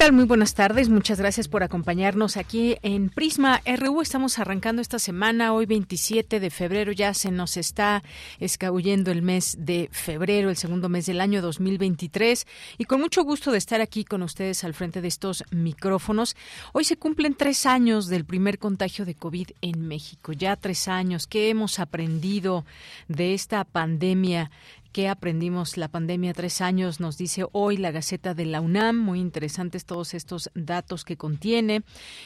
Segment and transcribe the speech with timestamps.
[0.00, 0.12] Tal?
[0.14, 0.88] Muy buenas tardes.
[0.88, 4.00] Muchas gracias por acompañarnos aquí en Prisma RU.
[4.00, 6.90] Estamos arrancando esta semana, hoy 27 de febrero.
[6.90, 8.02] Ya se nos está
[8.38, 12.46] escabullendo el mes de febrero, el segundo mes del año 2023.
[12.78, 16.34] Y con mucho gusto de estar aquí con ustedes al frente de estos micrófonos.
[16.72, 20.32] Hoy se cumplen tres años del primer contagio de COVID en México.
[20.32, 21.26] Ya tres años.
[21.26, 22.64] ¿Qué hemos aprendido
[23.08, 24.50] de esta pandemia?
[24.92, 26.34] ¿Qué aprendimos la pandemia?
[26.34, 28.98] Tres años, nos dice hoy la Gaceta de la UNAM.
[28.98, 31.84] Muy interesantes todos estos datos que contiene.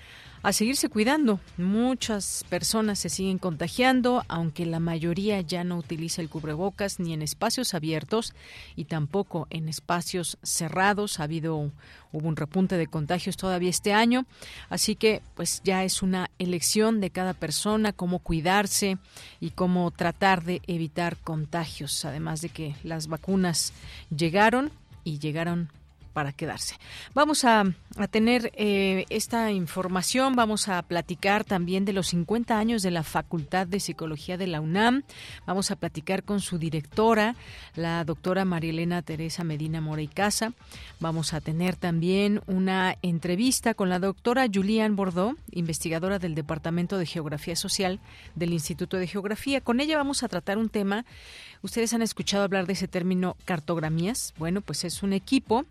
[0.41, 1.39] a seguirse cuidando.
[1.57, 7.21] Muchas personas se siguen contagiando, aunque la mayoría ya no utiliza el cubrebocas ni en
[7.21, 8.33] espacios abiertos
[8.75, 11.19] y tampoco en espacios cerrados.
[11.19, 11.71] Ha habido
[12.11, 14.25] hubo un repunte de contagios todavía este año,
[14.69, 18.97] así que pues ya es una elección de cada persona cómo cuidarse
[19.39, 23.73] y cómo tratar de evitar contagios, además de que las vacunas
[24.15, 24.71] llegaron
[25.03, 25.69] y llegaron
[26.13, 26.75] para quedarse.
[27.13, 27.65] Vamos a,
[28.11, 33.67] tener eh, esta información, vamos a platicar también de los 50 años de la Facultad
[33.67, 35.03] de Psicología de la UNAM,
[35.45, 37.35] vamos a platicar con su directora,
[37.75, 40.53] la doctora Marielena Teresa Medina Mora Casa,
[40.99, 47.05] vamos a tener también una entrevista con la doctora Julian Bordeaux, investigadora del Departamento de
[47.05, 47.99] Geografía Social
[48.35, 49.61] del Instituto de Geografía.
[49.61, 51.05] Con ella vamos a tratar un tema,
[51.61, 55.65] ustedes han escuchado hablar de ese término cartogramías, bueno, pues es un equipo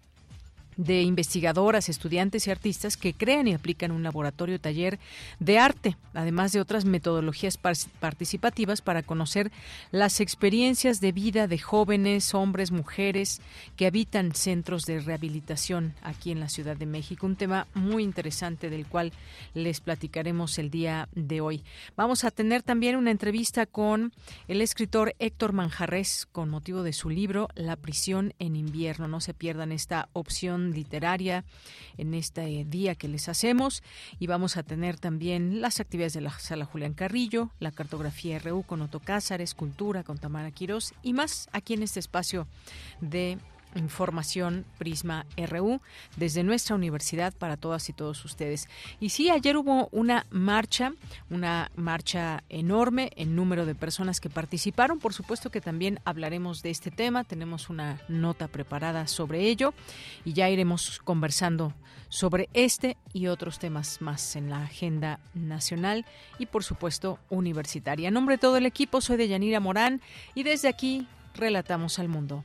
[0.78, 4.98] de investigadoras, estudiantes y artistas que crean y aplican un laboratorio taller
[5.40, 9.50] de arte, además de otras metodologías participativas para conocer
[9.90, 13.40] las experiencias de vida de jóvenes, hombres, mujeres
[13.76, 17.26] que habitan centros de rehabilitación aquí en la Ciudad de México.
[17.26, 19.12] Un tema muy interesante del cual
[19.54, 21.64] les platicaremos el día de hoy.
[21.96, 24.12] Vamos a tener también una entrevista con
[24.46, 29.08] el escritor Héctor Manjarres con motivo de su libro La prisión en invierno.
[29.08, 31.44] No se pierdan esta opción literaria
[31.96, 33.82] en este día que les hacemos.
[34.18, 38.62] Y vamos a tener también las actividades de la sala Julián Carrillo, la cartografía RU
[38.62, 42.46] con Otto Cázares, cultura con Tamara Quirós y más aquí en este espacio
[43.00, 43.38] de
[43.78, 45.80] Información Prisma RU
[46.16, 48.68] desde nuestra universidad para todas y todos ustedes.
[49.00, 50.92] Y sí, ayer hubo una marcha,
[51.30, 54.98] una marcha enorme en número de personas que participaron.
[54.98, 59.74] Por supuesto que también hablaremos de este tema, tenemos una nota preparada sobre ello
[60.24, 61.72] y ya iremos conversando
[62.08, 66.06] sobre este y otros temas más en la agenda nacional
[66.38, 68.08] y por supuesto universitaria.
[68.08, 70.00] En nombre de todo el equipo, soy de Yanira Morán
[70.34, 72.44] y desde aquí relatamos al mundo.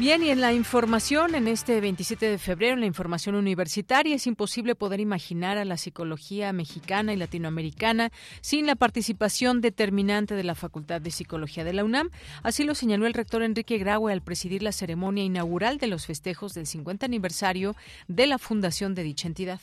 [0.00, 4.26] Bien, y en la información, en este 27 de febrero, en la información universitaria, es
[4.26, 8.10] imposible poder imaginar a la psicología mexicana y latinoamericana
[8.40, 12.08] sin la participación determinante de la Facultad de Psicología de la UNAM.
[12.42, 16.54] Así lo señaló el rector Enrique Graue al presidir la ceremonia inaugural de los festejos
[16.54, 17.76] del 50 aniversario
[18.08, 19.60] de la fundación de dicha entidad.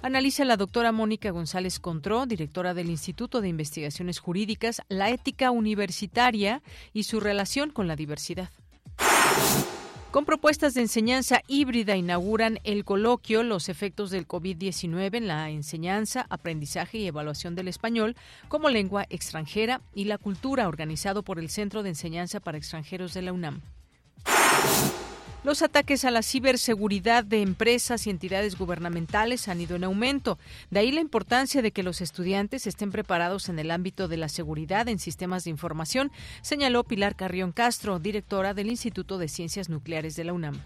[0.00, 6.62] Analiza la doctora Mónica González Contró, directora del Instituto de Investigaciones Jurídicas, la ética universitaria
[6.94, 8.48] y su relación con la diversidad.
[10.12, 16.26] Con propuestas de enseñanza híbrida inauguran el coloquio Los efectos del COVID-19 en la enseñanza,
[16.28, 18.14] aprendizaje y evaluación del español
[18.48, 23.22] como lengua extranjera y la cultura organizado por el Centro de Enseñanza para Extranjeros de
[23.22, 23.62] la UNAM.
[25.44, 30.38] Los ataques a la ciberseguridad de empresas y entidades gubernamentales han ido en aumento.
[30.70, 34.28] De ahí la importancia de que los estudiantes estén preparados en el ámbito de la
[34.28, 36.12] seguridad en sistemas de información,
[36.42, 40.60] señaló Pilar Carrión Castro, directora del Instituto de Ciencias Nucleares de la UNAM.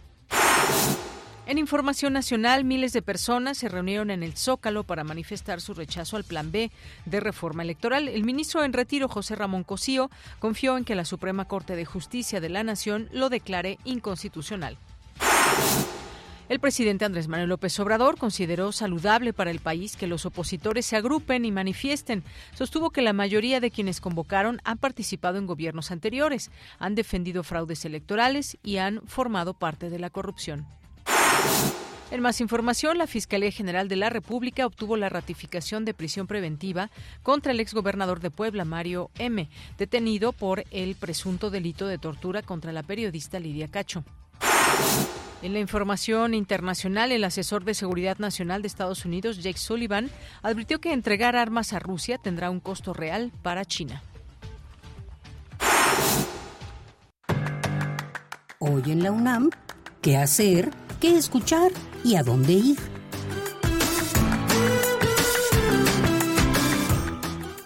[1.47, 6.17] En información nacional, miles de personas se reunieron en el Zócalo para manifestar su rechazo
[6.17, 6.73] al Plan B
[7.05, 8.09] de reforma electoral.
[8.09, 10.11] El ministro en retiro, José Ramón Cosío,
[10.41, 14.77] confió en que la Suprema Corte de Justicia de la Nación lo declare inconstitucional.
[16.49, 20.97] El presidente Andrés Manuel López Obrador consideró saludable para el país que los opositores se
[20.97, 22.25] agrupen y manifiesten.
[22.55, 26.51] Sostuvo que la mayoría de quienes convocaron han participado en gobiernos anteriores,
[26.81, 30.67] han defendido fraudes electorales y han formado parte de la corrupción.
[32.11, 36.91] En más información, la Fiscalía General de la República obtuvo la ratificación de prisión preventiva
[37.23, 42.73] contra el exgobernador de Puebla, Mario M., detenido por el presunto delito de tortura contra
[42.73, 44.05] la periodista Lidia Cacho.
[45.43, 50.11] En la información internacional, el asesor de Seguridad Nacional de Estados Unidos, Jake Sullivan,
[50.43, 54.03] advirtió que entregar armas a Rusia tendrá un costo real para China.
[58.59, 59.51] Hoy en la UNAM,
[60.01, 60.71] ¿qué hacer?
[61.01, 61.73] qué escuchar
[62.05, 62.79] y a dónde ir.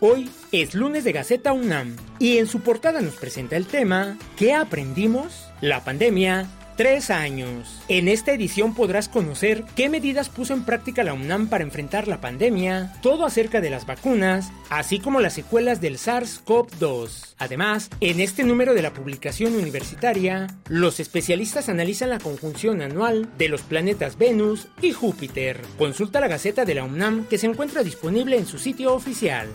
[0.01, 4.55] Hoy es lunes de Gaceta UNAM y en su portada nos presenta el tema ¿Qué
[4.55, 5.47] aprendimos?
[5.61, 6.49] La pandemia
[6.81, 7.83] tres años.
[7.89, 12.23] En esta edición podrás conocer qué medidas puso en práctica la UNAM para enfrentar la
[12.23, 17.35] pandemia, todo acerca de las vacunas, así como las secuelas del SARS-CoV-2.
[17.37, 23.51] Además, en este número de la publicación universitaria, los especialistas analizan la conjunción anual de
[23.51, 25.61] los planetas Venus y Júpiter.
[25.77, 29.51] Consulta la Gaceta de la UNAM que se encuentra disponible en su sitio oficial.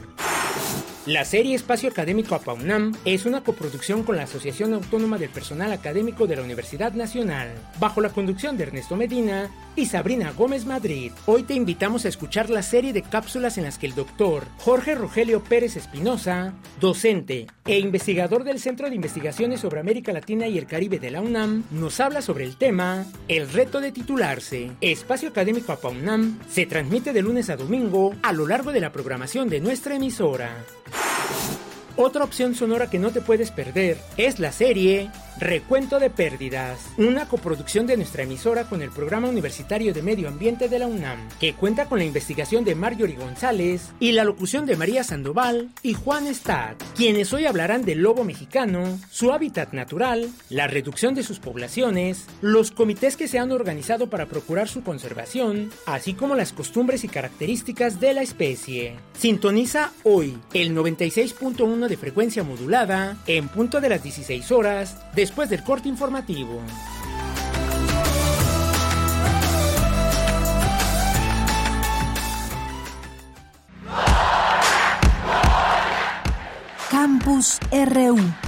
[1.06, 6.26] La serie Espacio Académico APAUNAM es una coproducción con la Asociación Autónoma del Personal Académico
[6.26, 11.12] de la Universidad Nacional, bajo la conducción de Ernesto Medina y Sabrina Gómez Madrid.
[11.28, 14.96] Hoy te invitamos a escuchar la serie de cápsulas en las que el doctor Jorge
[14.96, 20.66] Rogelio Pérez Espinosa, docente e investigador del Centro de Investigaciones sobre América Latina y el
[20.66, 24.72] Caribe de la UNAM, nos habla sobre el tema El reto de titularse.
[24.82, 29.50] Espacio Académico APAUNAM se transmite de lunes a domingo a lo largo de la programación
[29.50, 30.66] de nuestra emisora.
[31.98, 35.10] Otra opción sonora que no te puedes perder es la serie
[35.40, 40.70] Recuento de Pérdidas, una coproducción de nuestra emisora con el Programa Universitario de Medio Ambiente
[40.70, 44.78] de la UNAM, que cuenta con la investigación de Marjorie González y la locución de
[44.78, 50.68] María Sandoval y Juan Stad, quienes hoy hablarán del lobo mexicano, su hábitat natural, la
[50.68, 56.14] reducción de sus poblaciones, los comités que se han organizado para procurar su conservación, así
[56.14, 58.96] como las costumbres y características de la especie.
[59.18, 65.50] Sintoniza hoy el 96.1 de frecuencia modulada en punto de las 16 horas de después
[65.50, 66.62] del corte informativo.
[76.92, 78.45] Campus RU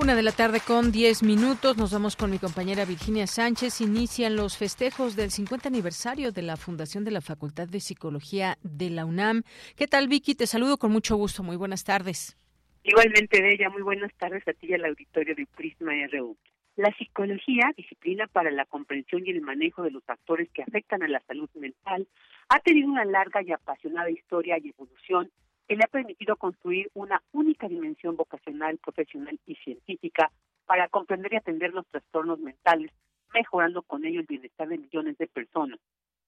[0.00, 1.76] Una de la tarde con 10 minutos.
[1.76, 3.82] Nos vamos con mi compañera Virginia Sánchez.
[3.82, 8.88] Inician los festejos del 50 aniversario de la fundación de la Facultad de Psicología de
[8.88, 9.42] la UNAM.
[9.76, 10.34] ¿Qué tal, Vicky?
[10.34, 11.42] Te saludo con mucho gusto.
[11.42, 12.38] Muy buenas tardes.
[12.82, 13.68] Igualmente, Bella.
[13.68, 16.34] Muy buenas tardes a ti y al auditorio de Prisma RU.
[16.76, 21.08] La psicología, disciplina para la comprensión y el manejo de los factores que afectan a
[21.08, 22.08] la salud mental,
[22.48, 25.30] ha tenido una larga y apasionada historia y evolución
[25.70, 30.32] que le ha permitido construir una única dimensión vocacional, profesional y científica
[30.66, 32.90] para comprender y atender los trastornos mentales,
[33.32, 35.78] mejorando con ello el bienestar de millones de personas.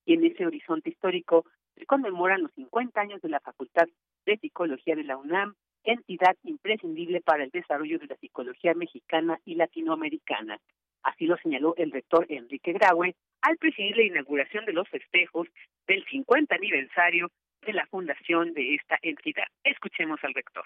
[0.06, 1.44] Y en ese horizonte histórico
[1.74, 3.88] se conmemoran los 50 años de la Facultad
[4.26, 9.56] de Psicología de la UNAM, entidad imprescindible para el desarrollo de la psicología mexicana y
[9.56, 10.60] latinoamericana.
[11.02, 15.48] Así lo señaló el rector Enrique Graue al presidir la inauguración de los festejos
[15.88, 17.28] del 50 aniversario
[17.66, 19.46] de la fundación de esta entidad.
[19.64, 20.64] Escuchemos al rector.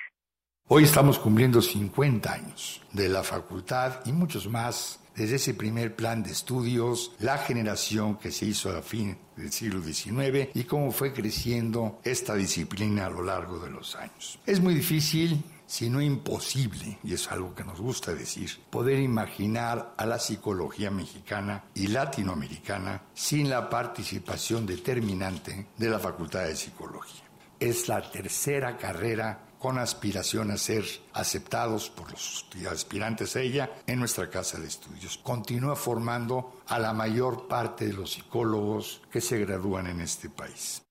[0.69, 6.23] Hoy estamos cumpliendo 50 años de la facultad y muchos más desde ese primer plan
[6.23, 11.13] de estudios, la generación que se hizo a fin del siglo XIX y cómo fue
[11.13, 14.39] creciendo esta disciplina a lo largo de los años.
[14.45, 20.07] Es muy difícil sino imposible, y es algo que nos gusta decir, poder imaginar a
[20.07, 27.25] la psicología mexicana y latinoamericana sin la participación determinante de la Facultad de Psicología.
[27.59, 33.99] Es la tercera carrera con aspiración a ser aceptados por los aspirantes a ella en
[33.99, 35.19] nuestra casa de estudios.
[35.19, 40.86] Continúa formando a la mayor parte de los psicólogos que se gradúan en este país.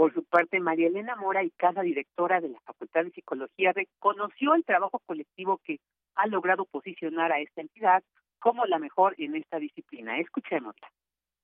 [0.00, 4.54] Por su parte, María Elena Mora, y cada directora de la Facultad de Psicología, reconoció
[4.54, 5.78] el trabajo colectivo que
[6.14, 8.02] ha logrado posicionar a esta entidad
[8.38, 10.18] como la mejor en esta disciplina.
[10.18, 10.88] Escuchémosla.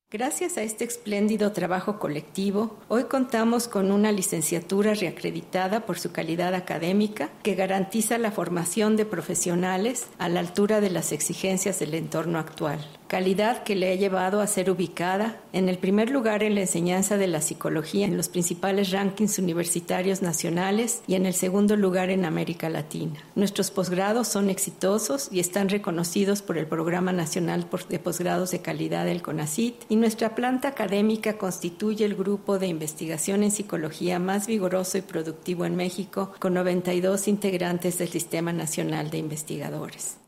[0.08, 6.54] Gracias a este espléndido trabajo colectivo, hoy contamos con una licenciatura reacreditada por su calidad
[6.54, 12.38] académica que garantiza la formación de profesionales a la altura de las exigencias del entorno
[12.38, 16.62] actual calidad que le ha llevado a ser ubicada en el primer lugar en la
[16.62, 22.10] enseñanza de la psicología en los principales rankings universitarios nacionales y en el segundo lugar
[22.10, 23.20] en América Latina.
[23.34, 29.04] Nuestros posgrados son exitosos y están reconocidos por el Programa Nacional de Posgrados de Calidad
[29.04, 34.98] del CONACIT y nuestra planta académica constituye el grupo de investigación en psicología más vigoroso
[34.98, 40.25] y productivo en México con 92 integrantes del Sistema Nacional de Investigadores.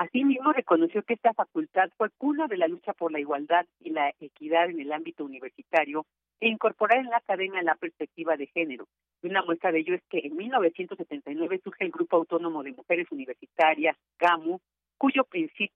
[0.00, 4.14] Asimismo, reconoció que esta facultad fue cuna de la lucha por la igualdad y la
[4.18, 6.06] equidad en el ámbito universitario
[6.40, 8.86] e incorporar en la academia la perspectiva de género.
[9.22, 13.08] Y una muestra de ello es que en 1979 surge el Grupo Autónomo de Mujeres
[13.10, 14.58] Universitarias, GAMU,
[14.96, 15.26] cuyo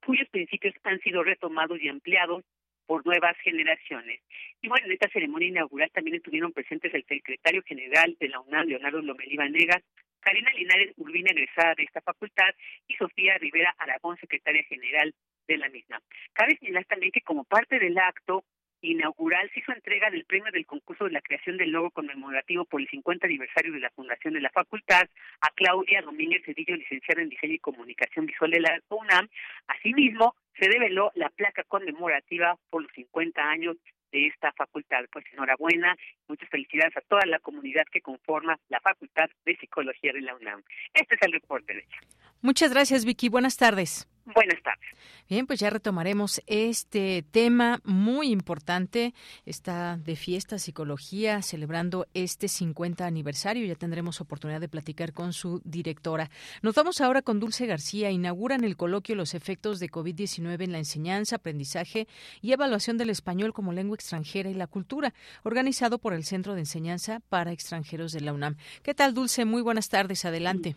[0.07, 2.45] cuyos principios han sido retomados y ampliados
[2.87, 4.23] por nuevas generaciones.
[4.63, 8.69] Y bueno, en esta ceremonia inaugural también estuvieron presentes el secretario general de la UNAM,
[8.69, 9.83] Leonardo Lomelí Vanegas,
[10.25, 12.55] Karina Linares Urbina, egresada de esta facultad,
[12.89, 15.15] y Sofía Rivera Aragón, secretaria general
[15.47, 16.01] de la misma.
[16.33, 18.45] Cabe señalar también que como parte del acto
[18.85, 22.81] inaugural se hizo entrega del premio del concurso de la creación del logo conmemorativo por
[22.81, 25.09] el 50 aniversario de la fundación de la facultad
[25.41, 29.29] a Claudia Domínguez Cedillo, licenciada en Diseño y Comunicación Visual de la UNAM.
[29.69, 33.77] Asimismo, se develó la placa conmemorativa por los 50 años
[34.13, 35.05] de esta facultad.
[35.11, 35.97] Pues enhorabuena,
[36.29, 40.63] muchas felicidades a toda la comunidad que conforma la Facultad de Psicología de la UNAM.
[40.93, 42.24] Este es el reporte de ella.
[42.45, 43.31] Muchas gracias, Vicky.
[43.31, 44.07] Buenas tardes.
[44.27, 44.85] Buenas tardes.
[45.31, 49.15] Bien, pues ya retomaremos este tema muy importante.
[49.47, 53.65] Está de fiesta psicología celebrando este 50 aniversario.
[53.65, 56.29] Ya tendremos oportunidad de platicar con su directora.
[56.61, 58.11] Nos vamos ahora con Dulce García.
[58.11, 62.07] Inauguran el coloquio Los efectos de COVID-19 en la enseñanza, aprendizaje
[62.43, 66.61] y evaluación del español como lengua extranjera y la cultura, organizado por el Centro de
[66.61, 68.57] Enseñanza para Extranjeros de la UNAM.
[68.83, 69.47] ¿Qué tal, Dulce?
[69.47, 70.27] Muy buenas tardes.
[70.27, 70.77] Adelante.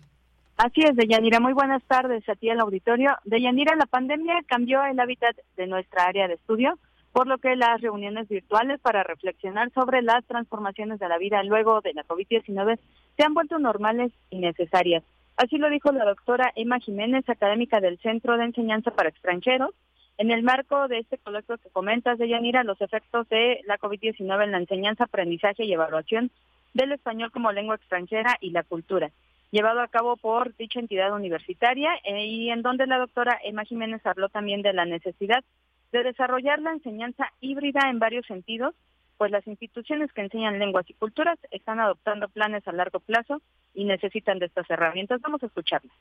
[0.57, 1.39] Así es, Deyanira.
[1.39, 3.15] Muy buenas tardes a ti el auditorio.
[3.25, 6.79] Deyanira, la pandemia cambió el hábitat de nuestra área de estudio,
[7.11, 11.81] por lo que las reuniones virtuales para reflexionar sobre las transformaciones de la vida luego
[11.81, 12.79] de la COVID-19
[13.15, 15.03] se han vuelto normales y necesarias.
[15.35, 19.75] Así lo dijo la doctora Emma Jiménez, académica del Centro de Enseñanza para Extranjeros.
[20.17, 24.51] En el marco de este coloquio que comentas, Deyanira, los efectos de la COVID-19 en
[24.53, 26.31] la enseñanza, aprendizaje y evaluación
[26.73, 29.11] del español como lengua extranjera y la cultura
[29.51, 34.05] llevado a cabo por dicha entidad universitaria eh, y en donde la doctora Emma Jiménez
[34.05, 35.43] habló también de la necesidad
[35.91, 38.75] de desarrollar la enseñanza híbrida en varios sentidos,
[39.17, 43.41] pues las instituciones que enseñan lenguas y culturas están adoptando planes a largo plazo
[43.73, 45.21] y necesitan de estas herramientas.
[45.21, 45.91] Vamos a escucharla.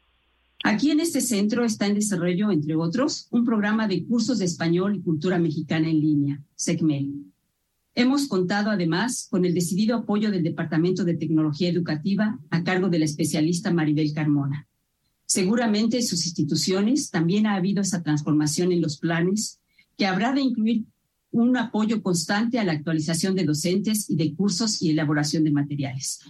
[0.65, 4.97] Aquí en este centro está en desarrollo, entre otros, un programa de cursos de español
[4.97, 7.33] y cultura mexicana en línea, SECMEL
[7.99, 12.99] Hemos contado además con el decidido apoyo del Departamento de Tecnología Educativa a cargo de
[12.99, 14.69] la especialista Maribel Carmona.
[15.25, 19.63] Seguramente en sus instituciones también ha habido esa transformación en los planes
[19.97, 20.85] que habrá de incluir
[21.31, 26.21] un apoyo constante a la actualización de docentes y de cursos y elaboración de materiales.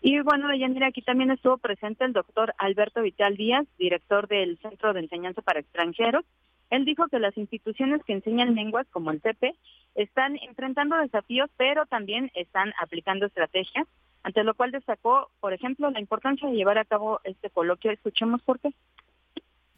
[0.00, 4.94] Y bueno, Deyanira, aquí también estuvo presente el doctor Alberto Vital Díaz, director del Centro
[4.94, 6.24] de Enseñanza para Extranjeros,
[6.70, 9.54] él dijo que las instituciones que enseñan lenguas como el CEPE
[9.96, 13.86] están enfrentando desafíos, pero también están aplicando estrategias,
[14.22, 17.90] ante lo cual destacó, por ejemplo, la importancia de llevar a cabo este coloquio.
[17.90, 18.72] Escuchemos por qué.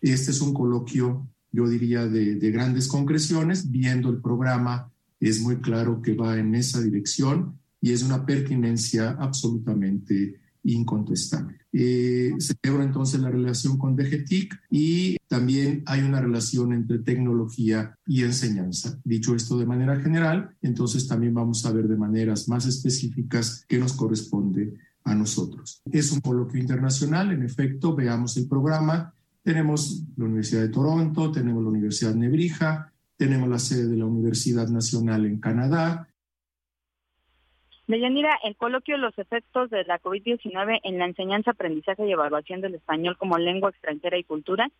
[0.02, 3.70] Este es un coloquio, yo diría, de, de grandes concreciones.
[3.70, 9.16] Viendo el programa, es muy claro que va en esa dirección y es una pertinencia
[9.18, 11.58] absolutamente incontestable.
[11.72, 18.22] Eh, celebro entonces la relación con DGTIC y también hay una relación entre tecnología y
[18.22, 18.98] enseñanza.
[19.04, 23.78] Dicho esto de manera general, entonces también vamos a ver de maneras más específicas qué
[23.78, 25.82] nos corresponde a nosotros.
[25.90, 29.14] Es un coloquio internacional, en efecto, veamos el programa.
[29.42, 34.68] Tenemos la Universidad de Toronto, tenemos la Universidad Nebrija, tenemos la sede de la Universidad
[34.68, 36.08] Nacional en Canadá,
[37.86, 42.76] Deyanira, el coloquio Los efectos de la COVID-19 en la enseñanza, aprendizaje y evaluación del
[42.76, 44.70] español como lengua extranjera y cultura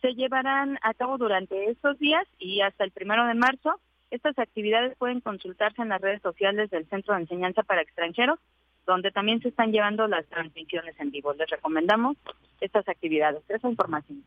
[0.00, 3.80] se llevarán a cabo durante estos días y hasta el primero de marzo.
[4.10, 8.38] Estas actividades pueden consultarse en las redes sociales del Centro de Enseñanza para Extranjeros,
[8.86, 11.34] donde también se están llevando las transmisiones en vivo.
[11.34, 12.16] Les recomendamos
[12.60, 14.24] estas actividades, esa información.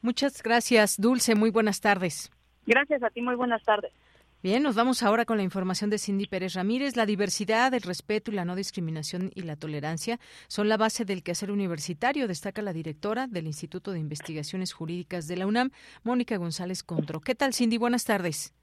[0.00, 1.34] Muchas gracias, Dulce.
[1.34, 2.30] Muy buenas tardes.
[2.66, 3.92] Gracias a ti, muy buenas tardes.
[4.42, 6.96] Bien, nos vamos ahora con la información de Cindy Pérez Ramírez.
[6.96, 10.18] La diversidad, el respeto y la no discriminación y la tolerancia
[10.48, 15.36] son la base del quehacer universitario, destaca la directora del Instituto de Investigaciones Jurídicas de
[15.36, 15.72] la UNAM,
[16.04, 17.20] Mónica González Contro.
[17.20, 17.76] ¿Qué tal, Cindy?
[17.76, 18.54] Buenas tardes.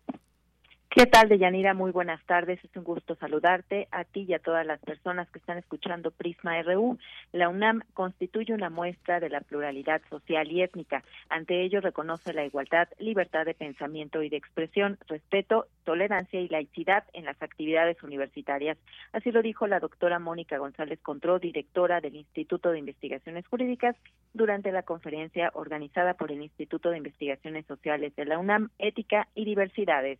[0.97, 1.75] ¿Qué tal, Deyanira?
[1.75, 2.59] Muy buenas tardes.
[2.63, 6.59] Es un gusto saludarte a ti y a todas las personas que están escuchando Prisma
[6.63, 6.97] RU.
[7.33, 11.03] La UNAM constituye una muestra de la pluralidad social y étnica.
[11.29, 17.03] Ante ello, reconoce la igualdad, libertad de pensamiento y de expresión, respeto, tolerancia y laicidad
[17.13, 18.79] en las actividades universitarias.
[19.13, 23.95] Así lo dijo la doctora Mónica González Contró, directora del Instituto de Investigaciones Jurídicas,
[24.33, 29.45] durante la conferencia organizada por el Instituto de Investigaciones Sociales de la UNAM, Ética y
[29.45, 30.17] Diversidades.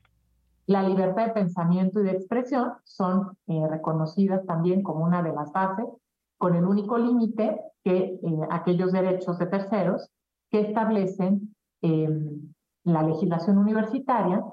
[0.68, 5.52] La libertad de pensamiento y de expresión son eh, reconocidas también como una de las
[5.54, 5.86] bases,
[6.38, 10.10] con el único límite que eh, aquellos derechos de terceros
[10.52, 14.44] que establecen em, la legislación universitaria.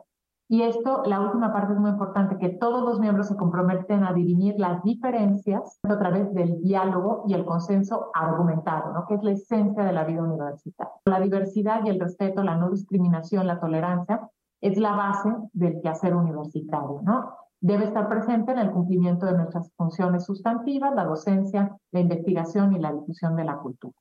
[0.48, 4.12] Y esto, la última parte es muy importante, que todos los miembros se comprometen a
[4.12, 9.06] dirimir las diferencias a través del diálogo y el consenso argumentado, ¿no?
[9.08, 10.94] que es la esencia de la vida universitaria.
[11.06, 14.30] La diversidad y el respeto, la no discriminación, la tolerancia
[14.64, 17.36] es la base del quehacer universitario, ¿no?
[17.60, 22.78] Debe estar presente en el cumplimiento de nuestras funciones sustantivas, la docencia, la investigación y
[22.78, 23.94] la difusión de la cultura.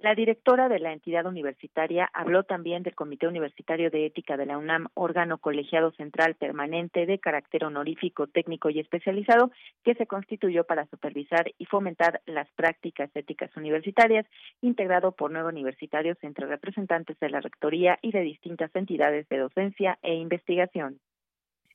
[0.00, 4.56] La directora de la entidad universitaria habló también del Comité Universitario de Ética de la
[4.56, 9.50] UNAM, órgano colegiado central permanente de carácter honorífico, técnico y especializado,
[9.82, 14.24] que se constituyó para supervisar y fomentar las prácticas éticas universitarias,
[14.60, 19.98] integrado por nueve universitarios entre representantes de la Rectoría y de distintas entidades de docencia
[20.02, 21.00] e investigación.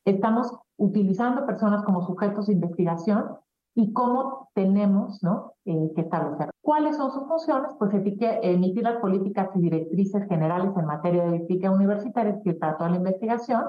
[0.06, 3.36] Estamos utilizando personas como sujetos de investigación
[3.76, 5.54] y cómo tenemos ¿no?
[5.66, 6.50] Eh, que establecer.
[6.62, 7.72] ¿Cuáles son sus funciones?
[7.80, 12.92] Pues emitir las políticas y directrices generales en materia de ética universitaria, que para toda
[12.92, 13.64] la investigación,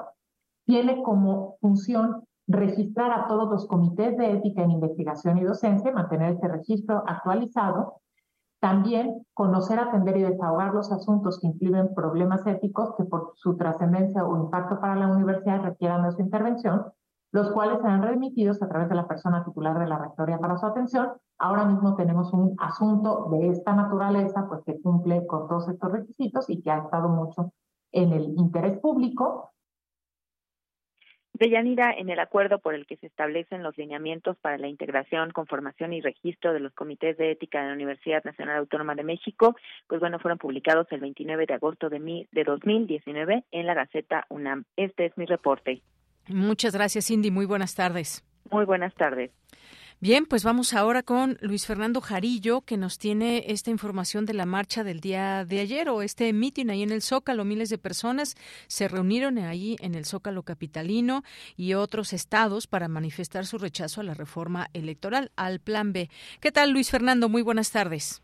[0.65, 6.33] tiene como función registrar a todos los comités de ética en investigación y docencia, mantener
[6.33, 8.01] este registro actualizado,
[8.59, 14.25] también conocer, atender y desahogar los asuntos que incluyen problemas éticos que por su trascendencia
[14.25, 16.85] o impacto para la universidad requieran nuestra intervención,
[17.35, 20.65] los cuales serán remitidos a través de la persona titular de la rectoría para su
[20.65, 21.11] atención.
[21.37, 26.49] Ahora mismo tenemos un asunto de esta naturaleza, pues que cumple con todos estos requisitos
[26.49, 27.51] y que ha estado mucho
[27.91, 29.51] en el interés público.
[31.33, 35.91] Deyanira, en el acuerdo por el que se establecen los lineamientos para la integración, conformación
[35.91, 39.57] y registro de los comités de ética de la Universidad Nacional Autónoma de México,
[39.89, 44.63] pues bueno, fueron publicados el 29 de agosto de, de 2019 en la Gaceta UNAM.
[44.77, 45.81] Este es mi reporte.
[46.27, 47.31] Muchas gracias, Cindy.
[47.31, 48.23] Muy buenas tardes.
[48.51, 49.31] Muy buenas tardes.
[50.01, 54.45] Bien, pues vamos ahora con Luis Fernando Jarillo, que nos tiene esta información de la
[54.45, 57.45] marcha del día de ayer o este mitin ahí en el Zócalo.
[57.45, 58.35] Miles de personas
[58.67, 61.23] se reunieron ahí en el Zócalo capitalino
[61.55, 66.09] y otros estados para manifestar su rechazo a la reforma electoral, al Plan B.
[66.41, 67.29] ¿Qué tal, Luis Fernando?
[67.29, 68.21] Muy buenas tardes.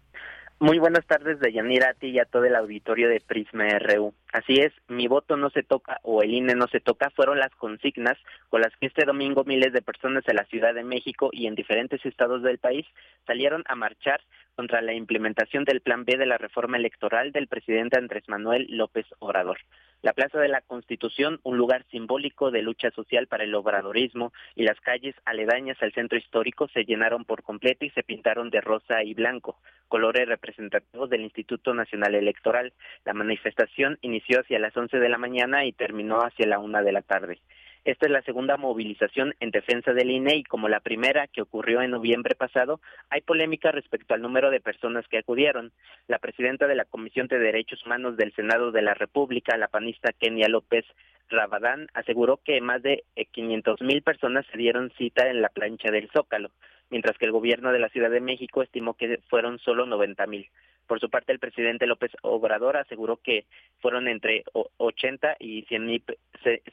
[0.59, 4.13] Muy buenas tardes, Deyanira, a ti y a todo el auditorio de Prisma RU.
[4.31, 7.53] Así es, mi voto no se toca o el INE no se toca fueron las
[7.55, 8.17] consignas
[8.49, 11.55] con las que este domingo miles de personas de la Ciudad de México y en
[11.55, 12.85] diferentes estados del país
[13.27, 14.21] salieron a marchar
[14.55, 19.05] contra la implementación del Plan B de la reforma electoral del presidente Andrés Manuel López
[19.19, 19.57] Obrador.
[20.01, 24.63] La Plaza de la Constitución, un lugar simbólico de lucha social para el obradorismo, y
[24.63, 29.03] las calles aledañas al centro histórico se llenaron por completo y se pintaron de rosa
[29.03, 32.73] y blanco, colores representativos del Instituto Nacional Electoral.
[33.05, 36.91] La manifestación inició hacia las 11 de la mañana y terminó hacia la una de
[36.91, 37.39] la tarde.
[37.83, 41.81] Esta es la segunda movilización en defensa del INE y como la primera que ocurrió
[41.81, 42.79] en noviembre pasado,
[43.09, 45.71] hay polémica respecto al número de personas que acudieron.
[46.07, 50.11] La presidenta de la Comisión de Derechos Humanos del Senado de la República, la panista
[50.13, 50.85] Kenia López
[51.29, 56.11] Rabadán, aseguró que más de 500 mil personas se dieron cita en la plancha del
[56.11, 56.51] Zócalo,
[56.91, 60.47] mientras que el gobierno de la Ciudad de México estimó que fueron solo 90 mil.
[60.91, 63.45] Por su parte, el presidente López Obrador aseguró que
[63.79, 64.43] fueron entre
[64.75, 66.03] 80 y 100 mil,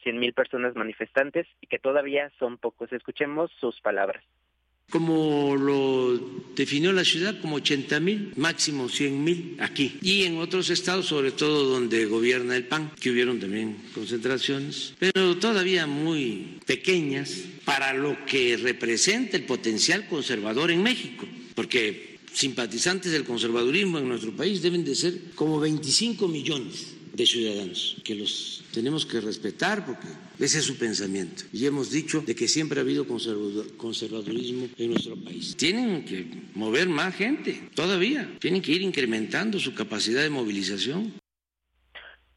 [0.02, 2.92] 100 mil personas manifestantes y que todavía son pocos.
[2.92, 4.24] Escuchemos sus palabras.
[4.90, 6.18] Como lo
[6.56, 10.00] definió la ciudad, como 80 mil, máximo 100 mil aquí.
[10.02, 15.36] Y en otros estados, sobre todo donde gobierna el PAN, que hubieron también concentraciones, pero
[15.36, 21.24] todavía muy pequeñas para lo que representa el potencial conservador en México.
[21.54, 27.96] Porque simpatizantes del conservadurismo en nuestro país deben de ser como 25 millones de ciudadanos,
[28.04, 30.06] que los tenemos que respetar porque
[30.38, 31.42] ese es su pensamiento.
[31.52, 35.56] Y hemos dicho de que siempre ha habido conservadurismo en nuestro país.
[35.56, 38.32] Tienen que mover más gente, todavía.
[38.38, 41.12] Tienen que ir incrementando su capacidad de movilización.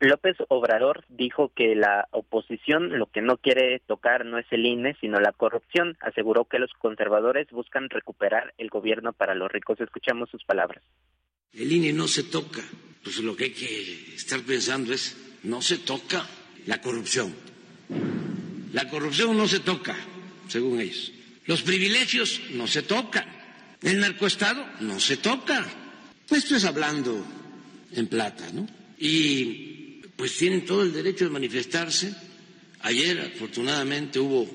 [0.02, 4.96] López Obrador dijo que la oposición lo que no quiere tocar no es el INE,
[5.00, 5.96] sino la corrupción.
[6.02, 9.80] Aseguró que los conservadores buscan recuperar el gobierno para los ricos.
[9.80, 10.84] Escuchamos sus palabras.
[11.54, 12.62] El INE no se toca.
[13.04, 16.26] Pues lo que hay que estar pensando es, no se toca
[16.66, 17.34] la corrupción.
[18.74, 19.96] La corrupción no se toca,
[20.48, 21.12] según ellos.
[21.46, 23.26] Los privilegios no se tocan.
[23.82, 25.66] El narcoestado no se toca.
[26.30, 27.26] Esto es hablando
[27.92, 28.68] en plata, ¿no?
[28.98, 29.71] Y
[30.22, 32.14] pues tienen todo el derecho de manifestarse.
[32.82, 34.48] Ayer, afortunadamente, hubo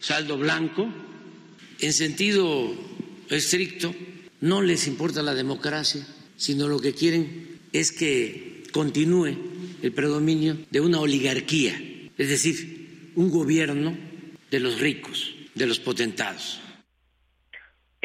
[0.00, 0.88] saldo blanco.
[1.78, 2.74] En sentido
[3.28, 3.94] estricto,
[4.40, 6.06] no les importa la democracia,
[6.38, 9.36] sino lo que quieren es que continúe
[9.82, 11.78] el predominio de una oligarquía,
[12.16, 13.94] es decir, un gobierno
[14.50, 16.60] de los ricos, de los potentados.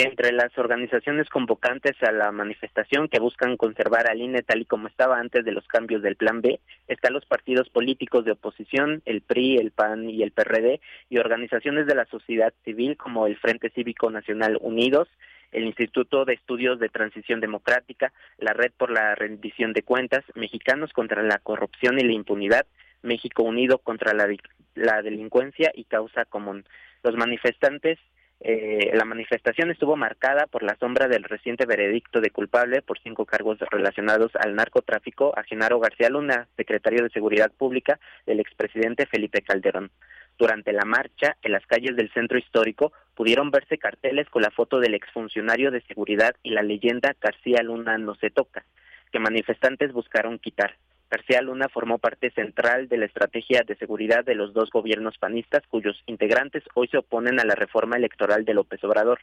[0.02, 4.88] Entre las organizaciones convocantes a la manifestación que buscan conservar al INE tal y como
[4.88, 9.20] estaba antes de los cambios del Plan B, están los partidos políticos de oposición, el
[9.20, 13.72] PRI, el PAN y el PRD, y organizaciones de la sociedad civil como el Frente
[13.72, 15.10] Cívico Nacional Unidos,
[15.52, 20.94] el Instituto de Estudios de Transición Democrática, la Red por la Rendición de Cuentas, Mexicanos
[20.94, 22.66] contra la Corrupción y la Impunidad,
[23.02, 24.34] México Unido contra la,
[24.76, 26.64] la Delincuencia y Causa Común.
[27.04, 28.00] Los manifestantes
[28.42, 33.26] eh, la manifestación estuvo marcada por la sombra del reciente veredicto de culpable por cinco
[33.26, 39.42] cargos relacionados al narcotráfico a Genaro García Luna, secretario de Seguridad Pública del expresidente Felipe
[39.42, 39.92] Calderón.
[40.38, 44.80] Durante la marcha, en las calles del centro histórico, pudieron verse carteles con la foto
[44.80, 48.64] del exfuncionario de seguridad y la leyenda García Luna no se toca,
[49.12, 50.78] que manifestantes buscaron quitar.
[51.10, 55.64] García Luna formó parte central de la estrategia de seguridad de los dos gobiernos panistas
[55.68, 59.20] cuyos integrantes hoy se oponen a la reforma electoral de López Obrador.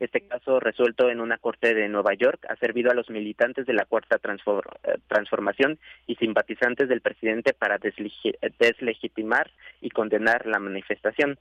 [0.00, 3.72] Este caso, resuelto en una corte de Nueva York, ha servido a los militantes de
[3.72, 11.38] la Cuarta eh, Transformación y simpatizantes del presidente para deslegitimar y condenar la manifestación.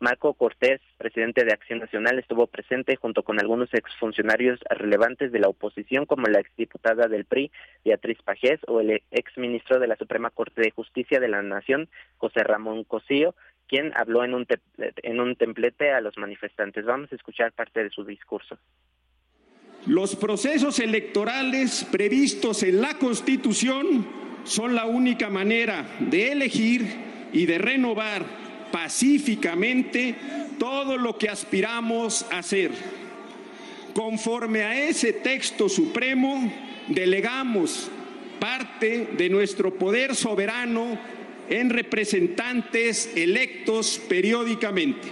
[0.00, 5.48] Marco Cortés, presidente de Acción Nacional, estuvo presente junto con algunos exfuncionarios relevantes de la
[5.48, 7.52] oposición, como la exdiputada del PRI,
[7.84, 12.42] Beatriz Pajés, o el exministro de la Suprema Corte de Justicia de la Nación, José
[12.42, 13.34] Ramón Cosío,
[13.68, 14.46] quien habló en un,
[14.78, 16.86] en un templete a los manifestantes.
[16.86, 18.58] Vamos a escuchar parte de su discurso.
[19.86, 24.06] Los procesos electorales previstos en la Constitución
[24.44, 26.82] son la única manera de elegir
[27.32, 30.14] y de renovar pacíficamente
[30.58, 32.70] todo lo que aspiramos a hacer.
[33.94, 36.52] Conforme a ese texto supremo,
[36.88, 37.90] delegamos
[38.38, 40.98] parte de nuestro poder soberano
[41.48, 45.08] en representantes electos periódicamente.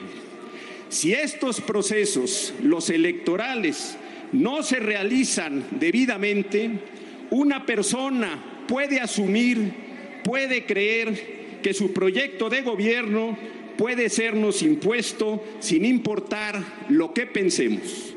[0.88, 3.96] Si estos procesos, los electorales,
[4.32, 6.70] no se realizan debidamente,
[7.30, 9.72] una persona puede asumir,
[10.24, 13.36] puede creer que su proyecto de gobierno
[13.76, 16.56] puede sernos impuesto sin importar
[16.88, 18.14] lo que pensemos.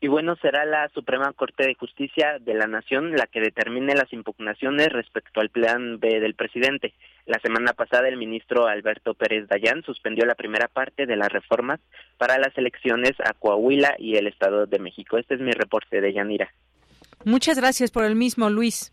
[0.00, 4.12] Y bueno, será la Suprema Corte de Justicia de la Nación la que determine las
[4.12, 6.94] impugnaciones respecto al plan B del presidente.
[7.26, 11.80] La semana pasada el ministro Alberto Pérez Dayán suspendió la primera parte de las reformas
[12.16, 15.18] para las elecciones a Coahuila y el Estado de México.
[15.18, 16.52] Este es mi reporte de Yanira.
[17.24, 18.92] Muchas gracias por el mismo, Luis.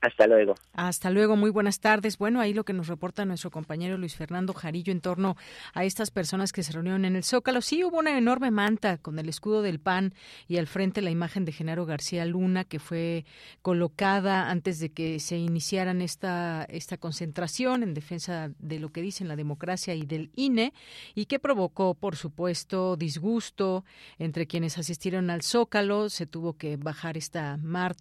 [0.00, 0.54] Hasta luego.
[0.74, 2.18] Hasta luego, muy buenas tardes.
[2.18, 5.36] Bueno, ahí lo que nos reporta nuestro compañero Luis Fernando Jarillo en torno
[5.72, 7.62] a estas personas que se reunieron en el Zócalo.
[7.62, 10.14] Sí, hubo una enorme manta con el escudo del PAN
[10.48, 13.24] y al frente la imagen de Genaro García Luna que fue
[13.62, 19.28] colocada antes de que se iniciaran esta, esta concentración en defensa de lo que dicen
[19.28, 20.74] la democracia y del INE
[21.14, 23.84] y que provocó, por supuesto, disgusto
[24.18, 26.10] entre quienes asistieron al Zócalo.
[26.10, 27.58] Se tuvo que bajar esta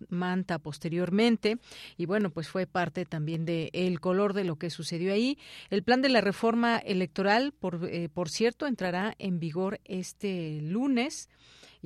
[0.10, 1.58] manta posteriormente
[1.98, 5.38] y bueno, pues fue parte también de el color de lo que sucedió ahí.
[5.70, 11.30] El plan de la reforma electoral, por, eh, por cierto, entrará en vigor este lunes.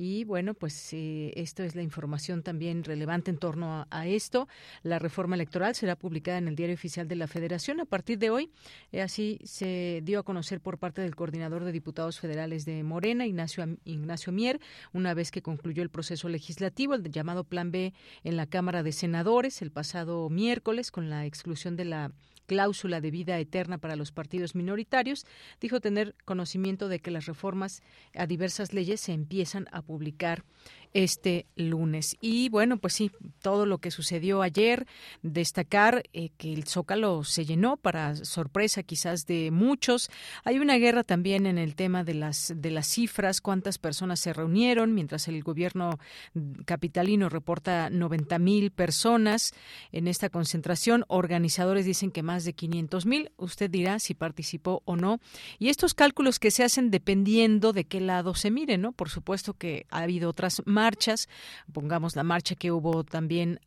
[0.02, 4.48] Y bueno, pues eh, esto es la información también relevante en torno a, esto.
[4.82, 8.30] La reforma electoral será publicada en el Diario Oficial de la Federación a partir de
[8.30, 8.50] hoy.
[8.92, 13.26] Eh, así se dio a conocer por parte del coordinador de diputados federales de Morena,
[13.26, 14.58] Ignacio, Ignacio Mier,
[14.94, 17.92] una vez que concluyó el proceso legislativo, el llamado Plan B
[18.24, 22.12] en la Cámara de Senadores el pasado miércoles con la exclusión de la
[22.50, 25.24] cláusula de vida eterna para los partidos minoritarios,
[25.60, 27.80] dijo tener conocimiento de que las reformas
[28.12, 30.42] a diversas leyes se empiezan a publicar
[30.92, 32.16] este lunes.
[32.20, 33.10] Y bueno, pues sí,
[33.42, 34.86] todo lo que sucedió ayer,
[35.22, 40.10] destacar eh, que el Zócalo se llenó para sorpresa quizás de muchos.
[40.44, 44.32] Hay una guerra también en el tema de las de las cifras, cuántas personas se
[44.32, 45.98] reunieron, mientras el gobierno
[46.64, 49.52] capitalino reporta 90 mil personas
[49.92, 51.04] en esta concentración.
[51.08, 53.32] Organizadores dicen que más de 500 mil.
[53.36, 55.20] Usted dirá si participó o no.
[55.58, 58.92] Y estos cálculos que se hacen dependiendo de qué lado se mire, ¿no?
[58.92, 61.28] Por supuesto que ha habido otras marchas,
[61.72, 63.60] pongamos la marcha que hubo también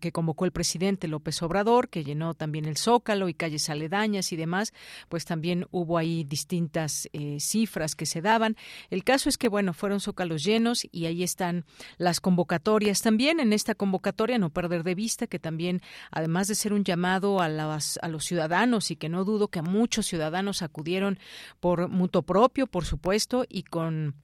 [0.00, 4.36] que convocó el presidente López Obrador, que llenó también el Zócalo y calles aledañas y
[4.36, 4.72] demás,
[5.08, 8.56] pues también hubo ahí distintas eh, cifras que se daban.
[8.90, 11.64] El caso es que, bueno, fueron zócalos llenos y ahí están
[11.96, 13.40] las convocatorias también.
[13.40, 15.82] En esta convocatoria, no perder de vista que también,
[16.12, 20.06] además de ser un llamado a, a los ciudadanos y que no dudo que muchos
[20.06, 21.18] ciudadanos acudieron
[21.58, 24.14] por mutuo propio, por supuesto, y con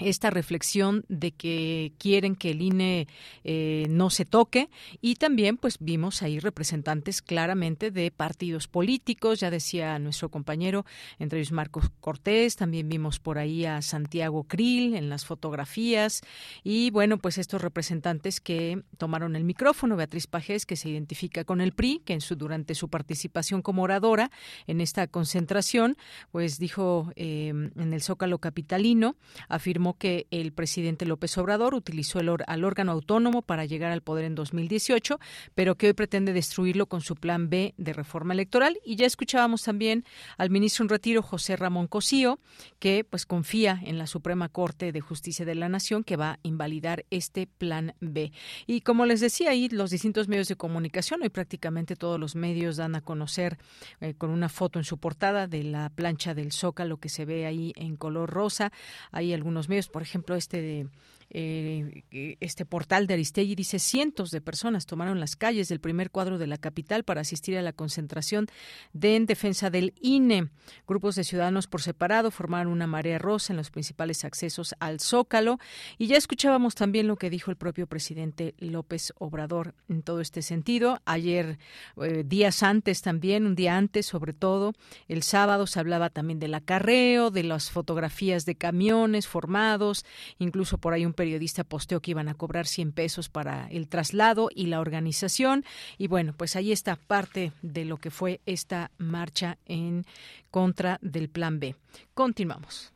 [0.00, 3.08] esta reflexión de que quieren que el INE
[3.44, 4.70] eh, no se toque.
[5.00, 10.84] Y también pues vimos ahí representantes claramente de partidos políticos, ya decía nuestro compañero,
[11.18, 16.22] entre ellos Marcos Cortés, también vimos por ahí a Santiago Krill en las fotografías.
[16.64, 21.60] Y bueno, pues estos representantes que tomaron el micrófono, Beatriz Pajés que se identifica con
[21.60, 24.30] el PRI, que en su durante su participación como oradora
[24.66, 25.96] en esta concentración,
[26.30, 29.16] pues dijo eh, en el Zócalo capitalino,
[29.48, 34.24] afirmó que el presidente López Obrador utilizó el al órgano autónomo para llegar al poder
[34.24, 35.18] en 2018,
[35.54, 38.78] pero que hoy pretende destruirlo con su plan B de reforma electoral.
[38.84, 40.04] Y ya escuchábamos también
[40.38, 42.38] al ministro en retiro, José Ramón Cosío,
[42.78, 46.38] que pues confía en la Suprema Corte de Justicia de la Nación que va a
[46.42, 48.32] invalidar este plan B.
[48.66, 52.76] Y como les decía ahí, los distintos medios de comunicación, hoy prácticamente todos los medios
[52.76, 53.58] dan a conocer
[54.00, 57.46] eh, con una foto en su portada de la plancha del Zócalo que se ve
[57.46, 58.72] ahí en color rosa.
[59.10, 60.86] Hay algunos medios por ejemplo, este de
[61.30, 66.38] eh, este portal de Aristegui dice cientos de personas tomaron las calles del primer cuadro
[66.38, 68.48] de la capital para asistir a la concentración
[68.92, 70.48] de en defensa del INE.
[70.86, 75.58] Grupos de ciudadanos por separado formaron una marea rosa en los principales accesos al Zócalo
[75.98, 80.42] y ya escuchábamos también lo que dijo el propio presidente López Obrador en todo este
[80.42, 81.00] sentido.
[81.04, 81.58] Ayer,
[82.02, 84.72] eh, días antes también, un día antes sobre todo,
[85.08, 90.04] el sábado se hablaba también del acarreo, de las fotografías de camiones formados,
[90.38, 94.48] incluso por ahí un periodista posteó que iban a cobrar 100 pesos para el traslado
[94.54, 95.66] y la organización.
[95.98, 100.06] Y bueno, pues ahí está parte de lo que fue esta marcha en
[100.50, 101.76] contra del Plan B.
[102.14, 102.94] Continuamos.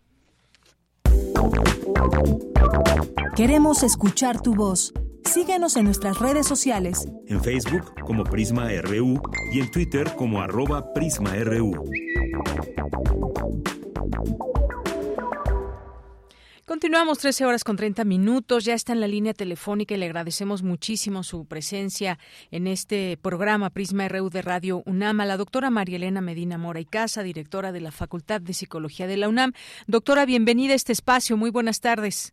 [3.36, 4.94] Queremos escuchar tu voz.
[5.26, 7.06] Síguenos en nuestras redes sociales.
[7.26, 9.20] En Facebook como Prisma RU
[9.52, 11.74] y en Twitter como arroba PrismaRU.
[16.66, 18.64] Continuamos 13 horas con 30 minutos.
[18.64, 22.18] Ya está en la línea telefónica y le agradecemos muchísimo su presencia
[22.50, 26.86] en este programa Prisma RU de Radio UNAM la doctora María Elena Medina Mora y
[26.86, 29.52] Casa, directora de la Facultad de Psicología de la UNAM.
[29.86, 31.36] Doctora, bienvenida a este espacio.
[31.36, 32.32] Muy buenas tardes.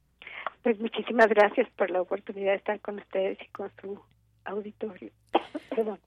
[0.63, 3.99] Pues muchísimas gracias por la oportunidad de estar con ustedes y con su
[4.45, 5.11] auditorio.
[5.75, 5.99] Perdón.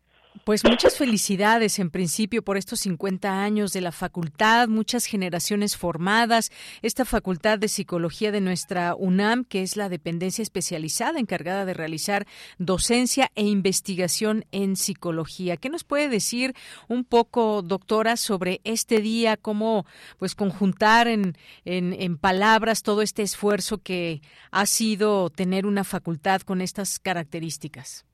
[0.45, 6.53] Pues muchas felicidades en principio por estos 50 años de la facultad, muchas generaciones formadas,
[6.83, 12.27] esta facultad de psicología de nuestra UNAM, que es la dependencia especializada encargada de realizar
[12.59, 15.57] docencia e investigación en psicología.
[15.57, 16.55] ¿Qué nos puede decir
[16.89, 19.87] un poco, doctora, sobre este día, cómo
[20.19, 26.43] pues conjuntar en, en, en palabras todo este esfuerzo que ha sido tener una facultad
[26.43, 28.05] con estas características?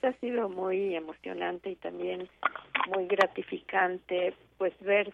[0.00, 2.28] Pues ha sido muy emocionante y también
[2.94, 5.12] muy gratificante pues ver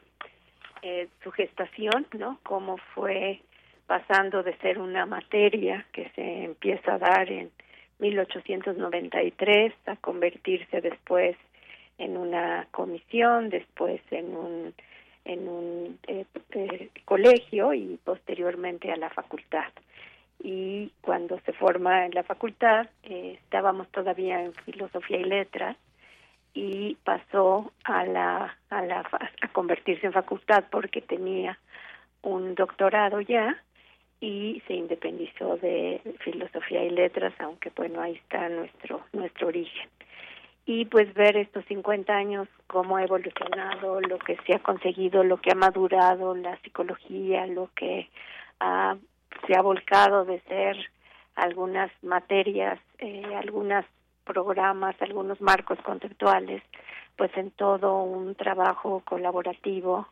[0.83, 2.39] eh, su gestación, ¿no?
[2.43, 3.41] Cómo fue
[3.87, 7.51] pasando de ser una materia que se empieza a dar en
[7.99, 11.37] 1893 a convertirse después
[11.99, 14.75] en una comisión, después en un
[15.25, 19.71] en un eh, eh, colegio y posteriormente a la facultad
[20.43, 25.77] y cuando se forma en la facultad eh, estábamos todavía en filosofía y letras
[26.53, 29.09] y pasó a la a la
[29.41, 31.59] a convertirse en facultad porque tenía
[32.23, 33.57] un doctorado ya
[34.21, 39.89] y se independizó de filosofía y letras aunque bueno ahí está nuestro nuestro origen.
[40.65, 45.37] Y pues ver estos 50 años cómo ha evolucionado lo que se ha conseguido lo
[45.37, 48.09] que ha madurado la psicología lo que
[48.59, 48.97] ha
[49.47, 50.77] se ha volcado de ser
[51.35, 53.85] algunas materias, eh, algunos
[54.25, 56.63] programas, algunos marcos conceptuales,
[57.17, 60.07] pues en todo un trabajo colaborativo,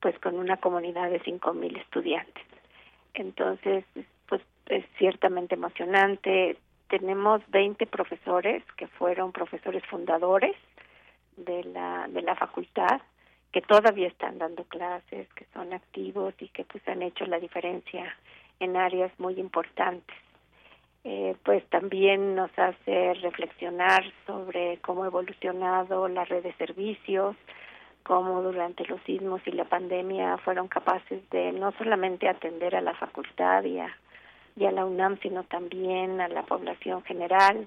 [0.00, 2.44] pues con una comunidad de cinco mil estudiantes.
[3.14, 3.84] Entonces,
[4.28, 6.56] pues es ciertamente emocionante.
[6.88, 10.56] Tenemos 20 profesores que fueron profesores fundadores
[11.36, 13.00] de la, de la facultad
[13.52, 18.14] que todavía están dando clases, que son activos y que pues han hecho la diferencia
[18.60, 20.16] en áreas muy importantes.
[21.02, 27.36] Eh, pues también nos hace reflexionar sobre cómo ha evolucionado la red de servicios,
[28.02, 32.94] cómo durante los sismos y la pandemia fueron capaces de no solamente atender a la
[32.94, 33.96] facultad y a,
[34.56, 37.66] y a la UNAM, sino también a la población general,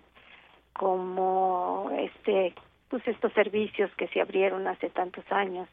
[0.73, 2.53] como este
[2.89, 5.67] pues estos servicios que se abrieron hace tantos años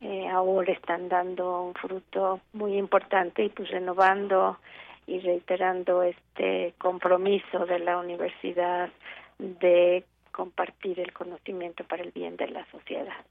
[0.00, 4.58] eh, ahora están dando un fruto muy importante y pues renovando
[5.06, 8.90] y reiterando este compromiso de la universidad
[9.38, 13.24] de compartir el conocimiento para el bien de la sociedad.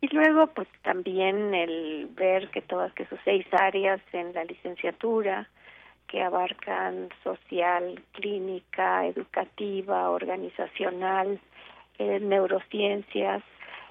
[0.00, 5.48] Y luego, pues también el ver que todas que sus seis áreas en la licenciatura,
[6.06, 11.38] que abarcan social, clínica, educativa, organizacional,
[11.98, 13.42] eh, neurociencias,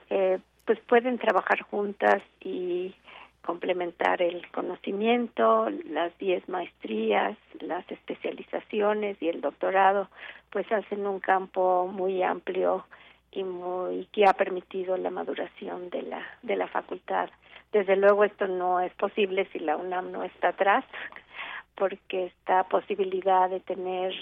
[0.10, 0.40] eh,
[0.70, 2.94] pues pueden trabajar juntas y
[3.42, 10.10] complementar el conocimiento, las diez maestrías, las especializaciones y el doctorado,
[10.52, 12.86] pues hacen un campo muy amplio
[13.32, 17.32] y muy que ha permitido la maduración de la de la facultad.
[17.72, 20.86] Desde luego esto no es posible si la UNAM no está atrás,
[21.74, 24.14] porque esta posibilidad de tener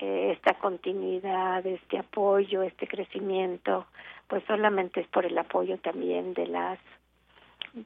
[0.00, 3.86] eh, esta continuidad, este apoyo, este crecimiento,
[4.28, 6.78] pues solamente es por el apoyo también de las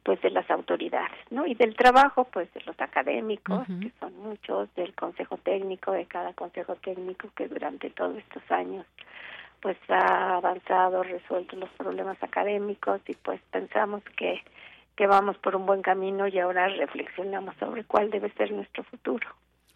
[0.02, 1.46] pues de las autoridades, ¿no?
[1.46, 6.34] Y del trabajo, pues de los académicos, que son muchos, del consejo técnico, de cada
[6.34, 8.84] consejo técnico que durante todos estos años
[9.60, 14.42] pues ha avanzado, resuelto los problemas académicos y pues pensamos que
[14.98, 19.28] que vamos por un buen camino y ahora reflexionamos sobre cuál debe ser nuestro futuro.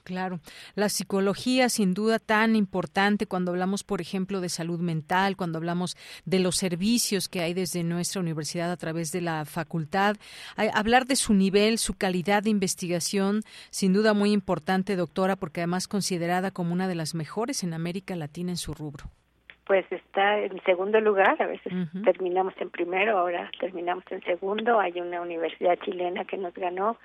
[0.05, 0.41] Claro,
[0.75, 5.97] la psicología sin duda tan importante cuando hablamos, por ejemplo, de salud mental, cuando hablamos
[6.25, 10.17] de los servicios que hay desde nuestra universidad a través de la facultad.
[10.75, 15.87] Hablar de su nivel, su calidad de investigación, sin duda muy importante, doctora, porque además
[15.87, 19.05] considerada como una de las mejores en América Latina en su rubro.
[19.65, 24.81] Pues está en segundo lugar, a veces terminamos en primero, ahora terminamos en segundo.
[24.81, 26.99] Hay una universidad chilena que nos ganó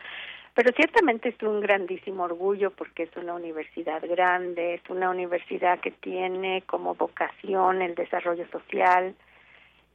[0.57, 5.91] pero ciertamente es un grandísimo orgullo porque es una universidad grande, es una universidad que
[5.91, 9.13] tiene como vocación el desarrollo social,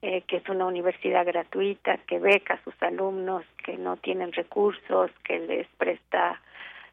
[0.03, 5.11] eh, que es una universidad gratuita, que beca a sus alumnos que no tienen recursos,
[5.25, 6.41] que les presta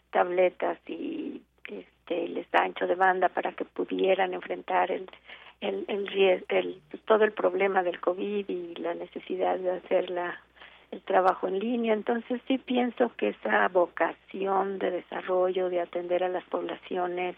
[0.10, 5.08] tabletas y este, les da ancho de banda para que pudieran enfrentar el,
[5.62, 10.42] el, el, el, todo el problema del COVID y la necesidad de hacerla
[10.92, 11.94] el trabajo en línea.
[11.94, 17.36] Entonces sí pienso que esa vocación de desarrollo, de atender a las poblaciones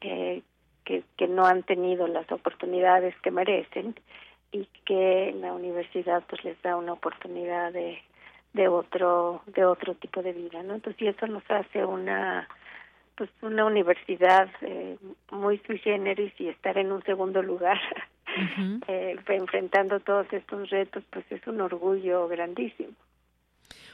[0.00, 0.42] eh,
[0.84, 3.94] que, que no han tenido las oportunidades que merecen
[4.52, 7.98] y que la universidad pues les da una oportunidad de,
[8.54, 10.74] de otro de otro tipo de vida, ¿no?
[10.74, 12.48] Entonces y eso nos hace una
[13.16, 14.96] pues una universidad eh,
[15.30, 17.78] muy sui generis y estar en un segundo lugar
[18.88, 22.92] eh, enfrentando todos estos retos, pues es un orgullo grandísimo.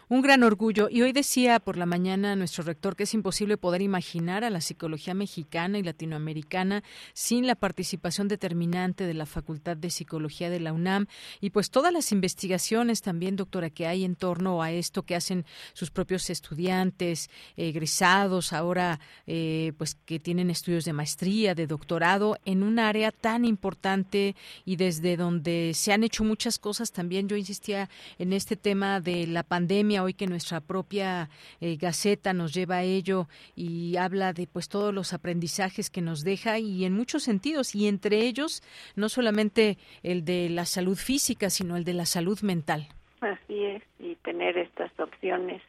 [0.08, 0.88] Un gran orgullo.
[0.90, 4.60] Y hoy decía por la mañana nuestro rector que es imposible poder imaginar a la
[4.60, 6.82] psicología mexicana y latinoamericana
[7.14, 11.06] sin la participación determinante de la Facultad de Psicología de la UNAM
[11.40, 15.46] y pues todas las investigaciones también, doctora, que hay en torno a esto que hacen
[15.72, 22.62] sus propios estudiantes, egresados, ahora eh, pues que tienen estudios de maestría, de doctorado en
[22.62, 24.36] un área tan importante
[24.66, 27.26] y desde donde se han hecho muchas cosas también.
[27.26, 27.88] Yo insistía
[28.18, 31.28] en este tema de la pandemia hoy que nuestra propia
[31.60, 36.24] eh, Gaceta nos lleva a ello y habla de pues todos los aprendizajes que nos
[36.24, 38.62] deja y en muchos sentidos y entre ellos
[38.96, 42.88] no solamente el de la salud física, sino el de la salud mental.
[43.20, 45.62] Así es, y tener estas opciones,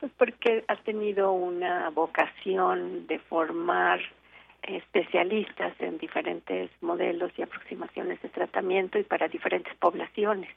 [0.00, 4.00] pues porque ha tenido una vocación de formar
[4.62, 10.50] especialistas en diferentes modelos y aproximaciones de tratamiento y para diferentes poblaciones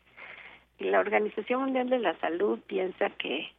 [0.79, 3.51] la Organización Mundial de la Salud piensa que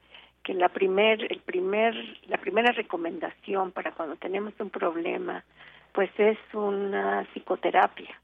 [0.42, 1.94] que la primer el primer
[2.28, 5.44] la primera recomendación para cuando tenemos un problema
[5.96, 8.20] pues es una psicoterapia.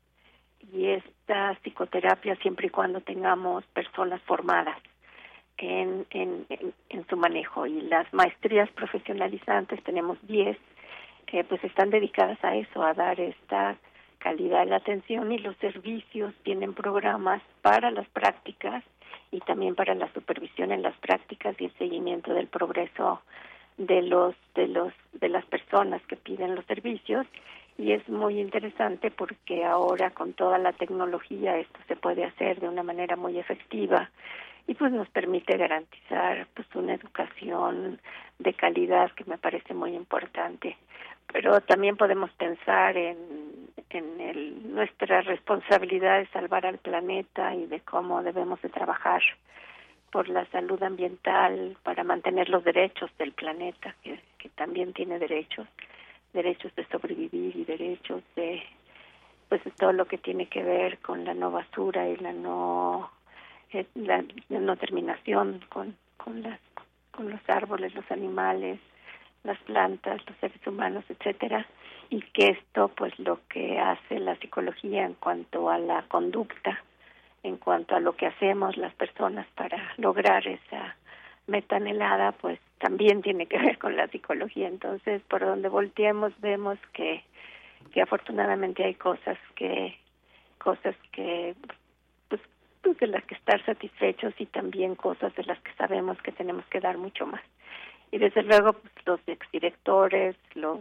[0.74, 4.78] Y esta psicoterapia siempre y cuando tengamos personas formadas
[5.56, 6.46] en, en,
[6.90, 7.66] en, su manejo.
[7.66, 10.58] Y las maestrías profesionalizantes tenemos 10
[11.26, 13.76] que pues están dedicadas a eso a dar esta
[14.22, 18.84] calidad de la atención y los servicios tienen programas para las prácticas
[19.32, 23.20] y también para la supervisión en las prácticas y el seguimiento del progreso
[23.78, 27.26] de los de los de las personas que piden los servicios.
[27.78, 32.68] Y es muy interesante porque ahora con toda la tecnología esto se puede hacer de
[32.68, 34.10] una manera muy efectiva
[34.66, 38.00] y pues nos permite garantizar pues una educación
[38.38, 40.76] de calidad que me parece muy importante.
[41.32, 43.16] Pero también podemos pensar en,
[43.90, 49.22] en el, nuestra responsabilidad de salvar al planeta y de cómo debemos de trabajar
[50.10, 55.66] por la salud ambiental para mantener los derechos del planeta que, que también tiene derechos
[56.32, 58.62] derechos de sobrevivir y derechos de
[59.48, 63.10] pues de todo lo que tiene que ver con la no basura y la no
[63.72, 66.60] eh, la, no terminación con con las
[67.10, 68.78] con los árboles los animales
[69.44, 71.66] las plantas los seres humanos etcétera
[72.10, 76.82] y que esto pues lo que hace la psicología en cuanto a la conducta
[77.42, 80.96] en cuanto a lo que hacemos las personas para lograr esa
[81.46, 84.68] meta anhelada pues también tiene que ver con la psicología.
[84.68, 87.22] Entonces, por donde volteemos vemos que,
[87.92, 89.96] que afortunadamente hay cosas que,
[90.58, 91.54] cosas que,
[92.82, 96.64] pues, de las que estar satisfechos y también cosas de las que sabemos que tenemos
[96.66, 97.42] que dar mucho más.
[98.10, 100.80] Y desde luego, pues, los exdirectores, los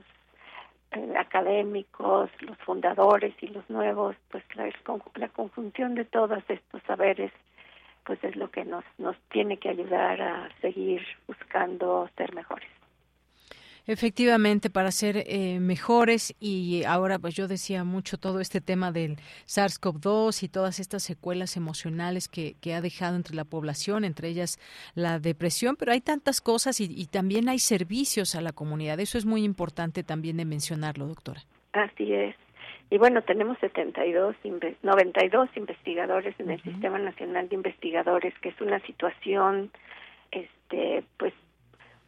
[0.91, 4.69] eh, académicos, los fundadores y los nuevos, pues la,
[5.15, 7.31] la conjunción de todos estos saberes
[8.03, 12.69] pues es lo que nos, nos tiene que ayudar a seguir buscando ser mejores.
[13.87, 19.17] Efectivamente, para ser eh, mejores y ahora pues yo decía mucho todo este tema del
[19.47, 24.59] SARS-CoV-2 y todas estas secuelas emocionales que, que, ha dejado entre la población, entre ellas
[24.93, 28.99] la depresión, pero hay tantas cosas y, y también hay servicios a la comunidad.
[28.99, 31.41] Eso es muy importante también de mencionarlo, doctora.
[31.73, 32.35] Así es.
[32.91, 34.35] Y bueno, tenemos 72,
[34.83, 39.71] 92 investigadores en el Sistema Nacional de Investigadores, que es una situación,
[40.29, 41.33] este, pues,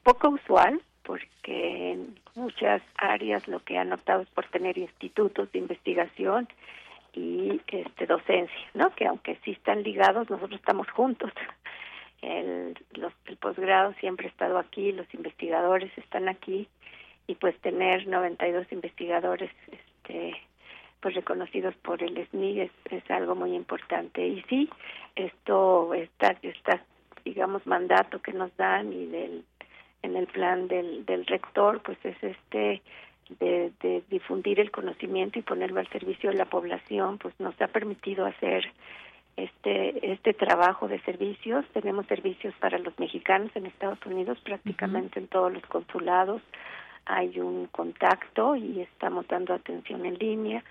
[0.03, 5.59] poco usual, porque en muchas áreas lo que han optado es por tener institutos de
[5.59, 6.47] investigación
[7.13, 8.89] y este docencia, ¿no?
[8.95, 11.31] Que aunque sí están ligados, nosotros estamos juntos.
[12.21, 16.69] El, los, el posgrado siempre ha estado aquí, los investigadores están aquí
[17.27, 20.33] y pues tener 92 investigadores este
[21.01, 24.69] pues reconocidos por el SNI es, es algo muy importante y sí
[25.15, 26.81] esto está está
[27.25, 29.43] digamos mandato que nos dan y del
[30.03, 32.81] en el plan del, del rector pues es este
[33.39, 37.67] de, de difundir el conocimiento y ponerlo al servicio de la población pues nos ha
[37.67, 38.65] permitido hacer
[39.35, 41.65] este este trabajo de servicios.
[41.73, 46.41] Tenemos servicios para los mexicanos en Estados Unidos prácticamente en todos los consulados
[47.05, 50.63] hay un contacto y estamos dando atención en línea.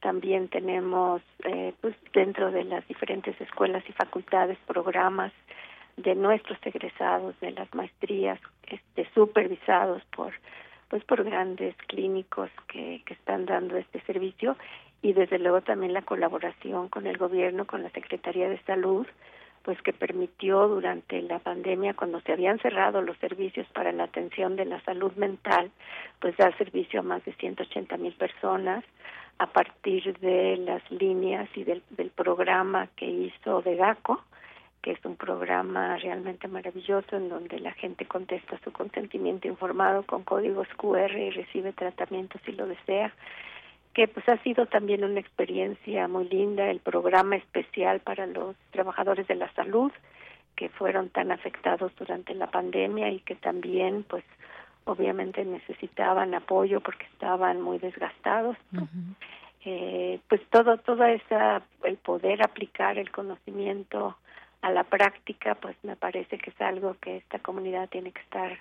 [0.00, 5.32] También tenemos eh, pues dentro de las diferentes escuelas y facultades programas
[5.96, 10.32] de nuestros egresados de las maestrías este supervisados por
[10.88, 14.56] pues por grandes clínicos que, que están dando este servicio
[15.02, 19.06] y desde luego también la colaboración con el gobierno con la Secretaría de Salud
[19.62, 24.54] pues que permitió durante la pandemia cuando se habían cerrado los servicios para la atención
[24.54, 25.70] de la salud mental
[26.20, 28.84] pues dar servicio a más de 180 mil personas
[29.38, 31.82] a partir de las líneas y del,
[32.14, 34.22] programa que hizo de GACO,
[34.86, 40.22] que es un programa realmente maravilloso en donde la gente contesta su consentimiento informado con
[40.22, 43.12] códigos QR y recibe tratamiento si lo desea
[43.94, 49.26] que pues ha sido también una experiencia muy linda el programa especial para los trabajadores
[49.26, 49.90] de la salud
[50.54, 54.22] que fueron tan afectados durante la pandemia y que también pues
[54.84, 58.56] obviamente necesitaban apoyo porque estaban muy desgastados.
[59.64, 64.16] eh, pues todo, toda esa, el poder aplicar el conocimiento
[64.62, 68.58] a la práctica, pues me parece que es algo que esta comunidad tiene que estar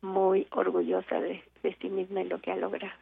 [0.00, 2.92] muy orgullosa de, de sí misma y lo que ha logrado.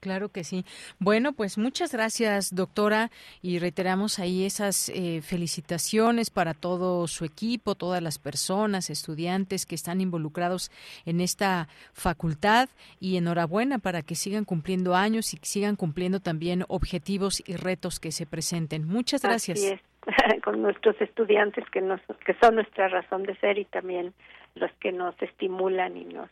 [0.00, 0.64] Claro que sí.
[1.00, 3.10] Bueno, pues muchas gracias, doctora,
[3.42, 9.74] y reiteramos ahí esas eh, felicitaciones para todo su equipo, todas las personas, estudiantes que
[9.74, 10.70] están involucrados
[11.04, 12.68] en esta facultad
[13.00, 18.12] y enhorabuena para que sigan cumpliendo años y sigan cumpliendo también objetivos y retos que
[18.12, 18.86] se presenten.
[18.86, 19.58] Muchas gracias.
[19.58, 19.87] Así es.
[20.44, 24.14] con nuestros estudiantes que nos que son nuestra razón de ser y también
[24.54, 26.30] los que nos estimulan y nos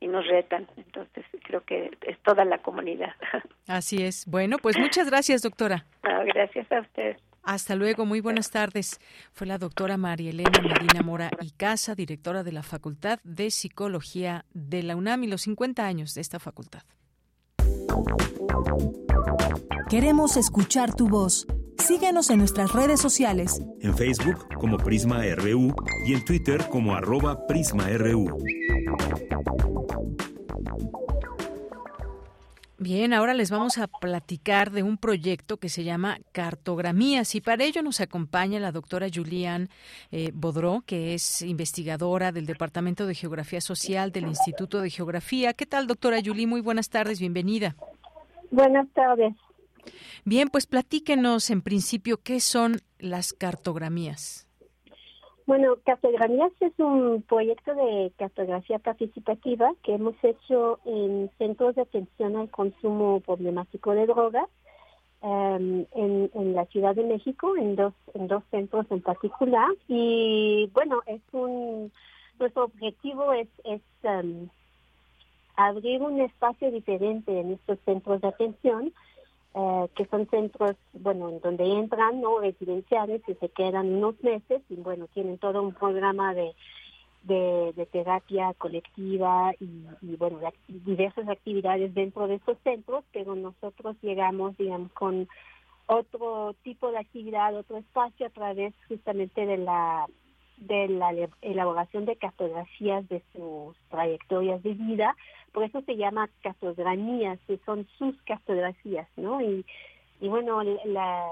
[0.00, 0.66] y nos retan.
[0.76, 3.14] Entonces, creo que es toda la comunidad.
[3.66, 4.26] Así es.
[4.26, 5.86] Bueno, pues muchas gracias, doctora.
[6.02, 7.16] gracias a usted.
[7.42, 8.98] Hasta luego, muy buenas tardes.
[9.32, 14.46] Fue la doctora María Elena Medina Mora y Casa, directora de la Facultad de Psicología
[14.54, 16.82] de la UNAM y los 50 años de esta facultad.
[19.90, 21.46] Queremos escuchar tu voz.
[21.78, 23.60] Síguenos en nuestras redes sociales.
[23.80, 25.74] En Facebook como Prisma RU
[26.06, 28.38] y en Twitter como arroba PrismaRU.
[32.84, 37.64] Bien, ahora les vamos a platicar de un proyecto que se llama Cartogramías y para
[37.64, 39.70] ello nos acompaña la doctora Julián
[40.12, 45.54] eh, Bodró, que es investigadora del Departamento de Geografía Social del Instituto de Geografía.
[45.54, 46.46] ¿Qué tal, doctora Julie?
[46.46, 47.74] Muy buenas tardes, bienvenida.
[48.50, 49.34] Buenas tardes.
[50.24, 54.48] Bien, pues platíquenos en principio qué son las cartogramías.
[55.46, 62.36] Bueno, Cartogramías es un proyecto de cartografía participativa que hemos hecho en centros de atención
[62.36, 64.48] al consumo problemático de drogas
[65.20, 69.68] em, en, la Ciudad de México, en dos, en dos centros en particular.
[69.86, 71.92] Y bueno, es un
[72.38, 74.48] nuestro objetivo es, es em,
[75.56, 78.92] abrir un espacio diferente en estos centros de atención
[79.54, 82.40] eh, que son centros, bueno, en donde entran, ¿no?
[82.40, 86.54] Residenciales y se quedan unos meses y, bueno, tienen todo un programa de,
[87.22, 94.92] de, terapia colectiva y, bueno, diversas actividades dentro de estos centros, pero nosotros llegamos, digamos,
[94.92, 95.28] con
[95.86, 100.06] otro tipo de actividad, otro espacio a través justamente de la
[100.56, 105.16] de la elaboración de cartografías de sus trayectorias de vida,
[105.54, 109.40] por eso se llama cartografías, que son sus cartografías, ¿no?
[109.40, 109.64] Y,
[110.20, 111.26] y bueno, la,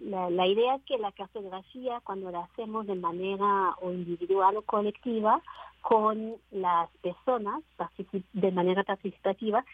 [0.00, 4.62] la, la, idea es que la cartografía, cuando la hacemos de manera o individual o
[4.62, 5.40] colectiva,
[5.82, 7.62] con las personas,
[8.32, 9.64] de manera participativa,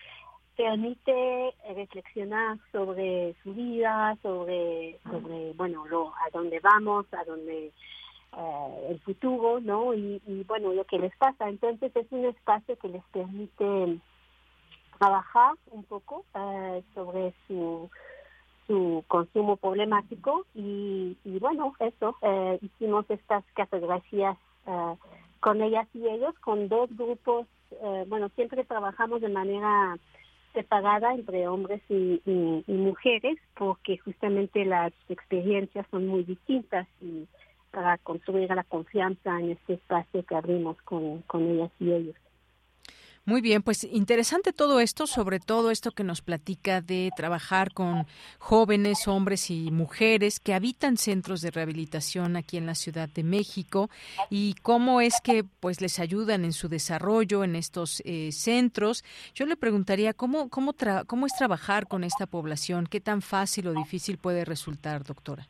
[0.56, 7.72] permite reflexionar sobre su vida, sobre, sobre bueno, lo, a dónde vamos, a dónde
[8.36, 9.94] eh, el futuro, ¿no?
[9.94, 11.48] Y, bueno, lo que les pasa.
[11.48, 13.98] Entonces es un espacio que les permite
[14.98, 17.90] trabajar un poco eh, sobre su
[18.66, 24.38] su consumo problemático y, bueno, eso, eh, hicimos estas cartografías
[25.40, 27.48] con ellas y ellos, con dos grupos,
[28.06, 29.98] bueno, siempre trabajamos de manera
[30.52, 37.26] separada entre hombres y, y, mujeres porque justamente las experiencias son muy distintas y
[37.70, 42.16] para construir la confianza en este espacio que abrimos con, con ellas y ellos.
[43.26, 48.06] Muy bien, pues interesante todo esto, sobre todo esto que nos platica de trabajar con
[48.38, 53.90] jóvenes, hombres y mujeres que habitan centros de rehabilitación aquí en la Ciudad de México
[54.30, 59.04] y cómo es que pues les ayudan en su desarrollo en estos eh, centros.
[59.34, 60.74] Yo le preguntaría cómo cómo
[61.06, 65.46] cómo es trabajar con esta población, qué tan fácil o difícil puede resultar, doctora.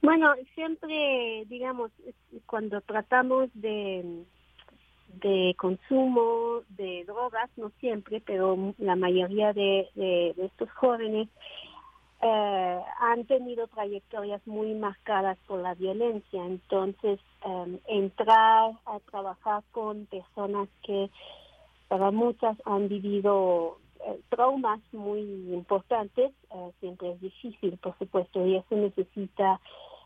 [0.00, 1.90] Bueno, siempre, digamos,
[2.46, 4.24] cuando tratamos de,
[5.20, 11.28] de consumo de drogas, no siempre, pero la mayoría de, de, estos jóvenes
[12.22, 16.44] eh, han tenido trayectorias muy marcadas por la violencia.
[16.44, 21.10] Entonces, em, entrar a trabajar con personas que
[21.88, 25.20] para muchas han vivido eh, traumas muy
[25.52, 29.60] importantes, eh, siempre es difícil, por supuesto, y eso necesita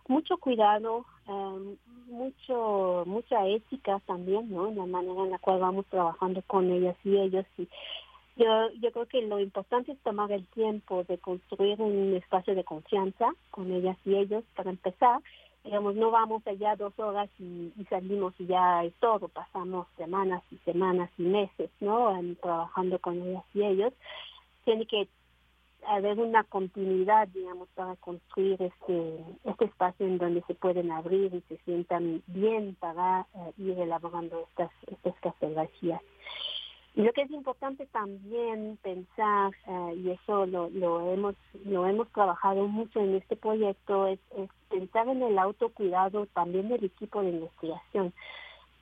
[0.09, 1.77] mucho cuidado, em,
[2.09, 4.69] mucho mucha ética también, ¿no?
[4.69, 7.47] En la manera en la cual vamos trabajando con ellas y ellos.
[7.57, 7.69] Y
[8.37, 12.65] yo, yo creo que lo importante es tomar el tiempo de construir un espacio de
[12.65, 15.21] confianza con ellas y ellos para empezar.
[15.65, 19.29] Digamos, no vamos allá dos horas y, salimos y ya es todo.
[19.29, 22.13] Pasamos semanas y semanas y meses, ¿no?
[22.41, 23.93] trabajando con ellas y ellos.
[24.65, 25.09] Tiene que
[25.89, 31.41] haber una continuidad, digamos, para construir este, este espacio en donde se pueden abrir y
[31.43, 36.01] se sientan bien para eh, ir elaborando estas, estas cartografías.
[36.95, 42.09] Y lo que es importante también pensar, eh, y eso lo, lo, hemos, lo hemos
[42.13, 47.31] trabajado mucho en este proyecto, es, es pensar en el autocuidado también del equipo de
[47.31, 48.13] investigación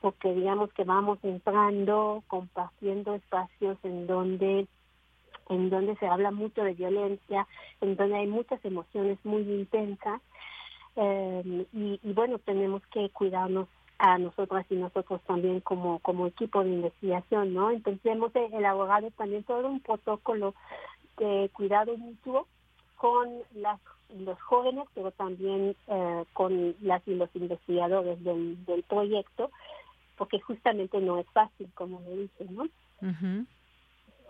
[0.01, 4.67] porque digamos que vamos entrando, compartiendo espacios en donde
[5.49, 7.47] en donde se habla mucho de violencia,
[7.81, 10.21] en donde hay muchas emociones muy intensas.
[10.95, 13.67] Eh, y, bueno, tenemos que cuidarnos
[13.97, 17.71] a nosotras y nosotros también como, como equipo de investigación, ¿no?
[17.71, 20.55] Entonces hemos elaborado también todo un protocolo
[21.17, 22.47] de cuidado mutuo
[22.97, 23.79] con las,
[24.09, 29.51] los jóvenes, pero también eh, con las y los investigadores del, del proyecto,
[30.17, 32.67] porque justamente no es fácil, como me dicen, ¿no?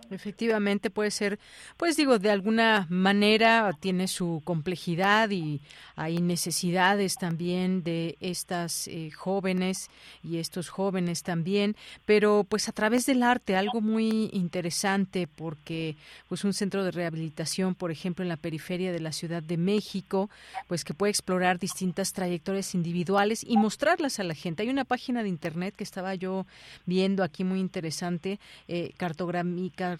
[0.10, 1.40] Efectivamente puede ser,
[1.78, 5.62] pues digo, de alguna manera tiene su complejidad y
[5.96, 9.90] hay necesidades también de estas eh, jóvenes
[10.24, 11.76] y estos jóvenes también,
[12.06, 15.96] pero pues a través del arte algo muy interesante porque
[16.28, 20.30] pues un centro de rehabilitación, por ejemplo, en la periferia de la Ciudad de México,
[20.68, 24.64] pues que puede explorar distintas trayectorias individuales y mostrarlas a la gente.
[24.64, 26.46] Hay una página de internet que estaba yo
[26.86, 28.94] viendo aquí muy interesante, eh,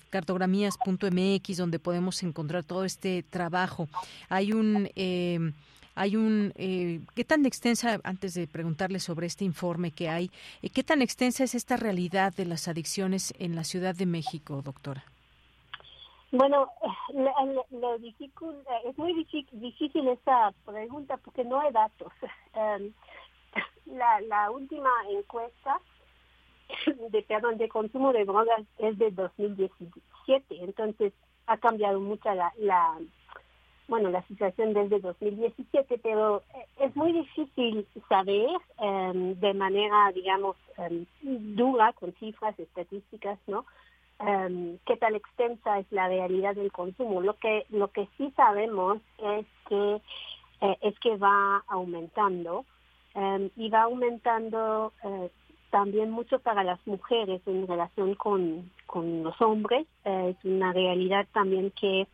[0.10, 3.88] cartografías.mx donde podemos encontrar todo este trabajo.
[4.30, 5.52] Hay un eh,
[5.96, 10.32] hay un eh, qué tan extensa antes de preguntarle sobre este informe que hay
[10.62, 14.62] eh, qué tan extensa es esta realidad de las adicciones en la Ciudad de México
[14.62, 15.04] doctora
[16.32, 16.70] bueno
[17.14, 18.32] lo, difícil,
[18.86, 22.14] es muy difícil, esa pregunta porque no hay datos
[22.54, 22.94] em,
[23.86, 25.80] la, la última encuesta
[27.10, 31.14] de perdón de consumo de drogas es de 2017 entonces
[31.48, 32.98] ha cambiado mucho la, la
[33.92, 38.48] bueno, la situación desde 2017, pero eh, es muy difícil saber
[38.80, 43.66] em, de manera, digamos, um, dura, con cifras estadísticas, ¿no?
[44.20, 47.20] Em, qué tan extensa es la realidad del consumo.
[47.20, 50.02] Lo que, lo que sí sabemos es que,
[50.62, 52.64] eh, es que va aumentando
[53.58, 55.30] y va aumentando eh,
[55.72, 59.88] también mucho para las mujeres en relación con, con los hombres.
[60.04, 62.08] es una realidad también que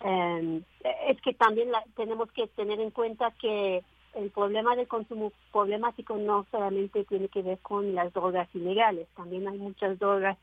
[0.00, 0.62] eh,
[1.08, 3.82] es que también tenemos que tener en cuenta que
[4.14, 9.46] el problema del consumo problemático no solamente tiene que ver con las drogas ilegales, también
[9.48, 10.36] hay muchas drogas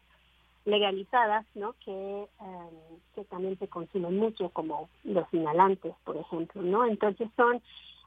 [0.66, 1.74] legalizadas, ¿no?
[1.84, 6.86] Que, em, que también se consumen mucho, como los inhalantes, por ejemplo, ¿no?
[6.86, 7.62] Entonces son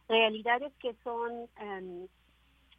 [0.09, 2.09] realidades que son em,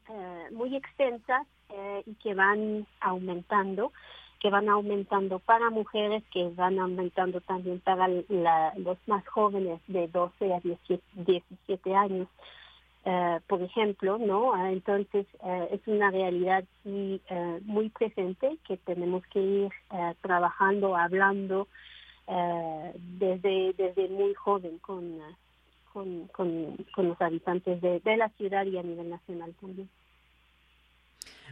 [0.10, 3.92] eh, muy extensas eh, y que van aumentando
[4.40, 10.54] que van aumentando para mujeres, que van aumentando también para los más jóvenes de 12
[10.54, 12.30] a 17, años,
[13.04, 14.54] eh, por ejemplo, ¿no?
[14.54, 17.22] Ah, entonces eh, es una realidad sí,
[17.64, 19.72] muy presente que tenemos que ir
[20.22, 21.68] trabajando, hablando
[22.26, 25.20] desde, desde muy joven con,
[25.92, 29.90] con, con, los habitantes de la ciudad y a nivel nacional también.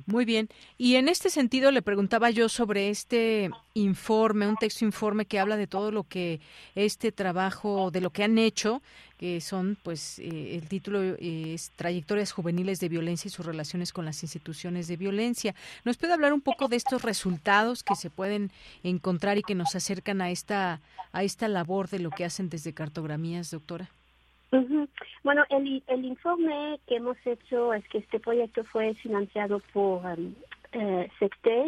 [0.05, 0.49] Muy bien.
[0.77, 5.57] Y en este sentido le preguntaba yo sobre este informe, un texto informe que habla
[5.57, 6.39] de todo lo que
[6.75, 8.81] este trabajo, de lo que han hecho,
[9.17, 14.05] que son, pues, eh, el título es Trayectorias juveniles de violencia y sus relaciones con
[14.05, 15.55] las instituciones de violencia.
[15.83, 18.51] ¿Nos puede hablar un poco de estos resultados que se pueden
[18.83, 20.81] encontrar y que nos acercan a esta,
[21.11, 23.89] a esta labor de lo que hacen desde cartografías, doctora?
[25.23, 30.33] Bueno, el, el informe que hemos hecho es que este proyecto fue financiado por um,
[30.71, 31.09] eh,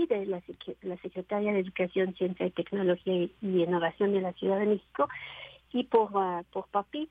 [0.08, 0.42] de la,
[0.82, 5.10] la Secretaría de Educación, Ciencia y Tecnología y, Innovación de la Ciudad de México,
[5.74, 7.10] y por, uh, por PAPIT.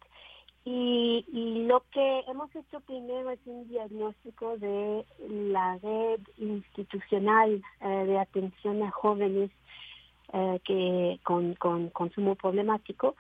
[0.65, 1.25] Y,
[1.67, 8.83] lo que hemos hecho primero es un diagnóstico de la red institucional eh, de atención
[8.83, 9.51] a jóvenes
[10.33, 13.17] eh, que con, con consumo problemático.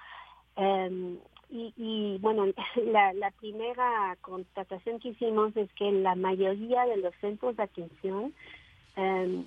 [0.57, 1.19] Um,
[1.51, 2.47] y, bueno,
[2.85, 8.35] la, la primera constatación que hicimos es que la mayoría de los centros de atención
[8.97, 9.45] em,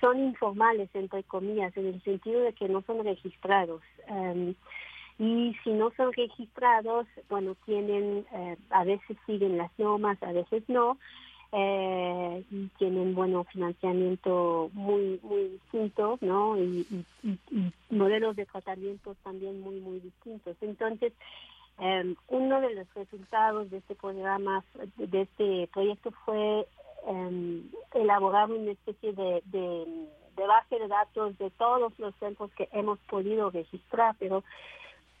[0.00, 3.82] son informales, entre comillas, en el sentido de que no son registrados.
[4.08, 4.54] Em,
[5.18, 10.64] y si no son registrados, bueno, tienen, eh, a veces siguen las normas, a veces
[10.68, 10.98] no,
[11.52, 17.04] eh, y tienen bueno financiamiento muy muy distinto no y,
[17.90, 20.56] modelos de tratamiento también muy muy distintos.
[20.62, 21.12] Entonces
[21.78, 24.64] em, uno de los resultados de este programa
[24.96, 26.66] de este proyecto fue
[27.06, 32.68] em, elaborar una especie de, de de base de datos de todos los centros que
[32.72, 34.42] hemos podido registrar pero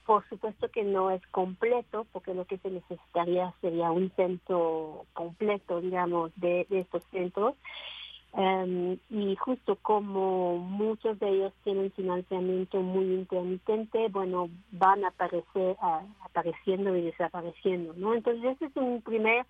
[0.06, 5.80] por supuesto que no es completo, porque lo que se necesitaría sería un centro completo,
[5.80, 7.54] digamos, de, estos centros.
[8.34, 15.76] Em, y justo como muchos de ellos tienen financiamiento muy intermitente, bueno, van a aparecer,
[16.24, 18.14] apareciendo y desapareciendo, ¿no?
[18.14, 19.44] Entonces ese es un primer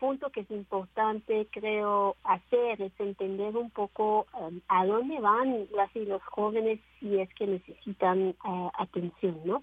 [0.00, 5.94] punto que es importante, creo, hacer es entender un poco um, a dónde van las
[5.94, 9.60] los jóvenes si es que necesitan uh, atención, ¿no?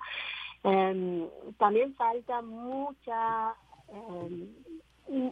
[0.64, 1.28] Um,
[1.58, 3.56] también falta mucha
[3.88, 4.48] um,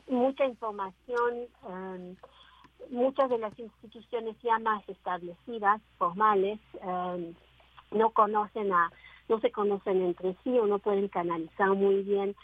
[0.08, 1.48] mucha información.
[2.90, 6.60] muchas de las instituciones ya más establecidas, formales,
[7.92, 8.92] no conocen a,
[9.28, 12.36] no se conocen entre sí o no pueden canalizar muy bien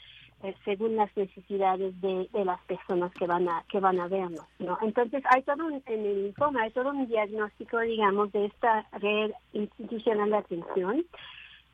[0.43, 4.77] eh, según las necesidades de, las personas que van a que van a vernos no
[4.81, 9.31] entonces hay todo un, en el informe hay todo un diagnóstico digamos de esta red
[9.53, 11.05] institucional de atención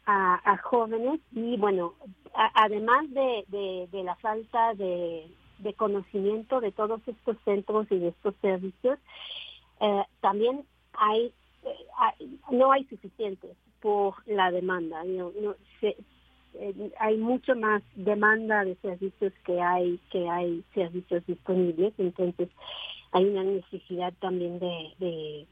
[0.06, 1.94] a, jóvenes y bueno
[2.34, 5.30] además de, de, la falta de,
[5.76, 9.00] conocimiento de todos estos centros y de estos servicios
[9.82, 15.98] eh, también hay, eh, no hay suficientes por la demanda no, no se,
[16.60, 22.50] eh, hay mucho más demanda de servicios que hay que hay servicios disponibles entonces
[23.12, 25.48] hay una necesidad también de,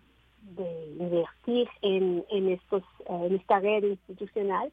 [1.00, 4.72] invertir en, en, estos, en esta red institucional.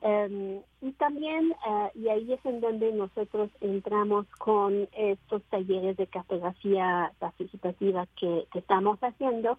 [0.00, 6.08] Em, y también, eh, y ahí es en donde nosotros entramos con estos talleres de
[6.08, 9.58] cartografía participativa que, estamos haciendo,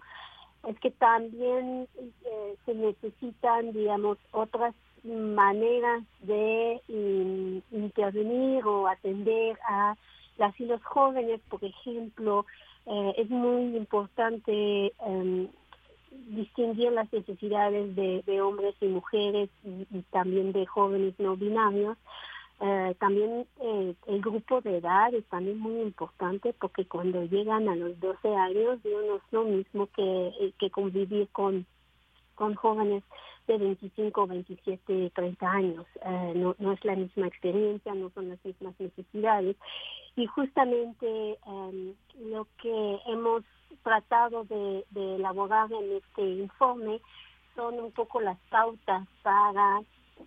[0.68, 4.74] es que también eh, se necesitan, digamos, otras
[5.04, 6.80] maneras de
[7.70, 9.96] intervenir o atender a
[10.38, 12.46] las y los jóvenes, por ejemplo,
[12.86, 15.48] eh, es muy importante em,
[16.28, 21.96] distinguir las necesidades de, hombres y mujeres y, también de jóvenes no binarios.
[22.60, 27.74] Eh, también eh, el grupo de edad es también muy importante porque cuando llegan a
[27.74, 31.66] los 12 años no es lo mismo que, que convivir con,
[32.36, 33.02] con jóvenes
[33.46, 35.86] de 25, 27, 30 años.
[36.34, 39.56] no, no es la misma experiencia, no son las mismas necesidades.
[40.16, 41.94] Y justamente em,
[42.30, 43.42] lo que hemos
[43.82, 47.00] tratado de, elaborar en este informe
[47.56, 49.82] son un poco las pautas para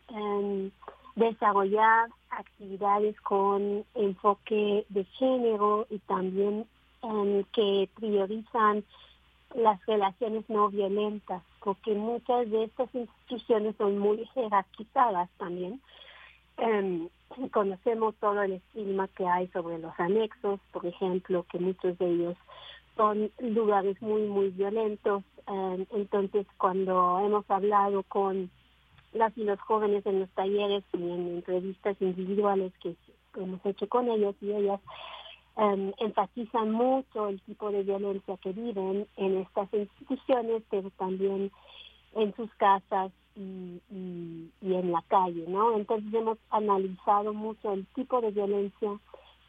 [0.09, 0.71] em,
[1.15, 6.67] desarrollar actividades con enfoque de género y también
[7.01, 8.83] em, que priorizan
[9.55, 15.81] las relaciones no violentas, porque muchas de estas instituciones son muy jerarquizadas también.
[16.55, 17.09] Em,
[17.51, 22.37] conocemos todo el estigma que hay sobre los anexos, por ejemplo, que muchos de ellos
[22.95, 25.23] son lugares muy, muy violentos.
[25.45, 28.49] Eh, entonces, cuando hemos hablado con
[29.11, 32.95] las y los jóvenes en los talleres y en entrevistas individuales que
[33.35, 34.79] hemos hecho con ellos y ellas,
[35.57, 41.51] eh, enfatizan mucho el tipo de violencia que viven en estas instituciones, pero también
[42.15, 43.81] en sus casas y,
[44.61, 45.75] en la calle, ¿no?
[45.75, 48.99] Entonces hemos analizado mucho el tipo de violencia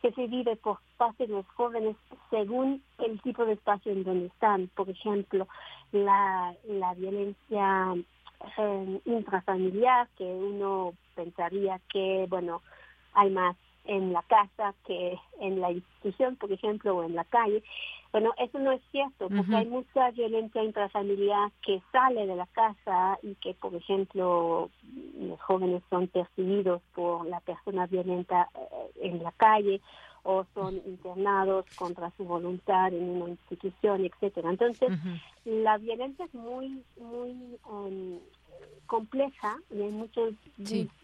[0.03, 1.97] que se vive por parte de los jóvenes
[2.31, 4.69] según el tipo de espacio en donde están.
[4.75, 5.49] Por ejemplo,
[5.93, 6.55] la,
[6.97, 7.95] violencia
[8.59, 12.63] eh, intrafamiliar, que uno pensaría que, bueno,
[13.15, 13.57] hay más
[13.89, 17.65] en la casa que en la institución, por ejemplo, o en la calle.
[18.13, 23.19] Bueno, eso no es cierto, porque hay mucha violencia intrafamiliar que sale de la casa
[23.23, 24.71] y que, por ejemplo,
[25.19, 29.81] los jóvenes son percibidos por la persona violenta eh, en la calle
[30.23, 34.51] o son internados contra su voluntad en una institución, etcétera.
[34.51, 34.91] Entonces,
[35.45, 38.19] la violencia es muy, muy um,
[38.87, 40.35] compleja y hay muchos,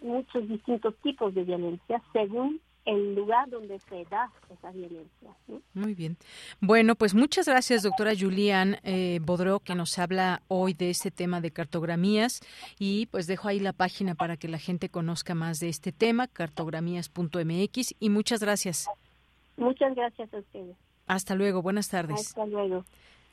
[0.02, 5.30] muchos distintos tipos de violencia según el lugar donde se da esa violencia.
[5.72, 6.16] Muy bien.
[6.60, 11.40] Bueno, pues muchas gracias, doctora Julián eh, Bodro, que nos habla hoy de este tema
[11.40, 12.40] de cartografías
[12.78, 16.26] y pues dejo ahí la página para que la gente conozca más de este tema,
[16.28, 18.86] cartografías.mx y muchas gracias.
[19.56, 20.76] Muchas gracias a ustedes.
[21.06, 22.20] Hasta luego, buenas tardes.
[22.20, 22.84] Hasta luego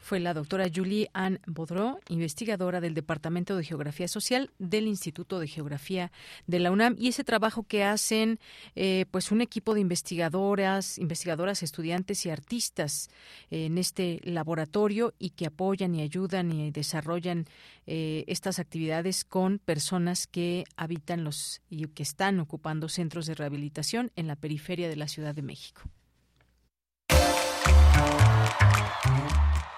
[0.02, 5.48] fue la doctora Julie Anne Baudreau, investigadora del Departamento de Geografía Social del Instituto de
[5.48, 6.12] Geografía
[6.48, 8.40] de la UNAM y ese trabajo que hacen
[8.76, 13.10] eh, pues un equipo de investigadoras, investigadoras, estudiantes y artistas
[13.52, 17.46] en este laboratorio y que apoyan y ayudan y desarrollan
[17.86, 24.12] eh, estas actividades con personas que habitan los y que están ocupando centros de rehabilitación
[24.16, 25.82] en la periferia de la Ciudad de México.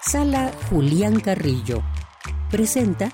[0.06, 1.82] Sala Julián Carrillo.
[2.50, 3.10] Presenta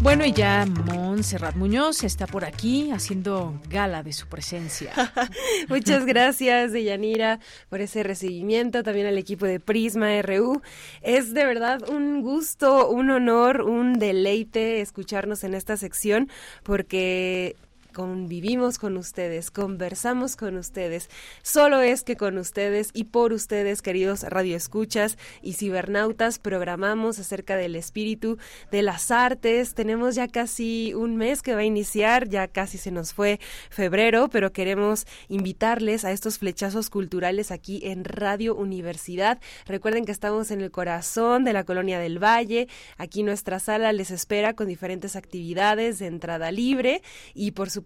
[0.00, 4.92] Bueno, y ya Montserrat Muñoz está por aquí haciendo gala de su presencia.
[5.68, 10.62] Muchas gracias, Deyanira, por ese recibimiento, también al equipo de Prisma RU.
[11.02, 16.30] Es de verdad un gusto, un honor, un deleite escucharnos en esta sección,
[16.62, 17.56] porque
[17.96, 21.08] convivimos con ustedes, conversamos con ustedes.
[21.40, 27.74] Solo es que con ustedes y por ustedes, queridos radioescuchas y cibernautas, programamos acerca del
[27.74, 28.36] espíritu
[28.70, 29.72] de las artes.
[29.72, 33.40] Tenemos ya casi un mes que va a iniciar, ya casi se nos fue
[33.70, 39.40] febrero, pero queremos invitarles a estos flechazos culturales aquí en Radio Universidad.
[39.64, 42.68] Recuerden que estamos en el corazón de la colonia del Valle.
[42.98, 47.00] Aquí nuestra sala les espera con diferentes actividades de entrada libre
[47.32, 47.85] y por supuesto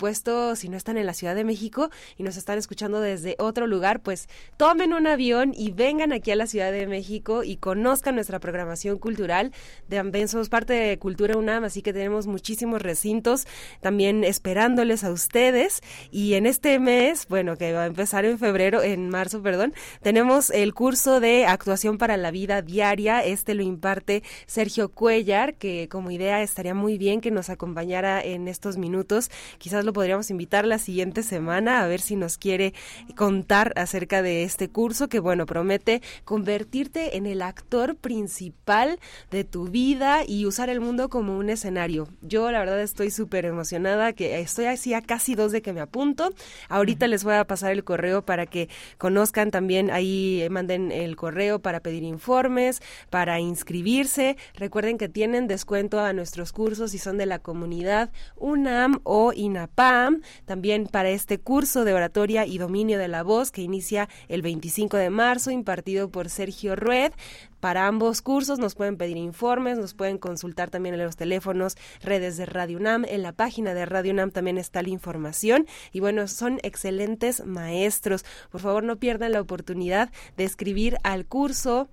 [0.55, 4.01] si no están en la Ciudad de México y nos están escuchando desde otro lugar,
[4.01, 8.41] pues tomen un avión y vengan aquí a la Ciudad de México y conozcan nuestra
[8.41, 9.53] programación cultural.
[9.89, 13.47] También somos parte de Cultura UNAM, así que tenemos muchísimos recintos
[13.81, 15.83] también esperándoles a ustedes.
[16.11, 20.51] Y en este mes, bueno, que va a empezar en febrero, en marzo, perdón, tenemos
[20.51, 23.23] el curso de actuación para la vida diaria.
[23.25, 28.49] Este lo imparte Sergio Cuellar, que como idea estaría muy bien que nos acompañara en
[28.49, 29.31] estos minutos.
[29.59, 32.75] Quizás lo lo podríamos invitar la siguiente semana a ver si nos quiere
[33.17, 39.01] contar acerca de este curso que, bueno, promete convertirte en el actor principal
[39.33, 42.07] de tu vida y usar el mundo como un escenario.
[42.23, 45.81] Yo, la verdad, estoy súper emocionada, que estoy así a casi dos de que me
[45.81, 46.33] apunto.
[46.69, 51.59] Ahorita les voy a pasar el correo para que conozcan también, ahí manden el correo
[51.59, 52.81] para pedir informes,
[53.11, 54.37] para inscribirse.
[54.55, 59.33] Recuerden que tienen descuento a nuestros cursos si son de la comunidad UNAM o
[59.71, 60.23] INAPAM.
[60.45, 64.97] También para este curso de oratoria y dominio de la voz que inicia el 25
[64.97, 67.13] de marzo, impartido por Sergio Rued.
[67.61, 72.39] Para ambos cursos nos pueden pedir informes, nos pueden consultar también en los teléfonos, redes
[72.39, 76.27] de Radio UNAM, en la página de Radio UNAM también está la información y bueno,
[76.27, 78.25] son excelentes maestros.
[78.51, 81.89] Por favor, no pierdan la oportunidad de escribir al curso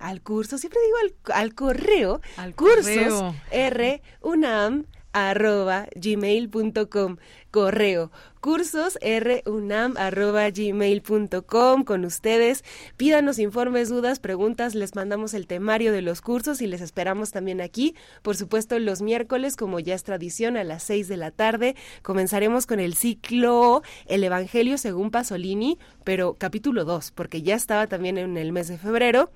[0.00, 7.16] al curso, siempre digo al, correo, al cursos r unam arroba gmail.com
[7.50, 8.10] correo
[8.40, 8.98] cursos
[9.46, 12.62] runam arroba gmail.com con ustedes
[12.98, 17.62] pídanos informes dudas preguntas les mandamos el temario de los cursos y les esperamos también
[17.62, 17.94] aquí.
[18.22, 22.66] Por supuesto los miércoles como ya es tradición a las seis de la tarde comenzaremos
[22.66, 28.36] con el ciclo el evangelio según Pasolini pero capítulo 2 porque ya estaba también en
[28.36, 29.30] el mes de febrero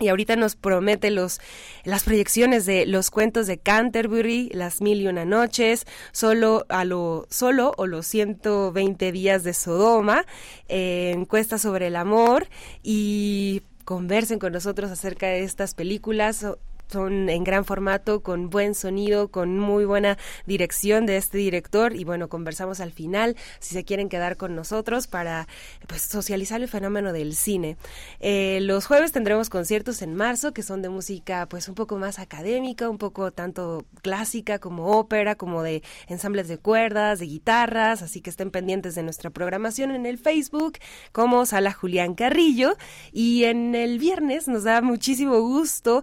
[0.00, 1.40] y ahorita nos promete los,
[1.84, 7.26] las proyecciones de los cuentos de Canterbury, las mil y una noches, solo a lo
[7.30, 10.24] solo o los 120 días de Sodoma,
[10.68, 12.48] eh, encuesta sobre el amor
[12.82, 16.46] y conversen con nosotros acerca de estas películas
[16.90, 21.94] son en gran formato, con buen sonido, con muy buena dirección de este director.
[21.94, 25.46] Y bueno, conversamos al final si se quieren quedar con nosotros para
[25.86, 27.76] pues socializar el fenómeno del cine.
[28.20, 32.18] Eh, los jueves tendremos conciertos en marzo que son de música pues un poco más
[32.18, 38.20] académica, un poco tanto clásica como ópera, como de ensambles de cuerdas, de guitarras, así
[38.20, 40.78] que estén pendientes de nuestra programación en el Facebook
[41.12, 42.76] como Sala Julián Carrillo.
[43.12, 46.02] Y en el viernes nos da muchísimo gusto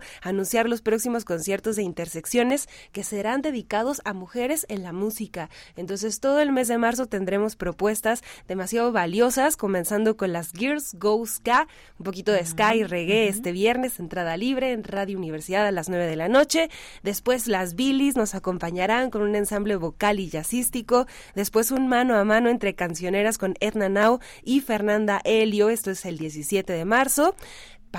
[0.82, 5.50] próximos conciertos de intersecciones que serán dedicados a mujeres en la música.
[5.76, 11.26] Entonces todo el mes de marzo tendremos propuestas demasiado valiosas, comenzando con las Girls Go
[11.26, 11.68] Ska,
[12.00, 15.90] un poquito de ska y reggae este viernes, entrada libre en Radio Universidad a las
[15.90, 16.70] 9 de la noche.
[17.04, 21.08] Después las Billys nos acompañarán con un ensamble vocal y jazzístico.
[21.36, 25.70] Después un mano a mano entre cancioneras con Edna Nau y Fernanda Helio.
[25.70, 27.36] Esto es el 17 de marzo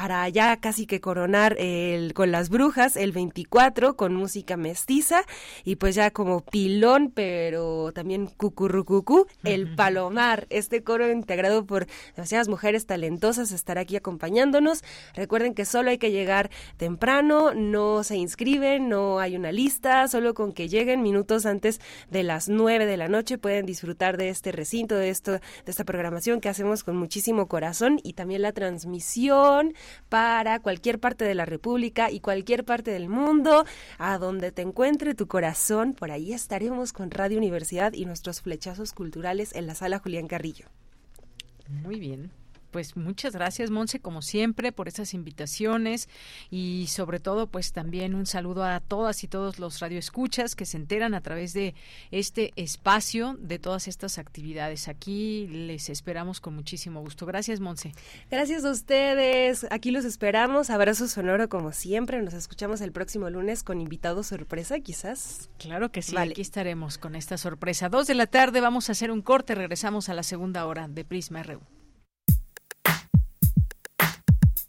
[0.00, 5.22] para ya casi que coronar el, con las brujas el 24 con música mestiza
[5.64, 10.46] y pues ya como pilón pero también cucurrucucú el palomar.
[10.50, 14.84] Este coro integrado por demasiadas mujeres talentosas estará aquí acompañándonos.
[15.14, 20.32] Recuerden que solo hay que llegar temprano no se inscriben no hay una lista solo
[20.32, 24.52] con que lleguen minutos antes de las 9 de la noche pueden disfrutar de este
[24.52, 29.74] recinto de esto de esta programación que hacemos con muchísimo corazón y también la transmisión
[30.08, 33.64] para cualquier parte de la República y cualquier parte del mundo,
[33.98, 35.94] a donde te encuentre tu corazón.
[35.94, 40.66] Por ahí estaremos con Radio Universidad y nuestros flechazos culturales en la sala Julián Carrillo.
[41.68, 42.37] Muy bien
[42.70, 46.08] pues muchas gracias, Monse, como siempre, por esas invitaciones
[46.50, 50.76] y sobre todo, pues también un saludo a todas y todos los radioescuchas que se
[50.76, 51.74] enteran a través de
[52.10, 54.88] este espacio de todas estas actividades.
[54.88, 57.26] Aquí les esperamos con muchísimo gusto.
[57.26, 57.92] Gracias, Monse.
[58.30, 59.66] Gracias a ustedes.
[59.70, 60.70] Aquí los esperamos.
[60.70, 62.22] Abrazo sonoro como siempre.
[62.22, 65.50] Nos escuchamos el próximo lunes con invitado sorpresa, quizás.
[65.58, 66.16] Claro que sí.
[66.16, 67.88] Aquí estaremos con esta sorpresa.
[67.88, 69.54] Dos de la tarde vamos a hacer un corte.
[69.54, 71.60] Regresamos a la segunda hora de Prisma RU.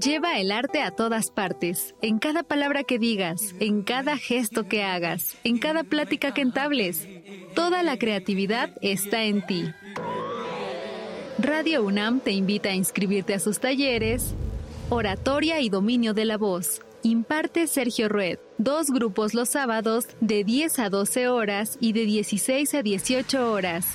[0.00, 4.82] Lleva el arte a todas partes, en cada palabra que digas, en cada gesto que
[4.82, 7.06] hagas, en cada plática que entables.
[7.54, 9.70] Toda la creatividad está en ti.
[11.38, 14.34] Radio UNAM te invita a inscribirte a sus talleres
[14.90, 16.80] Oratoria y Dominio de la Voz.
[17.04, 18.40] Imparte Sergio Rued.
[18.58, 23.86] Dos grupos los sábados de 10 a 12 horas y de 16 a 18 horas.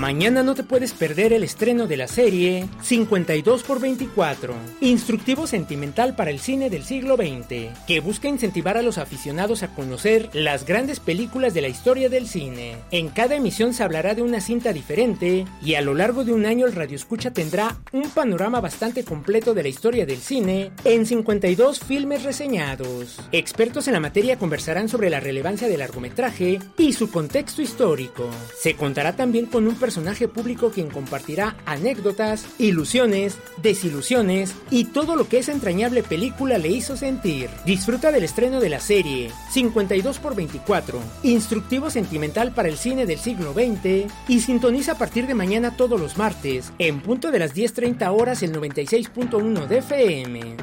[0.00, 6.16] Mañana no te puedes perder el estreno de la serie 52 por 24, instructivo sentimental
[6.16, 10.64] para el cine del siglo XX, que busca incentivar a los aficionados a conocer las
[10.64, 12.76] grandes películas de la historia del cine.
[12.90, 16.46] En cada emisión se hablará de una cinta diferente y a lo largo de un
[16.46, 21.04] año el Radio Escucha tendrá un panorama bastante completo de la historia del cine en
[21.04, 23.20] 52 filmes reseñados.
[23.32, 28.30] Expertos en la materia conversarán sobre la relevancia del largometraje y su contexto histórico.
[28.58, 29.76] Se contará también con un
[30.32, 36.96] público quien compartirá anécdotas, ilusiones, desilusiones y todo lo que esa entrañable película le hizo
[36.96, 37.48] sentir.
[37.64, 43.18] Disfruta del estreno de la serie 52 x 24, instructivo sentimental para el cine del
[43.18, 47.54] siglo XX y sintoniza a partir de mañana todos los martes en punto de las
[47.54, 50.56] 10.30 horas el 96.1 de FM.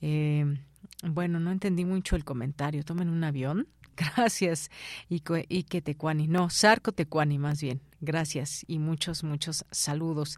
[0.00, 0.58] Eh,
[1.02, 2.82] bueno, no entendí mucho el comentario.
[2.82, 3.68] ¿Tomen un avión?
[4.16, 4.70] Gracias,
[5.08, 6.26] Ike Tecuani.
[6.26, 7.80] No, Sarco Tecuani más bien.
[8.00, 10.36] Gracias y muchos, muchos saludos.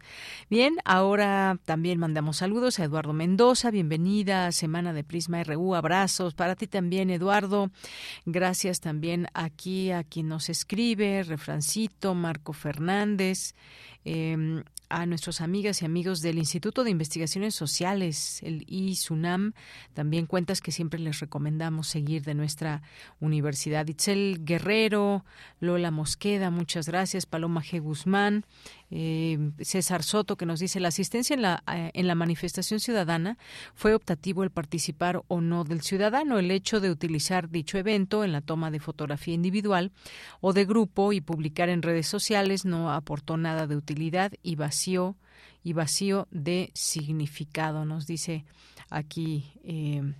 [0.49, 3.71] Bien, ahora también mandamos saludos a Eduardo Mendoza.
[3.71, 5.75] Bienvenida a Semana de Prisma RU.
[5.75, 7.69] Abrazos para ti también, Eduardo.
[8.25, 13.53] Gracias también aquí a quien nos escribe, Refrancito, Marco Fernández.
[14.09, 19.53] Eh, a nuestras amigas y amigos del Instituto de Investigaciones Sociales, el ISUNAM,
[19.93, 22.83] también cuentas que siempre les recomendamos seguir de nuestra
[23.19, 23.87] universidad.
[23.87, 25.25] Itzel Guerrero,
[25.59, 27.81] Lola Mosqueda, muchas gracias, Paloma G.
[27.81, 28.45] Guzmán,
[28.89, 33.37] eh, César Soto, que nos dice la asistencia en la, eh, en la manifestación ciudadana
[33.73, 36.39] fue optativo el participar o no del ciudadano.
[36.39, 39.91] El hecho de utilizar dicho evento en la toma de fotografía individual
[40.41, 45.15] o de grupo y publicar en redes sociales no aportó nada de utilidad y vacío
[45.63, 48.45] y vacío de significado, nos dice
[48.89, 50.13] aquí eh,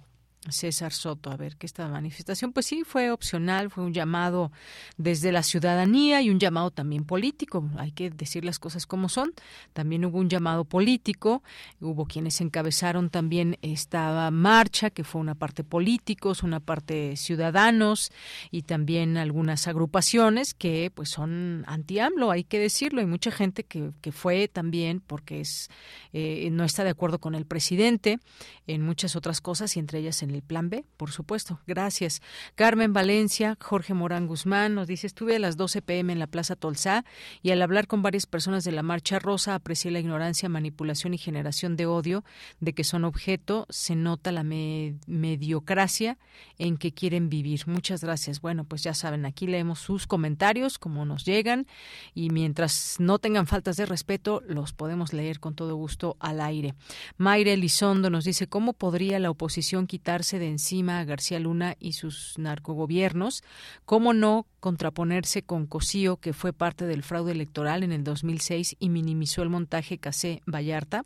[0.51, 4.51] César Soto, a ver, que esta manifestación, pues sí, fue opcional, fue un llamado
[4.97, 9.33] desde la ciudadanía y un llamado también político, hay que decir las cosas como son,
[9.73, 11.43] también hubo un llamado político,
[11.81, 18.11] hubo quienes encabezaron también esta marcha, que fue una parte políticos, una parte ciudadanos
[18.51, 23.91] y también algunas agrupaciones que pues son anti-AMLO, hay que decirlo, hay mucha gente que,
[24.01, 25.69] que fue también porque es
[26.13, 28.19] eh, no está de acuerdo con el presidente
[28.65, 31.59] en muchas otras cosas y entre ellas en el plan B, por supuesto.
[31.67, 32.21] Gracias.
[32.55, 36.55] Carmen Valencia, Jorge Morán Guzmán nos dice, estuve a las 12 pm en la Plaza
[36.55, 37.03] Tolsá
[37.41, 41.17] y al hablar con varias personas de la Marcha Rosa aprecié la ignorancia, manipulación y
[41.17, 42.23] generación de odio
[42.59, 43.65] de que son objeto.
[43.69, 46.17] Se nota la mediocracia
[46.57, 47.67] en que quieren vivir.
[47.67, 48.41] Muchas gracias.
[48.41, 51.67] Bueno, pues ya saben, aquí leemos sus comentarios, como nos llegan,
[52.13, 56.75] y mientras no tengan faltas de respeto, los podemos leer con todo gusto al aire.
[57.17, 61.93] Mayre Elizondo nos dice, ¿cómo podría la oposición quitar de encima a García Luna y
[61.93, 63.43] sus narcogobiernos,
[63.85, 68.89] cómo no contraponerse con Cosío, que fue parte del fraude electoral en el 2006 y
[68.89, 71.05] minimizó el montaje Casé Vallarta,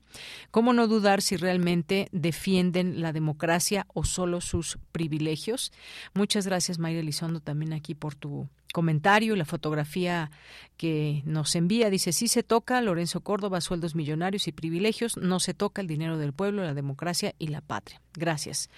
[0.50, 5.72] cómo no dudar si realmente defienden la democracia o solo sus privilegios.
[6.14, 10.32] Muchas gracias, Mayra Elizondo, también aquí por tu comentario, la fotografía
[10.78, 15.54] que nos envía, dice, sí se toca, Lorenzo Córdoba, sueldos millonarios y privilegios, no se
[15.54, 18.02] toca el dinero del pueblo, la democracia y la patria.
[18.14, 18.70] Gracias.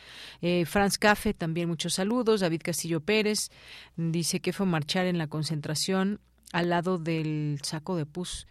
[0.42, 2.42] Eh, Franz Cafe, también muchos saludos.
[2.42, 3.50] David Castillo Pérez
[3.96, 6.20] dice que fue marchar en la concentración
[6.52, 8.48] al lado del saco de pus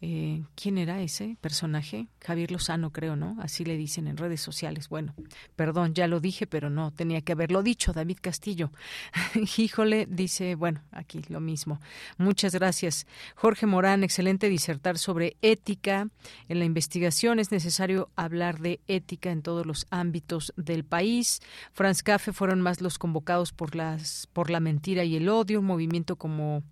[0.00, 2.06] eh, ¿Quién era ese personaje?
[2.20, 3.36] Javier Lozano, creo, ¿no?
[3.40, 4.88] Así le dicen en redes sociales.
[4.88, 5.12] Bueno,
[5.56, 8.70] perdón, ya lo dije, pero no, tenía que haberlo dicho, David Castillo.
[9.56, 11.80] Híjole, dice, bueno, aquí lo mismo.
[12.16, 13.08] Muchas gracias.
[13.34, 16.08] Jorge Morán, excelente disertar sobre ética.
[16.48, 21.40] En la investigación es necesario hablar de ética en todos los ámbitos del país.
[21.72, 25.66] Franz Café fueron más los convocados por, las, por la mentira y el odio, un
[25.66, 26.62] movimiento como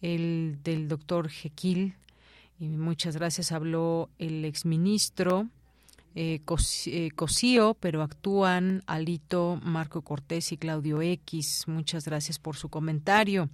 [0.00, 1.94] el del doctor Jekyll
[2.58, 3.52] y muchas gracias.
[3.52, 5.48] Habló el exministro
[6.14, 6.40] eh,
[6.86, 11.64] eh, Cosío, pero actúan Alito, Marco Cortés y Claudio X.
[11.68, 13.50] Muchas gracias por su comentario.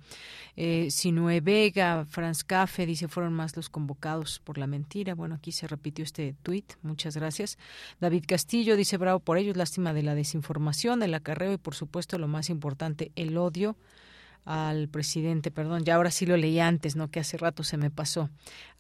[0.57, 5.15] Eh, Sinue Vega, Franz Cafe, dice, fueron más los convocados por la mentira.
[5.15, 6.73] Bueno, aquí se repitió este tuit.
[6.83, 7.59] Muchas gracias.
[8.01, 12.17] David Castillo dice, bravo por ellos, lástima de la desinformación, el acarreo y, por supuesto,
[12.17, 13.77] lo más importante, el odio
[14.45, 17.11] al presidente, perdón, ya ahora sí lo leí antes, ¿no?
[17.11, 18.31] Que hace rato se me pasó.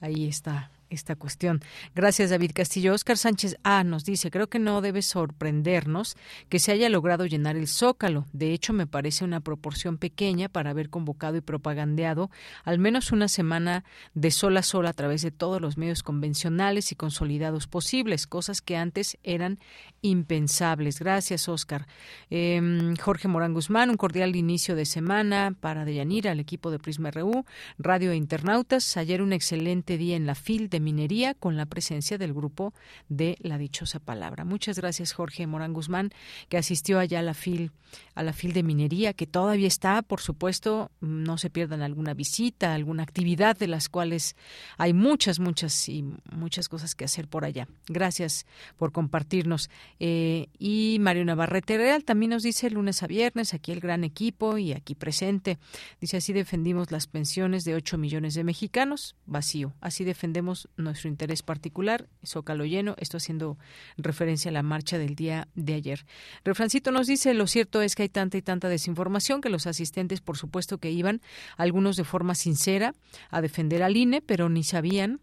[0.01, 1.61] Ahí está esta cuestión.
[1.95, 2.95] Gracias, David Castillo.
[2.95, 6.16] Oscar Sánchez A nos dice, creo que no debe sorprendernos
[6.49, 8.26] que se haya logrado llenar el zócalo.
[8.32, 12.30] De hecho, me parece una proporción pequeña para haber convocado y propagandeado
[12.64, 13.84] al menos una semana
[14.14, 18.62] de sol a sol a través de todos los medios convencionales y consolidados posibles, cosas
[18.62, 19.59] que antes eran
[20.03, 20.99] impensables.
[20.99, 21.87] Gracias, Oscar.
[22.30, 27.11] Em, Jorge Morán Guzmán, un cordial inicio de semana para Deyanira, al equipo de Prisma
[27.11, 27.45] RU,
[27.79, 28.96] Radio e Internautas.
[28.96, 32.73] Ayer un excelente día en la FIL de minería con la presencia del grupo
[33.09, 34.45] de la dichosa palabra.
[34.45, 36.11] Muchas gracias Jorge Morán Guzmán
[36.49, 37.73] que asistió allá a la fil
[38.15, 42.75] a la fil de minería que todavía está, por supuesto, no se pierdan alguna visita,
[42.75, 44.37] alguna actividad de las cuales
[44.79, 47.69] hay muchas muchas y muchas cosas que hacer por allá.
[47.89, 48.47] Gracias
[48.77, 49.71] por compartirnos.
[50.01, 54.59] Eh, y Mario Navarrete Real también nos dice lunes a viernes aquí el gran equipo
[54.59, 55.59] y aquí presente.
[56.01, 59.73] Dice así defendimos las pensiones de 8 millones de mexicanos, vacío.
[59.81, 63.58] Así defendemos nuestro interés particular, Zócalo lleno, esto haciendo
[63.96, 66.07] referencia a la marcha del día de ayer.
[66.45, 70.20] Refrancito nos dice, lo cierto es que hay tanta y tanta desinformación que los asistentes,
[70.20, 71.20] por supuesto que iban,
[71.57, 72.95] algunos de forma sincera,
[73.30, 75.20] a defender al INE, pero ni sabían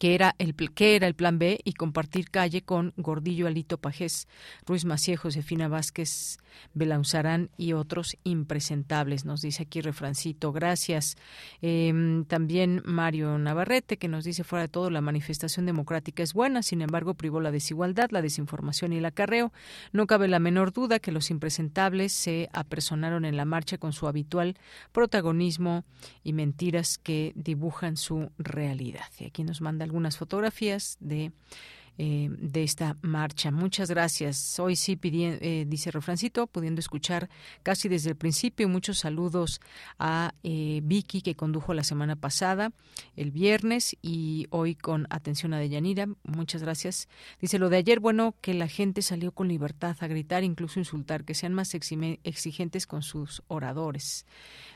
[0.00, 4.28] que era el era el plan B y compartir calle con Gordillo Alito Pajés,
[4.66, 6.38] Ruiz Macié, Josefina Vázquez
[6.72, 10.52] Belauzarán y otros impresentables, nos dice aquí refrancito.
[10.52, 11.16] Gracias.
[11.60, 16.62] Em, también Mario Navarrete, que nos dice fuera de todo, la manifestación democrática es buena,
[16.62, 19.52] sin embargo, privó la desigualdad, la desinformación y el acarreo.
[19.92, 24.08] No cabe la menor duda que los impresentables se apersonaron en la marcha con su
[24.08, 24.56] habitual
[24.92, 25.84] protagonismo
[26.24, 29.04] y mentiras que dibujan su realidad.
[29.18, 31.32] Y aquí nos manda algunas fotografías de
[32.02, 33.50] eh, de esta marcha.
[33.50, 34.58] Muchas gracias.
[34.58, 37.28] Hoy sí, eh, dice Refrancito, pudiendo escuchar
[37.62, 38.70] casi desde el principio.
[38.70, 39.60] Muchos saludos
[39.98, 42.72] a eh, Vicky, que condujo la semana pasada,
[43.16, 46.08] el viernes, y hoy con atención a Deyanira.
[46.22, 47.06] Muchas gracias.
[47.38, 51.26] Dice lo de ayer, bueno, que la gente salió con libertad a gritar, incluso insultar,
[51.26, 54.24] que sean más exigentes con sus oradores.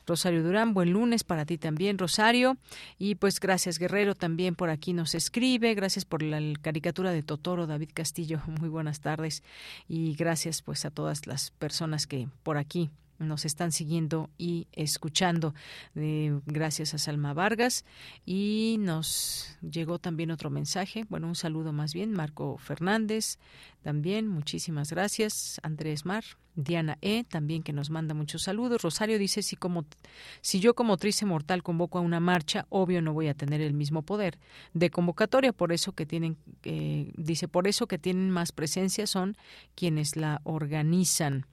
[0.06, 2.58] Rosario Durán, buen lunes para ti también, Rosario.
[2.98, 5.74] Y pues gracias, Guerrero, también por aquí nos escribe.
[5.74, 8.40] Gracias por la caricatura de Totoro, David Castillo.
[8.60, 9.42] Muy buenas tardes.
[9.88, 12.90] Y gracias pues a todas las personas que por aquí
[13.24, 15.54] nos están siguiendo y escuchando.
[15.94, 17.84] Eh, gracias a Salma Vargas.
[18.24, 23.38] Y nos llegó también otro mensaje, bueno, un saludo más bien, Marco Fernández,
[23.82, 25.60] también, muchísimas gracias.
[25.62, 26.24] Andrés Mar,
[26.54, 28.82] Diana E, también que nos manda muchos saludos.
[28.82, 29.84] Rosario dice, si, como,
[30.40, 33.74] si yo como trice mortal convoco a una marcha, obvio no voy a tener el
[33.74, 34.38] mismo poder
[34.72, 39.36] de convocatoria, por eso que tienen, eh, dice, por eso que tienen más presencia son
[39.74, 41.46] quienes la organizan.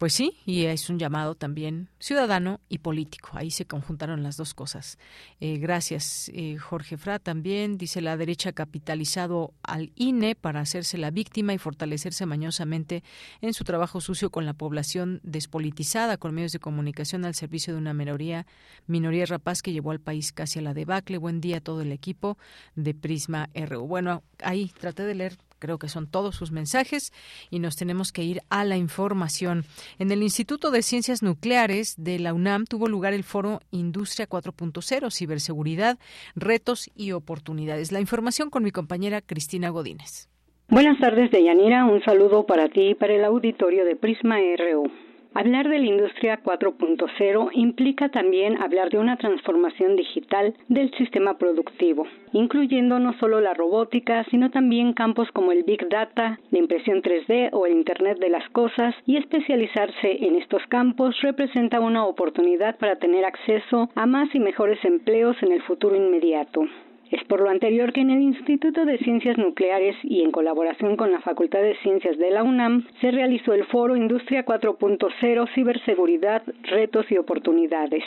[0.00, 3.32] Pues sí, y es un llamado también ciudadano y político.
[3.34, 4.98] Ahí se conjuntaron las dos cosas.
[5.40, 7.18] Eh, gracias, eh, Jorge Fra.
[7.18, 13.04] También dice la derecha capitalizado al INE para hacerse la víctima y fortalecerse mañosamente
[13.42, 17.80] en su trabajo sucio con la población despolitizada, con medios de comunicación al servicio de
[17.80, 18.46] una minoría,
[18.86, 21.18] minoría rapaz que llevó al país casi a la debacle.
[21.18, 22.38] Buen día a todo el equipo
[22.74, 23.86] de Prisma RU.
[23.86, 27.12] Bueno, ahí traté de leer creo que son todos sus mensajes
[27.50, 29.62] y nos tenemos que ir a la información.
[30.00, 35.16] En el Instituto de Ciencias Nucleares de la UNAM tuvo lugar el foro Industria 4.0,
[35.16, 35.98] Ciberseguridad,
[36.34, 37.92] Retos y Oportunidades.
[37.92, 40.28] La información con mi compañera Cristina Godínez.
[40.68, 41.84] Buenas tardes, Deyanira.
[41.84, 45.09] Un saludo para ti y para el auditorio de Prisma RU.
[45.32, 52.04] Hablar de la industria 4.0 implica también hablar de una transformación digital del sistema productivo,
[52.32, 57.50] incluyendo no solo la robótica, sino también campos como el Big Data, la impresión 3D
[57.52, 62.96] o el Internet de las Cosas, y especializarse en estos campos representa una oportunidad para
[62.96, 66.66] tener acceso a más y mejores empleos en el futuro inmediato.
[67.10, 71.10] Es por lo anterior que en el Instituto de Ciencias Nucleares y en colaboración con
[71.10, 77.06] la Facultad de Ciencias de la UNAM se realizó el foro Industria 4.0 Ciberseguridad, Retos
[77.10, 78.04] y Oportunidades.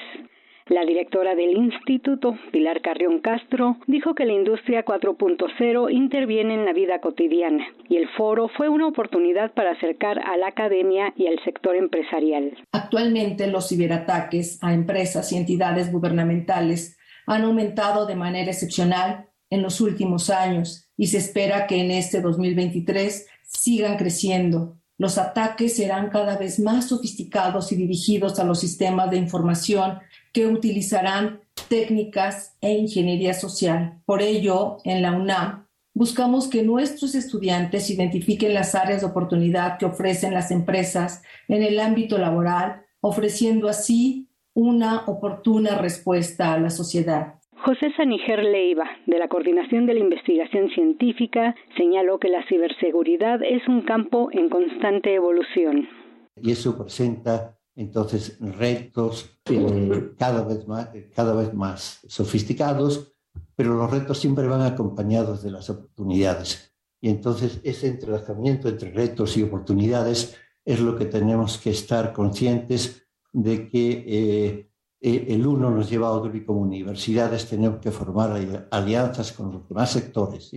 [0.68, 6.72] La directora del instituto, Pilar Carrión Castro, dijo que la industria 4.0 interviene en la
[6.72, 11.44] vida cotidiana y el foro fue una oportunidad para acercar a la academia y al
[11.44, 12.56] sector empresarial.
[12.72, 19.82] Actualmente los ciberataques a empresas y entidades gubernamentales han aumentado de manera excepcional en los
[19.82, 24.78] últimos años y se espera que en este 2023 sigan creciendo.
[24.98, 30.00] Los ataques serán cada vez más sofisticados y dirigidos a los sistemas de información
[30.32, 34.02] que utilizarán técnicas e ingeniería social.
[34.06, 39.86] Por ello, en la UNAM buscamos que nuestros estudiantes identifiquen las áreas de oportunidad que
[39.86, 47.36] ofrecen las empresas en el ámbito laboral, ofreciendo así una oportuna respuesta a la sociedad.
[47.66, 53.66] José Saniger Leiva, de la Coordinación de la Investigación Científica, señaló que la ciberseguridad es
[53.68, 55.88] un campo en constante evolución.
[56.36, 63.16] Y eso presenta entonces retos eh, cada, vez más, cada vez más sofisticados,
[63.56, 66.76] pero los retos siempre van acompañados de las oportunidades.
[67.02, 73.03] Y entonces ese entrelazamiento entre retos y oportunidades es lo que tenemos que estar conscientes
[73.34, 74.70] de que eh,
[75.02, 79.52] eh, el uno nos lleva a otro y como universidades tenemos que formar alianzas con
[79.52, 80.52] los demás sectores,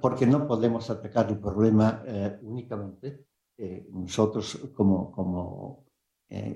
[0.00, 3.26] porque no podemos atacar el problema eh, únicamente
[3.92, 5.86] nosotros como, como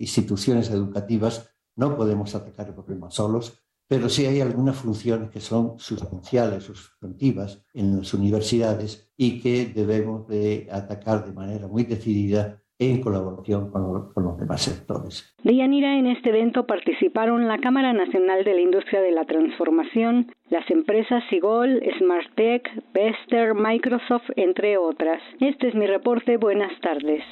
[0.00, 5.78] instituciones educativas no podemos atacar el problema solos, pero sí hay algunas funciones que son
[5.78, 13.00] sustanciales sustantivas en las universidades y que debemos de atacar de manera muy decidida en
[13.00, 15.34] colaboración con, los demás sectores.
[15.42, 20.32] De Yanira, en este evento participaron la Cámara Nacional de la Industria de la Transformación,
[20.50, 25.22] las empresas Sigol, Smartech, Bester, Microsoft, entre otras.
[25.40, 26.36] Este es mi reporte.
[26.36, 27.22] Buenas tardes.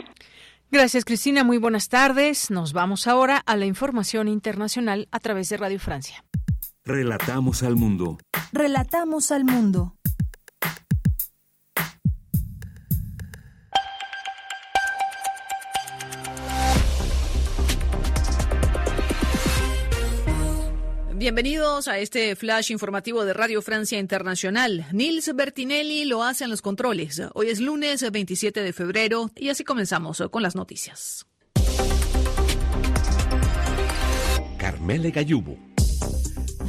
[0.71, 1.45] Gracias, Cristina.
[1.45, 2.51] Muy buenas tardes.
[2.51, 6.25] Nos vamos ahora a la información internacional a través de Radio Francia.
[6.85, 8.19] Relatamos al mundo.
[8.53, 9.95] Relatamos al mundo.
[21.25, 24.85] Bienvenidos a este flash informativo de Radio Francia Internacional.
[24.93, 27.23] Nils Bertinelli lo hace en los controles.
[27.33, 31.25] Hoy es lunes 27 de febrero y así comenzamos con las noticias.
[34.59, 35.57] Carmele Gayubo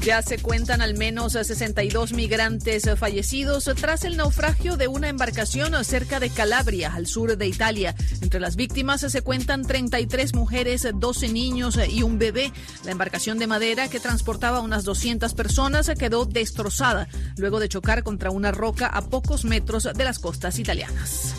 [0.01, 6.19] ya se cuentan al menos 62 migrantes fallecidos tras el naufragio de una embarcación cerca
[6.19, 7.95] de Calabria, al sur de Italia.
[8.21, 12.51] Entre las víctimas se cuentan 33 mujeres, 12 niños y un bebé.
[12.83, 17.07] La embarcación de madera que transportaba unas 200 personas quedó destrozada
[17.37, 21.33] luego de chocar contra una roca a pocos metros de las costas italianas.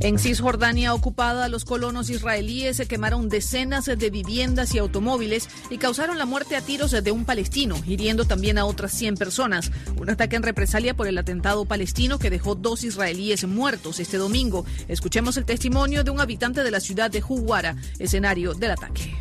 [0.00, 6.18] En Cisjordania ocupada, los colonos israelíes se quemaron decenas de viviendas y automóviles y causaron
[6.18, 9.72] la muerte a tiros de un palestino, hiriendo también a otras 100 personas.
[9.96, 14.64] Un ataque en represalia por el atentado palestino que dejó dos israelíes muertos este domingo.
[14.86, 19.16] Escuchemos el testimonio de un habitante de la ciudad de Huwara, escenario del ataque.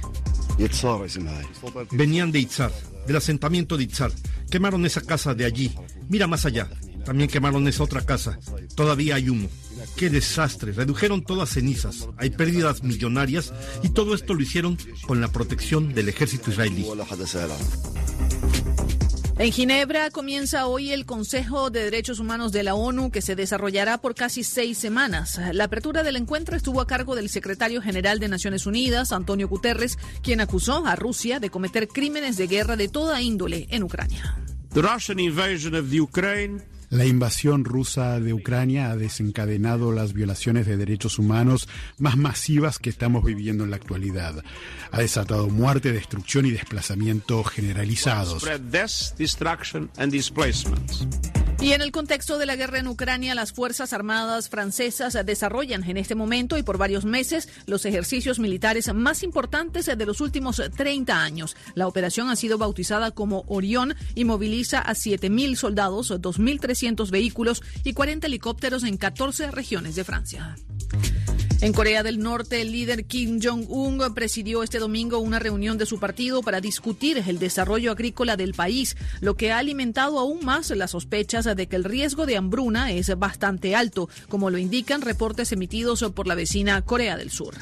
[1.91, 2.71] Venían de Itzar,
[3.07, 4.11] del asentamiento de Itzar.
[4.51, 5.75] Quemaron esa casa de allí.
[6.07, 6.69] Mira más allá.
[7.07, 8.37] También quemaron esa otra casa.
[8.75, 9.47] Todavía hay humo.
[9.95, 15.29] Qué desastre, redujeron todas cenizas, hay pérdidas millonarias y todo esto lo hicieron con la
[15.29, 16.85] protección del ejército israelí.
[19.39, 23.99] En Ginebra comienza hoy el Consejo de Derechos Humanos de la ONU que se desarrollará
[23.99, 25.39] por casi seis semanas.
[25.53, 29.97] La apertura del encuentro estuvo a cargo del secretario general de Naciones Unidas, Antonio Guterres,
[30.21, 34.37] quien acusó a Rusia de cometer crímenes de guerra de toda índole en Ucrania.
[34.73, 40.65] The Russian invasion of the Ukraine la invasión rusa de Ucrania ha desencadenado las violaciones
[40.65, 44.43] de derechos humanos más masivas que estamos viviendo en la actualidad.
[44.91, 48.43] Ha desatado muerte, destrucción y desplazamiento generalizados.
[51.59, 55.97] Y en el contexto de la guerra en Ucrania, las Fuerzas Armadas francesas desarrollan en
[55.97, 61.21] este momento y por varios meses los ejercicios militares más importantes de los últimos 30
[61.21, 61.57] años.
[61.73, 67.93] La operación ha sido bautizada como Orión y moviliza a 7.000 soldados, 2.300 vehículos y
[67.93, 70.55] 40 helicópteros en 14 regiones de Francia.
[71.59, 75.99] En Corea del Norte, el líder Kim Jong-un presidió este domingo una reunión de su
[75.99, 80.91] partido para discutir el desarrollo agrícola del país, lo que ha alimentado aún más las
[80.91, 86.05] sospechas de que el riesgo de hambruna es bastante alto, como lo indican reportes emitidos
[86.13, 87.55] por la vecina Corea del Sur.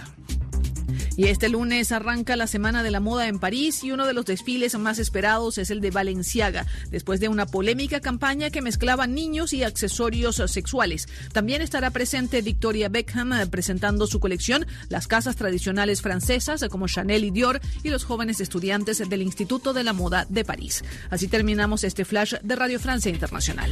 [1.17, 4.25] Y este lunes arranca la Semana de la Moda en París y uno de los
[4.25, 9.53] desfiles más esperados es el de Valenciaga, después de una polémica campaña que mezclaba niños
[9.53, 11.07] y accesorios sexuales.
[11.31, 16.87] También estará presente Victoria Beckham eh, presentando su colección, las casas tradicionales francesas eh, como
[16.87, 20.83] Chanel y Dior y los jóvenes estudiantes del Instituto de la Moda de París.
[21.09, 23.71] Así terminamos este flash de Radio Francia Internacional.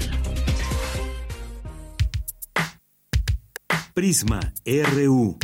[3.93, 5.37] Prisma RU.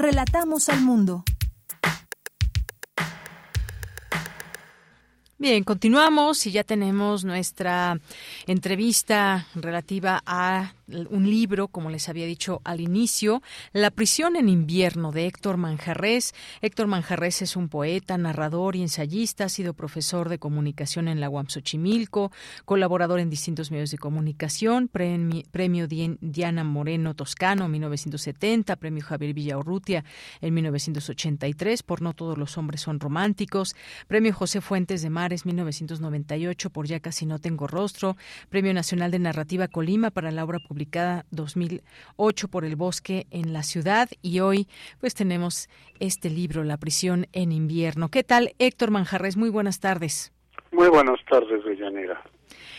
[0.00, 1.24] Relatamos al mundo.
[5.36, 8.00] Bien, continuamos y ya tenemos nuestra
[8.46, 10.72] entrevista relativa a
[11.10, 13.42] un libro, como les había dicho al inicio,
[13.72, 16.34] La prisión en invierno de Héctor Manjarres.
[16.60, 21.30] Héctor Manjarres es un poeta, narrador y ensayista, ha sido profesor de comunicación en la
[21.30, 22.32] UAM Xochimilco,
[22.64, 30.04] colaborador en distintos medios de comunicación, premio, Diana Moreno Toscano en 1970, premio Javier Villaurrutia
[30.40, 33.76] en 1983 por No todos los hombres son románticos,
[34.08, 38.16] premio José Fuentes de Mares 1998 por Ya casi no tengo rostro,
[38.48, 43.52] premio Nacional de Narrativa Colima para la obra publicada publicada 2008 por El Bosque en
[43.52, 44.66] la Ciudad y hoy
[44.98, 48.08] pues tenemos este libro, La prisión en invierno.
[48.08, 49.36] ¿Qué tal, Héctor Manjarres?
[49.36, 50.32] Muy buenas tardes.
[50.72, 52.22] Muy buenas tardes, Villanera.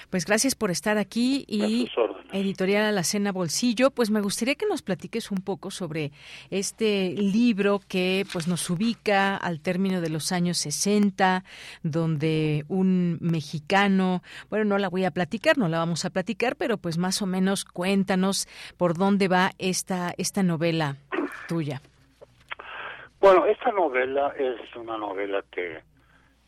[0.10, 1.88] Pues gracias por estar aquí y
[2.32, 3.92] editorial a la cena Bolsillo.
[3.92, 6.12] Pues me gustaría que nos platiques un poco sobre
[6.50, 11.44] este libro que pues nos ubica al término de los años 60,
[11.84, 16.78] donde un mexicano, bueno, no la voy a platicar, no la vamos a platicar, pero
[16.78, 18.48] pues más o menos cuéntanos
[18.78, 20.98] por dónde va esta esta novela
[21.48, 21.82] tuya.
[23.20, 25.80] Bueno, esta novela es una novela que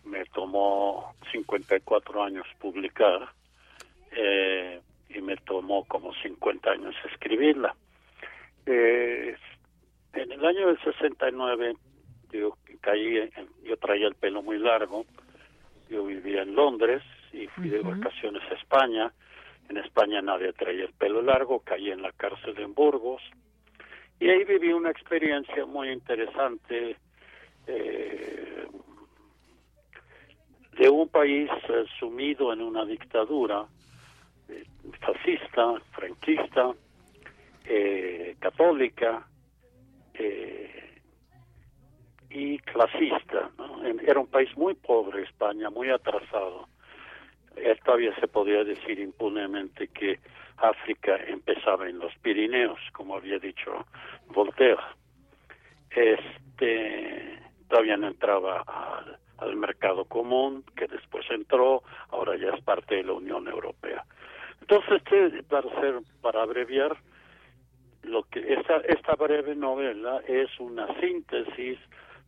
[0.05, 3.30] me tomó 54 años publicar
[4.11, 4.81] eh,
[5.14, 7.76] y me tomó como 50 años escribirla.
[8.65, 9.35] Eh,
[10.14, 11.76] en el año del 69
[12.31, 13.30] yo caí,
[13.64, 15.06] yo traía el pelo muy largo,
[15.90, 19.11] yo vivía en Londres y fui de vacaciones a España.
[19.69, 23.22] En España nadie traía el pelo largo, caí en la cárcel en Burgos
[24.19, 26.98] y ahí viví una experiencia muy interesante.
[27.68, 28.68] Eh,
[30.77, 33.65] de un país eh, sumido en una dictadura
[34.99, 36.73] fascista, franquista,
[37.65, 39.27] eh, católica
[42.29, 43.51] y clasista.
[44.05, 46.67] Era un país muy pobre, España, muy atrasado.
[47.85, 50.19] todavía se podía decir impunemente que
[50.57, 53.85] África empezaba en los Pirineos, como había dicho
[54.27, 54.81] Voltaire.
[55.89, 58.63] Este, todavía no entraba
[59.37, 64.05] al mercado común, que después entró, ahora ya es parte de la Unión Europea.
[64.64, 66.95] Entonces, este, para, ser, para abreviar,
[68.03, 71.77] lo que esta, esta breve novela es una síntesis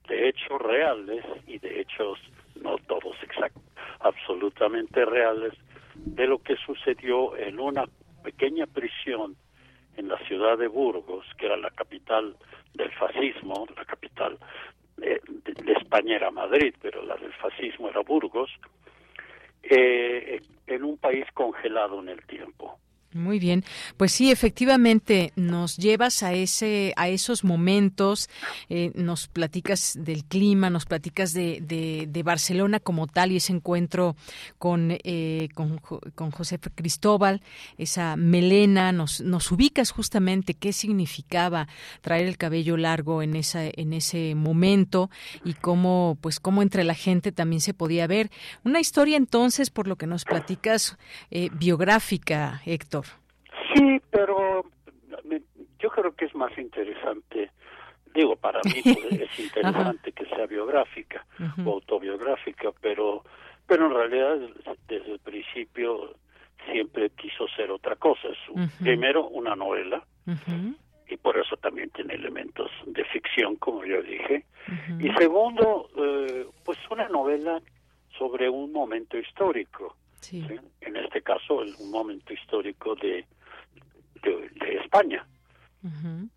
[0.09, 2.19] de hechos reales y de hechos
[2.61, 3.63] no todos exactos,
[4.01, 5.53] absolutamente reales,
[5.95, 7.85] de lo que sucedió en una
[8.21, 9.37] pequeña prisión
[9.95, 12.35] en la ciudad de Burgos, que era la capital
[12.73, 14.37] del fascismo, la capital
[14.97, 15.21] de,
[15.79, 18.51] España era Madrid, pero la del fascismo era Burgos,
[19.63, 22.79] eh, en un país congelado en el tiempo.
[23.15, 23.63] Muy bien,
[23.95, 28.29] pues sí, efectivamente nos llevas a ese, a esos momentos,
[28.67, 34.17] eh, nos platicas del clima, nos platicas de, de, Barcelona como tal y ese encuentro
[34.57, 37.41] con, eh, con, con, José Cristóbal,
[37.77, 41.69] esa melena, nos, nos ubicas justamente qué significaba
[42.01, 45.09] traer el cabello largo en esa, en ese momento
[45.45, 48.29] y cómo, pues cómo entre la gente también se podía ver.
[48.65, 50.97] Una historia entonces, por lo que nos platicas,
[51.31, 53.05] eh, biográfica, Héctor.
[53.73, 54.65] Sí, pero
[55.79, 57.51] yo creo que es más interesante,
[58.13, 61.25] digo, para mí pues, es interesante que sea biográfica
[61.65, 63.23] o autobiográfica, pero,
[63.67, 64.37] pero en realidad
[64.87, 66.15] desde el principio
[66.71, 68.29] siempre quiso ser otra cosa.
[68.79, 70.03] Primero, una novela,
[71.07, 74.45] y por eso también tiene elementos de ficción, como yo dije.
[74.99, 77.61] Y segundo, eh, pues una novela
[78.17, 79.95] sobre un momento histórico.
[80.31, 83.25] En este caso, un momento histórico de,
[84.23, 85.25] de, España.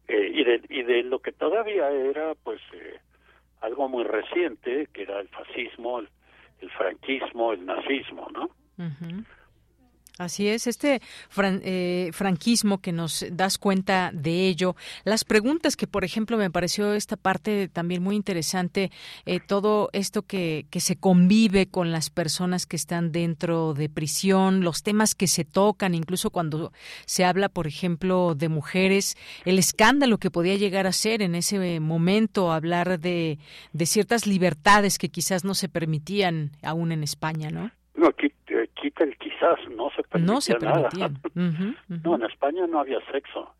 [0.09, 2.99] Eh, y, de, y de lo que todavía era, pues, eh,
[3.61, 6.09] algo muy reciente, que era el fascismo, el,
[6.61, 8.51] el franquismo, el nazismo, ¿no?
[10.19, 11.01] Así es, este
[11.41, 14.75] eh, franquismo que nos das cuenta de ello,
[15.05, 18.91] las preguntas que, por ejemplo, me pareció esta parte también muy interesante,
[19.27, 24.63] eh, todo esto que, que se convive con las personas que están dentro de prisión,
[24.63, 26.73] los temas que se tocan, incluso cuando
[27.07, 31.79] se habla, por ejemplo, de mujeres, el escándalo que podía llegar a ser en ese
[31.79, 33.39] momento hablar de,
[33.73, 37.71] de ciertas libertades que quizás no se permitían aún en España, ¿no?
[37.95, 38.33] No, aquí
[38.81, 40.89] quita el quizás, no se permitía nada.
[42.05, 43.55] No, en España no había sexo.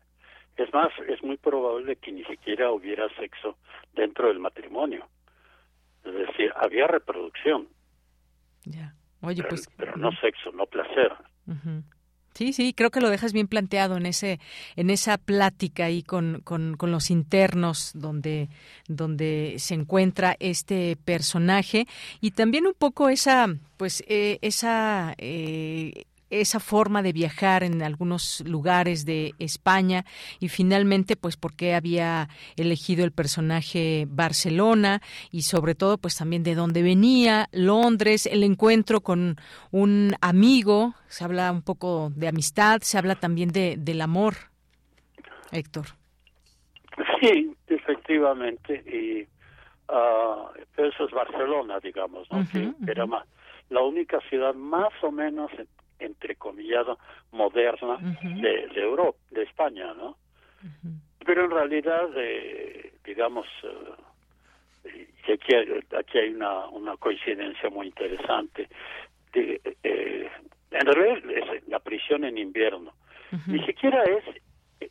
[0.57, 3.57] Es más, es muy probable que ni siquiera hubiera sexo
[3.93, 5.07] dentro del matrimonio.
[6.03, 7.67] Es decir, había reproducción.
[8.65, 8.93] Ya.
[9.21, 9.69] Oye, pero, pues.
[9.77, 11.13] Pero no sexo, no placer.
[12.33, 14.39] Sí, sí, creo que lo dejas bien planteado en ese,
[14.75, 18.49] en esa plática ahí con, con, con, los internos donde,
[18.87, 21.87] donde se encuentra este personaje.
[22.21, 23.47] Y también un poco esa,
[23.77, 30.05] pues, eh, esa eh, esa forma de viajar en algunos lugares de España
[30.39, 35.01] y finalmente pues por qué había elegido el personaje Barcelona
[35.31, 39.35] y sobre todo pues también de dónde venía, Londres, el encuentro con
[39.71, 44.35] un amigo, se habla un poco de amistad, se habla también de, del amor,
[45.51, 45.85] Héctor.
[47.21, 49.21] Sí, efectivamente, y
[49.91, 52.45] uh, eso es Barcelona, digamos, ¿no?
[52.87, 53.25] era más,
[53.69, 55.51] la única ciudad más o menos
[55.99, 56.97] entrecomillado
[57.31, 60.17] moderna de, de Europa, de España, ¿no?
[61.25, 65.55] Pero en realidad, eh, digamos, eh, aquí,
[65.97, 68.67] aquí hay una, una coincidencia muy interesante.
[69.33, 70.29] De, eh,
[70.71, 72.93] en realidad es la prisión en invierno.
[73.45, 74.23] Ni siquiera es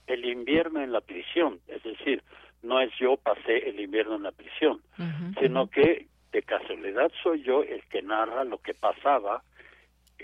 [0.07, 2.23] el invierno en la prisión, es decir,
[2.63, 4.81] no es yo pasé el invierno en la prisión,
[5.41, 9.43] sino que de casualidad soy yo el que narra lo que pasaba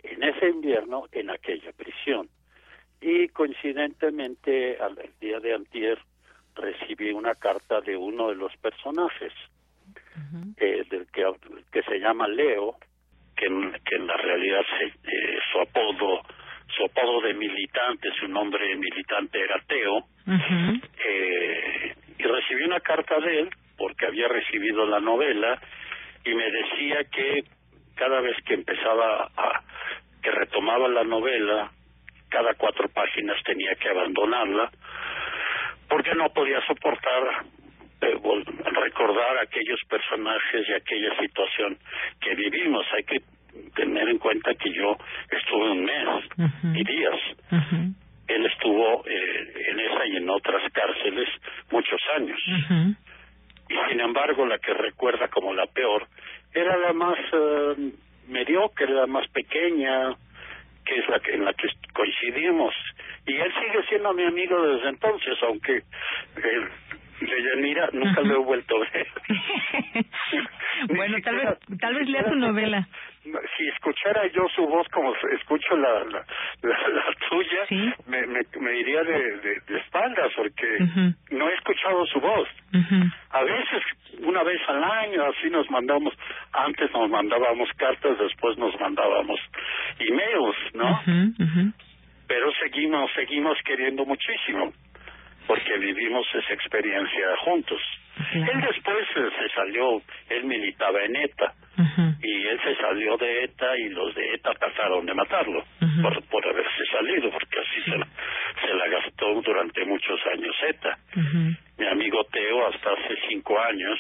[0.03, 2.29] en ese invierno en aquella prisión.
[3.01, 5.99] Y coincidentemente, al día de antier,
[6.55, 9.33] recibí una carta de uno de los personajes,
[10.57, 11.25] eh, del que,
[11.73, 12.77] que se llama Leo,
[13.37, 13.47] que,
[13.85, 16.23] que en la realidad eh, su apodo
[16.77, 23.41] su apodo de militante, su nombre militante era Teo, eh, y recibí una carta de
[23.41, 25.61] él porque había recibido la novela
[26.25, 27.45] y me decía que
[27.95, 29.63] cada vez que empezaba a
[30.23, 31.71] que retomaba la novela,
[32.29, 34.71] cada cuatro páginas tenía que abandonarla
[35.89, 37.45] porque no podía soportar
[38.01, 38.21] eh,
[38.65, 41.79] recordar aquellos personajes y aquella situación
[42.21, 42.85] que vivimos.
[42.95, 43.23] Hay que
[43.75, 44.97] tener en cuenta que yo
[45.31, 46.09] estuve un mes
[46.75, 47.21] y días.
[48.27, 51.29] Él estuvo eh, en esa y en otras cárceles
[51.71, 52.41] muchos años.
[53.69, 56.07] Y sin embargo, la que recuerda como la peor
[56.55, 57.93] era la más eh,
[58.29, 60.15] mediocre, la más pequeña,
[60.85, 62.75] que es la que en la que coincidimos.
[63.27, 66.69] Y él sigue siendo mi amigo desde entonces, aunque eh,
[67.21, 69.07] de Yanira nunca lo he vuelto a ver.
[70.89, 72.89] bueno, tal vez, tal vez lea su novela.
[73.57, 76.25] Si escuchara yo su voz como escucho la la,
[76.63, 80.79] la, tuya, me, me, me, iría de, de, espaldas porque
[81.31, 82.49] no he escuchado su voz.
[83.31, 83.83] A veces,
[84.21, 86.15] una vez al año, así nos mandamos,
[86.53, 89.41] antes nos mandábamos cartas, después nos mandábamos
[89.99, 91.03] emails, ¿no?
[92.27, 94.73] Pero seguimos, seguimos queriendo muchísimo
[95.47, 97.81] porque vivimos esa experiencia juntos.
[98.33, 101.53] Él después se salió, él militaba en ETA,
[102.23, 105.65] y él se salió de ETA y los de ETA trataron de matarlo
[106.03, 108.07] por, por haberse salido, porque así se, la,
[108.61, 110.99] se la gastó durante muchos años ETA.
[111.79, 113.99] Mi amigo Teo, hasta hace cinco años,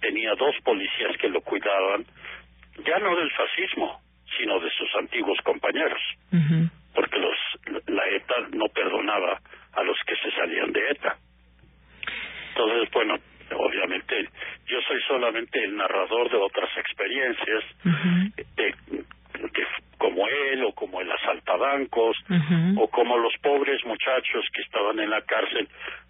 [0.00, 2.04] tenía dos policías que lo cuidaban,
[2.84, 4.00] ya no del fascismo,
[4.38, 6.02] sino de sus antiguos compañeros,
[6.94, 7.36] porque los
[7.86, 9.40] la ETA no perdonaba
[9.72, 11.16] a los que se salían de ETA.
[12.56, 13.14] Entonces, bueno,
[13.54, 14.28] obviamente
[14.64, 17.64] yo soy solamente el narrador de otras experiencias,
[18.56, 18.74] de,
[19.98, 22.16] como él o como el asaltabancos
[22.78, 25.68] o como los pobres muchachos que estaban en la cárcel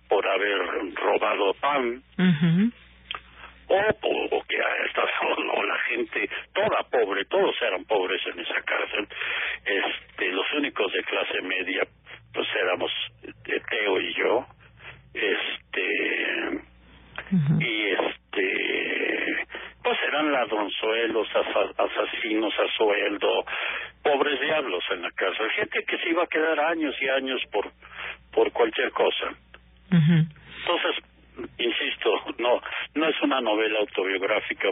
[0.09, 0.59] por haber
[0.95, 2.03] robado pan.
[3.69, 4.57] O, o, que
[5.57, 9.09] o la gente toda pobre todos eran pobres en esa cárcel.
[9.65, 11.83] Este los únicos de clase media
[12.33, 12.93] pues éramos
[13.43, 14.47] Teo y yo
[15.17, 16.61] este
[17.61, 19.47] y este
[19.83, 21.29] pues eran ladronzuelos
[21.79, 23.45] asesinos a sueldo
[24.03, 25.51] pobres diablos en la cárcel.
[25.51, 27.71] Gente que se iba a quedar años y años por
[28.33, 29.35] por cualquier cosa.
[29.91, 31.05] Entonces
[31.59, 32.61] insisto no
[32.95, 34.69] no es una novela autobiográfica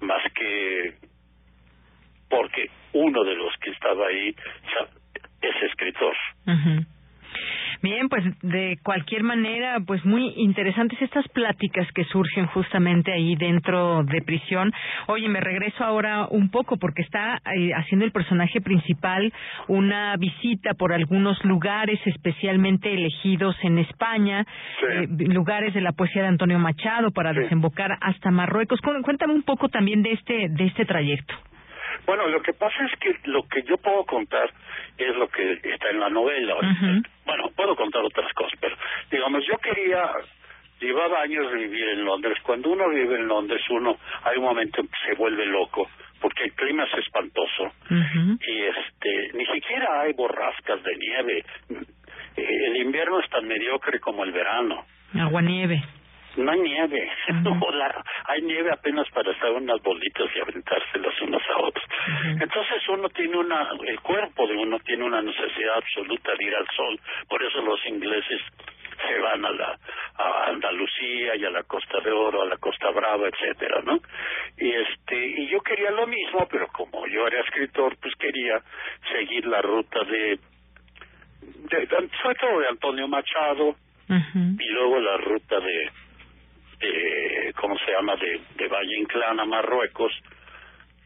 [0.00, 0.94] más que
[2.28, 4.34] porque uno de los que estaba ahí
[5.42, 6.16] es escritor.
[7.82, 14.02] Bien, pues de cualquier manera, pues muy interesantes estas pláticas que surgen justamente ahí dentro
[14.04, 14.72] de prisión.
[15.06, 19.32] Oye, me regreso ahora un poco porque está eh, haciendo el personaje principal
[19.68, 24.46] una visita por algunos lugares especialmente elegidos en España,
[24.90, 28.80] eh, lugares de la poesía de Antonio Machado para desembocar hasta Marruecos.
[28.80, 31.34] Cuéntame un poco también de este de este trayecto.
[32.06, 34.50] Bueno, lo que pasa es que lo que yo puedo contar
[34.98, 36.54] es lo que está en la novela.
[37.24, 38.76] Bueno, puedo contar otras cosas, pero
[39.10, 40.10] digamos, yo quería,
[40.80, 42.36] llevaba años de vivir en Londres.
[42.42, 45.88] Cuando uno vive en Londres, uno, hay un momento en que se vuelve loco,
[46.20, 47.72] porque el clima es espantoso.
[47.90, 51.44] Y este, ni siquiera hay borrascas de nieve.
[52.36, 54.84] El invierno es tan mediocre como el verano.
[55.18, 55.82] Agua nieve
[56.36, 57.10] no hay nieve,
[58.26, 61.84] hay nieve apenas para estar unas bolitas y aventárselas unos a otros.
[62.40, 66.66] Entonces uno tiene una, el cuerpo de uno tiene una necesidad absoluta de ir al
[66.76, 68.40] sol, por eso los ingleses
[69.06, 69.78] se van a la
[70.16, 73.98] a Andalucía y a la Costa de Oro, a la Costa Brava, etcétera, ¿no?
[74.56, 78.60] Y este y yo quería lo mismo, pero como yo era escritor, pues quería
[79.12, 80.38] seguir la ruta de,
[81.42, 81.86] de,
[82.22, 83.76] sobre todo de Antonio Machado
[84.08, 85.90] y luego la ruta de
[86.86, 88.16] de ¿cómo se llama?
[88.16, 90.12] de, de Valle Inclán a Marruecos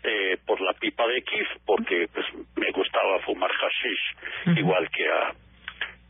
[0.02, 2.26] eh, por la pipa de Kif porque pues
[2.56, 5.32] me gustaba fumar hashish igual que a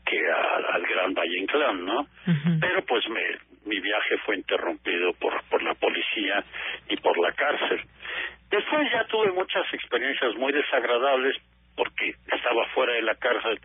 [0.05, 0.19] que
[0.73, 2.07] al Gran Valle Inclán, ¿no?
[2.61, 3.23] Pero pues me,
[3.66, 6.43] mi viaje fue interrumpido por, por la policía
[6.89, 7.82] y por la cárcel.
[8.51, 11.36] Después ya tuve muchas experiencias muy desagradables
[11.77, 13.61] porque estaba fuera de la cárcel,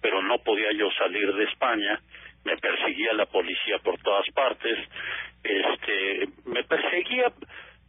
[0.00, 2.00] pero no podía yo salir de España
[2.48, 4.78] me perseguía la policía por todas partes,
[5.42, 7.30] este, me perseguía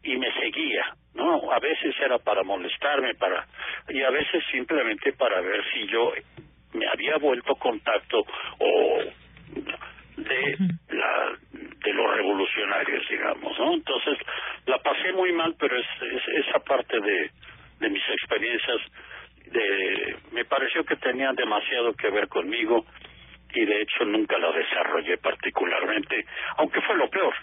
[0.04, 1.52] y me seguía, ¿no?
[1.52, 3.48] A veces era para molestarme, para
[3.88, 6.12] y a veces simplemente para ver si yo
[6.74, 8.26] me había vuelto contacto
[8.60, 9.00] o
[10.18, 10.58] de
[10.90, 13.74] la de los revolucionarios, digamos, ¿no?
[13.74, 14.18] Entonces
[14.66, 17.32] la pasé muy mal, pero es, es esa parte de
[17.80, 18.82] de mis experiencias
[19.52, 22.86] de me pareció que tenían demasiado que ver conmigo
[23.54, 26.26] y de hecho nunca la desarrollé particularmente,
[26.58, 27.34] aunque fue lo peor.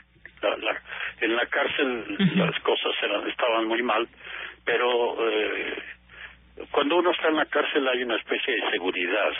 [0.43, 0.81] La,
[1.21, 2.05] en la cárcel
[2.37, 4.07] las cosas eran, estaban muy mal,
[4.65, 5.83] pero eh,
[6.71, 9.33] cuando uno está en la cárcel hay una especie de seguridad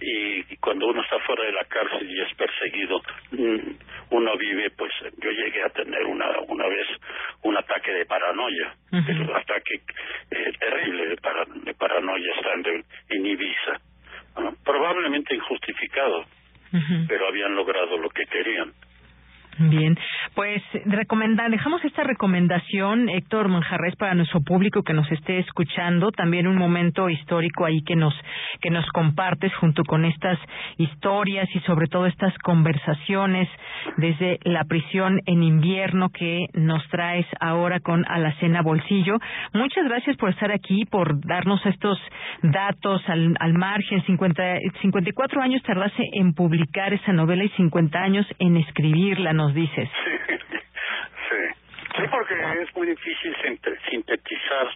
[0.00, 3.00] y, cuando uno está fuera de la cárcel y es perseguido,
[3.32, 3.70] mm,
[4.10, 6.86] uno vive, pues yo llegué a tener una, una vez
[7.42, 9.80] un ataque de paranoia, un ataque
[10.30, 11.16] eh, terrible de,
[11.64, 13.80] de paranoia estando en Ibiza,
[14.64, 16.24] probablemente injustificado,
[17.08, 18.72] pero habían logrado lo que querían.
[19.58, 19.98] Bien,
[20.34, 26.46] pues recomenda, dejamos esta recomendación, Héctor Manjarres, para nuestro público que nos esté escuchando, también
[26.46, 28.14] un momento histórico ahí que nos
[28.60, 30.38] que nos compartes junto con estas
[30.78, 33.48] historias y sobre todo estas conversaciones
[33.96, 39.18] desde la prisión en invierno que nos traes ahora con Alacena Bolsillo.
[39.52, 41.98] Muchas gracias por estar aquí, por darnos estos
[42.42, 44.02] datos al, al margen.
[44.06, 44.42] 50,
[44.80, 49.88] 54 años tardaste en publicar esa novela y 50 años en escribirla nos dices.
[51.30, 51.36] Sí,
[51.96, 52.08] sí.
[52.10, 53.36] porque es muy difícil
[53.88, 54.66] sintetizar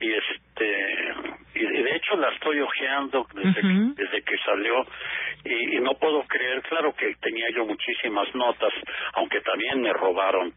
[0.00, 1.14] y este
[1.54, 3.62] y de hecho la estoy hojeando desde,
[3.94, 4.84] desde que salió
[5.44, 8.72] y, no puedo creer, claro que tenía yo muchísimas notas,
[9.12, 10.52] aunque también me robaron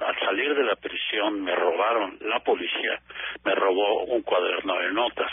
[0.00, 2.98] al salir de la prisión me robaron la policía
[3.42, 5.32] me robó un cuaderno de notas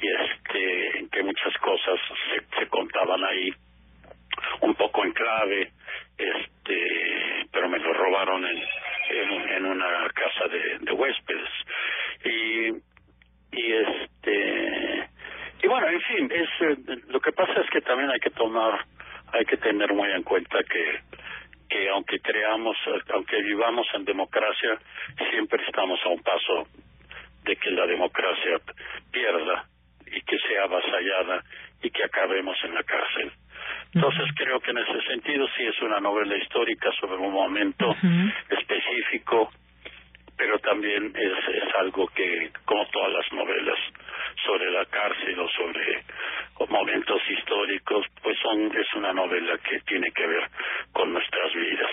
[0.00, 3.52] y este en que muchas cosas se, se contaban ahí
[4.62, 5.72] un poco en clave
[6.18, 8.62] este pero me lo robaron en
[9.08, 11.48] en, una casa de, de huéspedes.
[12.24, 12.86] Y
[13.52, 15.08] y este
[15.62, 16.76] y bueno en fin es eh,
[17.08, 18.84] lo que pasa es que también hay que tomar
[19.32, 21.00] hay que tener muy en cuenta que
[21.68, 22.76] que aunque creamos
[23.14, 24.78] aunque vivamos en democracia
[25.30, 26.68] siempre estamos a un paso
[27.44, 28.60] de que la democracia
[29.10, 29.64] pierda
[30.06, 31.42] y que sea avasallada
[31.82, 33.32] y que acabemos en la cárcel
[33.94, 37.94] entonces creo que en ese sentido sí es una novela histórica sobre un momento
[38.50, 39.50] específico,
[40.36, 43.78] pero también es, es algo que, como todas las novelas
[44.44, 46.04] sobre la cárcel o sobre
[46.68, 50.48] momentos históricos, pues son es una novela que tiene que ver
[50.92, 51.90] con nuestras vidas.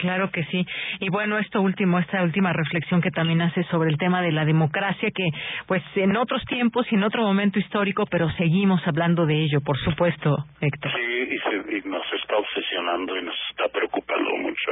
[0.00, 0.64] Claro que sí.
[0.98, 4.46] Y bueno, esto último, esta última reflexión que también hace sobre el tema de la
[4.46, 5.28] democracia, que
[5.66, 9.76] pues en otros tiempos y en otro momento histórico, pero seguimos hablando de ello, por
[9.78, 10.92] supuesto, Héctor.
[10.92, 11.36] Sí,
[11.76, 14.70] y, nos está obsesionando y nos está preocupando mucho,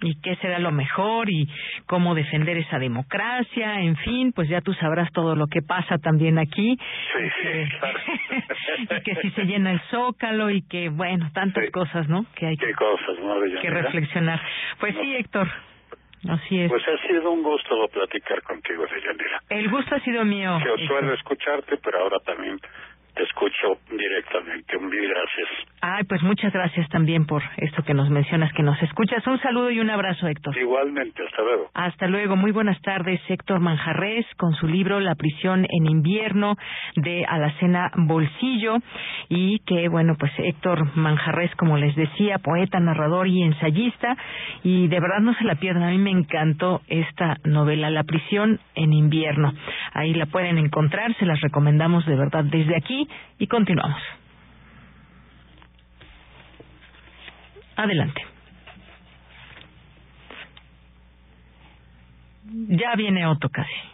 [0.00, 1.48] Y qué será lo mejor y
[1.86, 6.38] cómo defender esa democracia, en fin, pues ya tú sabrás todo lo que pasa también
[6.38, 6.76] aquí.
[6.76, 7.98] Sí, sí, claro.
[8.98, 12.26] y que si se llena el zócalo y que, bueno, tantas cosas, ¿no?
[12.34, 14.40] Que hay ¿Qué cosas, no, reflexionar.
[14.78, 15.48] Pues sí, Héctor.
[16.28, 16.70] Así es.
[16.70, 19.40] Pues ha sido un gusto platicar contigo, Deyanira.
[19.48, 20.56] El gusto ha sido mío.
[20.64, 22.58] Yo suelo escucharte, pero ahora también
[23.14, 24.78] te escucho directamente.
[24.78, 25.48] Mil gracias.
[25.80, 29.26] Ay, pues muchas gracias también por esto que nos mencionas, que nos escuchas.
[29.26, 30.56] Un saludo y un abrazo, Héctor.
[30.56, 31.70] Igualmente, hasta luego.
[31.74, 32.36] Hasta luego.
[32.36, 36.56] Muy buenas tardes, Héctor Manjarres, con su libro La prisión en invierno
[36.96, 38.76] de Alacena Bolsillo.
[39.28, 44.16] Y que, bueno, pues Héctor Manjarres, como les decía, poeta, narrador y ensayista.
[44.62, 45.82] Y de verdad no se la pierdan.
[45.82, 49.52] A mí me encantó esta novela, La prisión en invierno.
[49.92, 53.01] Ahí la pueden encontrar, se las recomendamos de verdad desde aquí
[53.38, 54.02] y continuamos.
[57.76, 58.22] Adelante.
[62.68, 63.92] Ya viene Otto casi.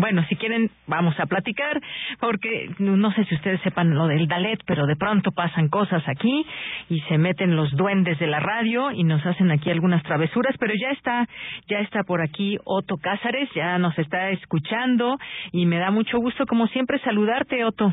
[0.00, 1.78] Bueno, si quieren, vamos a platicar,
[2.20, 6.46] porque no sé si ustedes sepan lo del Dalet, pero de pronto pasan cosas aquí
[6.88, 10.72] y se meten los duendes de la radio y nos hacen aquí algunas travesuras, pero
[10.74, 11.28] ya está,
[11.68, 15.18] ya está por aquí Otto Cázares, ya nos está escuchando
[15.52, 17.92] y me da mucho gusto, como siempre, saludarte, Otto.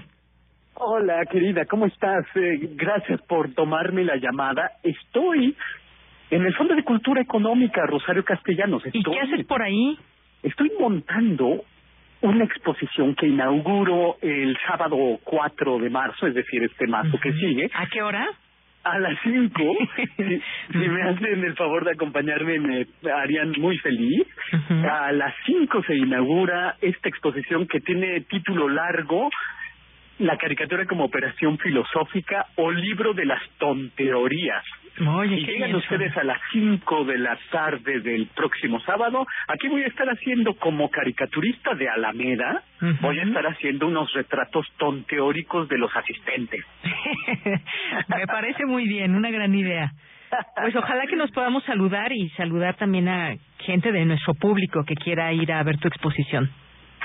[0.80, 2.24] Hola, querida, ¿cómo estás?
[2.36, 4.74] Eh, gracias por tomarme la llamada.
[4.84, 5.56] Estoy
[6.30, 8.84] en el Fondo de Cultura Económica, Rosario Castellanos.
[8.94, 9.98] ¿Y qué haces por ahí?
[10.44, 11.64] Estoy montando
[12.22, 17.72] una exposición que inauguro el sábado 4 de marzo, es decir, este marzo que sigue.
[17.74, 18.28] ¿A qué hora?
[18.84, 19.60] A las 5.
[20.16, 24.28] si, me hacen el favor de acompañarme, me harían muy feliz.
[24.92, 29.32] A las 5 se inaugura esta exposición que tiene título largo,
[30.20, 34.64] la caricatura como operación filosófica o libro de las tonteorías.
[35.06, 39.28] Oye, y llegan ustedes a las 5 de la tarde del próximo sábado.
[39.48, 42.64] Aquí voy a estar haciendo como caricaturista de Alameda,
[43.02, 46.66] voy a estar haciendo unos retratos tonteóricos de los asistentes.
[48.08, 49.92] Me parece muy bien, una gran idea.
[50.62, 54.96] Pues ojalá que nos podamos saludar y saludar también a gente de nuestro público que
[54.96, 56.50] quiera ir a ver tu exposición.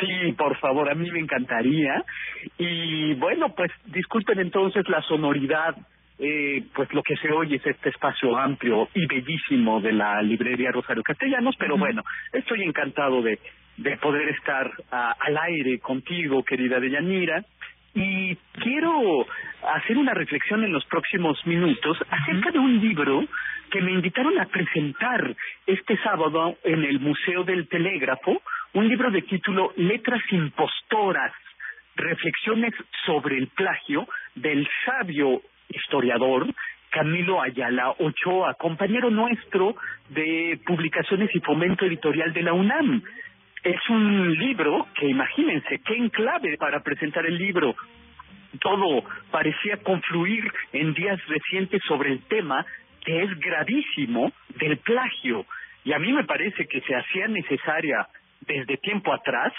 [0.03, 2.03] Sí, por favor, a mí me encantaría.
[2.59, 5.77] Y bueno, pues disculpen entonces la sonoridad,
[6.19, 10.73] eh, pues lo que se oye es este espacio amplio y bellísimo de la librería
[10.73, 12.03] Rosario Castellanos, pero bueno,
[12.33, 13.39] estoy encantado de,
[13.77, 17.45] de poder estar al aire contigo, querida Deyanira.
[17.95, 19.27] Y quiero
[19.74, 23.23] hacer una reflexión en los próximos minutos acerca de un libro
[23.70, 28.43] que me invitaron a presentar este sábado en el Museo del Telégrafo,
[28.74, 31.32] un libro de título Letras impostoras,
[31.94, 32.73] reflexiones
[33.05, 36.47] sobre el plagio del sabio historiador
[36.90, 39.77] Camilo Ayala Ochoa, compañero nuestro
[40.09, 43.03] de publicaciones y fomento editorial de la UNAM.
[43.62, 47.74] Es un libro que imagínense qué enclave para presentar el libro.
[48.59, 52.65] Todo parecía confluir en días recientes sobre el tema
[53.05, 55.44] que es gravísimo del plagio.
[55.85, 58.07] Y a mí me parece que se hacía necesaria
[58.47, 59.52] desde tiempo atrás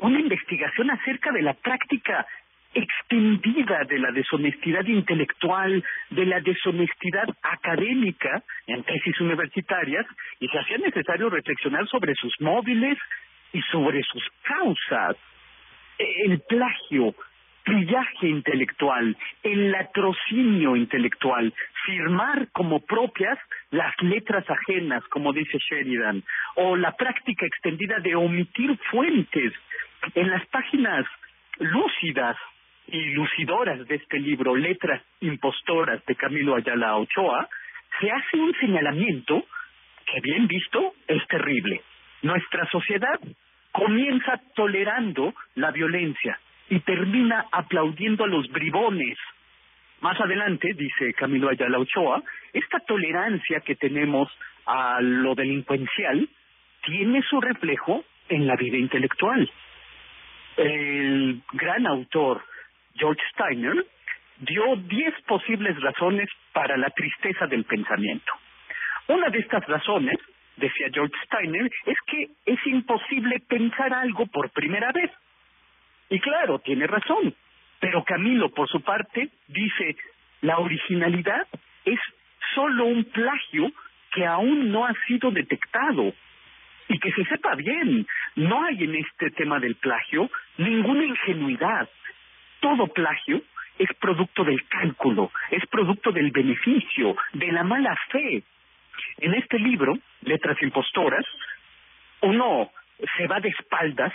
[0.00, 2.26] una investigación acerca de la práctica
[2.72, 10.06] extendida de la deshonestidad intelectual, de la deshonestidad académica en tesis universitarias,
[10.38, 12.96] y se hacía necesario reflexionar sobre sus móviles
[13.52, 15.16] y sobre sus causas.
[15.98, 17.14] El plagio,
[17.64, 21.52] pillaje intelectual, el latrocinio intelectual,
[21.84, 23.38] firmar como propias
[23.70, 26.22] las letras ajenas, como dice Sheridan,
[26.56, 29.52] o la práctica extendida de omitir fuentes
[30.14, 31.06] en las páginas
[31.58, 32.36] lúcidas
[32.88, 37.48] y lucidoras de este libro, Letras Impostoras de Camilo Ayala Ochoa,
[38.00, 39.44] se hace un señalamiento
[40.06, 41.82] que bien visto es terrible.
[42.22, 43.20] Nuestra sociedad
[43.72, 46.38] comienza tolerando la violencia
[46.70, 49.18] y termina aplaudiendo a los bribones.
[50.00, 52.22] Más adelante, dice Camilo Ayala Ochoa,
[52.52, 54.30] esta tolerancia que tenemos
[54.64, 56.28] a lo delincuencial
[56.86, 59.50] tiene su reflejo en la vida intelectual.
[60.56, 62.42] El gran autor
[62.94, 63.84] George Steiner
[64.38, 68.32] dio diez posibles razones para la tristeza del pensamiento.
[69.08, 70.16] Una de estas razones,
[70.56, 75.10] decía George Steiner, es que es imposible pensar algo por primera vez.
[76.10, 77.34] Y claro, tiene razón.
[77.80, 79.96] Pero Camilo, por su parte, dice,
[80.42, 81.46] la originalidad
[81.84, 81.98] es
[82.54, 83.72] solo un plagio
[84.12, 86.12] que aún no ha sido detectado.
[86.88, 90.28] Y que se sepa bien, no hay en este tema del plagio
[90.58, 91.88] ninguna ingenuidad,
[92.58, 93.42] todo plagio
[93.78, 98.42] es producto del cálculo, es producto del beneficio, de la mala fe.
[99.18, 101.24] En este libro, Letras Impostoras,
[102.22, 102.70] uno
[103.16, 104.12] se va de espaldas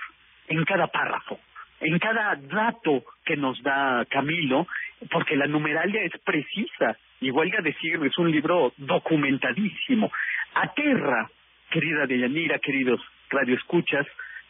[0.47, 1.39] en cada párrafo,
[1.81, 4.67] en cada dato que nos da Camilo,
[5.11, 10.11] porque la numeralia es precisa, y huelga decir, es un libro documentadísimo.
[10.53, 11.29] Aterra,
[11.69, 14.05] querida Deyanira, queridos radioescuchas,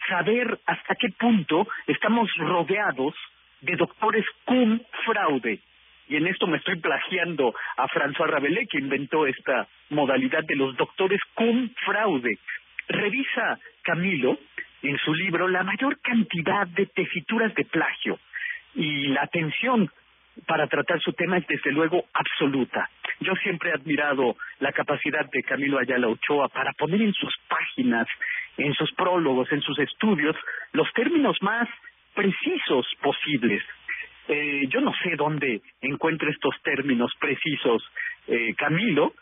[0.07, 3.15] saber hasta qué punto estamos rodeados
[3.61, 5.59] de doctores cum fraude.
[6.07, 10.75] Y en esto me estoy plagiando a François Rabelais, que inventó esta modalidad de los
[10.77, 12.37] doctores cum fraude.
[12.87, 14.37] Revisa Camilo
[14.89, 18.19] en su libro la mayor cantidad de tesituras de plagio
[18.75, 19.89] y la atención
[20.45, 22.89] para tratar su tema es desde luego absoluta.
[23.21, 28.07] Yo siempre he admirado la capacidad de Camilo Ayala Ochoa para poner en sus páginas,
[28.57, 30.35] en sus prólogos, en sus estudios,
[30.73, 31.69] los términos más
[32.13, 33.63] precisos posibles.
[34.27, 37.83] Eh, yo no sé dónde encuentra estos términos precisos
[38.27, 39.13] eh, Camilo,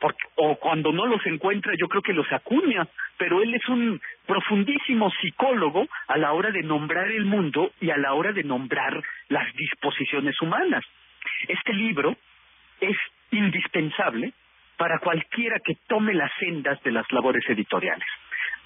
[0.00, 4.00] porque, o cuando no los encuentra yo creo que los acuña, pero él es un
[4.26, 9.02] profundísimo psicólogo a la hora de nombrar el mundo y a la hora de nombrar
[9.28, 10.84] las disposiciones humanas.
[11.48, 12.16] Este libro
[12.80, 12.96] es
[13.30, 14.32] indispensable
[14.76, 18.08] para cualquiera que tome las sendas de las labores editoriales.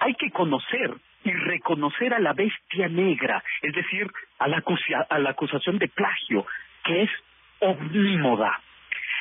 [0.00, 0.94] Hay que conocer
[1.24, 4.06] y reconocer a la bestia negra, es decir,
[4.38, 4.62] a la,
[5.08, 6.44] a la acusación de plagio,
[6.84, 7.10] que es
[7.60, 8.60] omnímoda.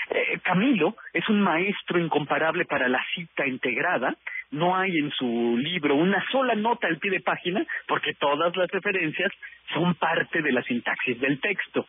[0.10, 4.16] Eh, Camilo es un maestro incomparable para la cita integrada.
[4.52, 8.70] No hay en su libro una sola nota al pie de página porque todas las
[8.70, 9.32] referencias
[9.74, 11.88] son parte de la sintaxis del texto.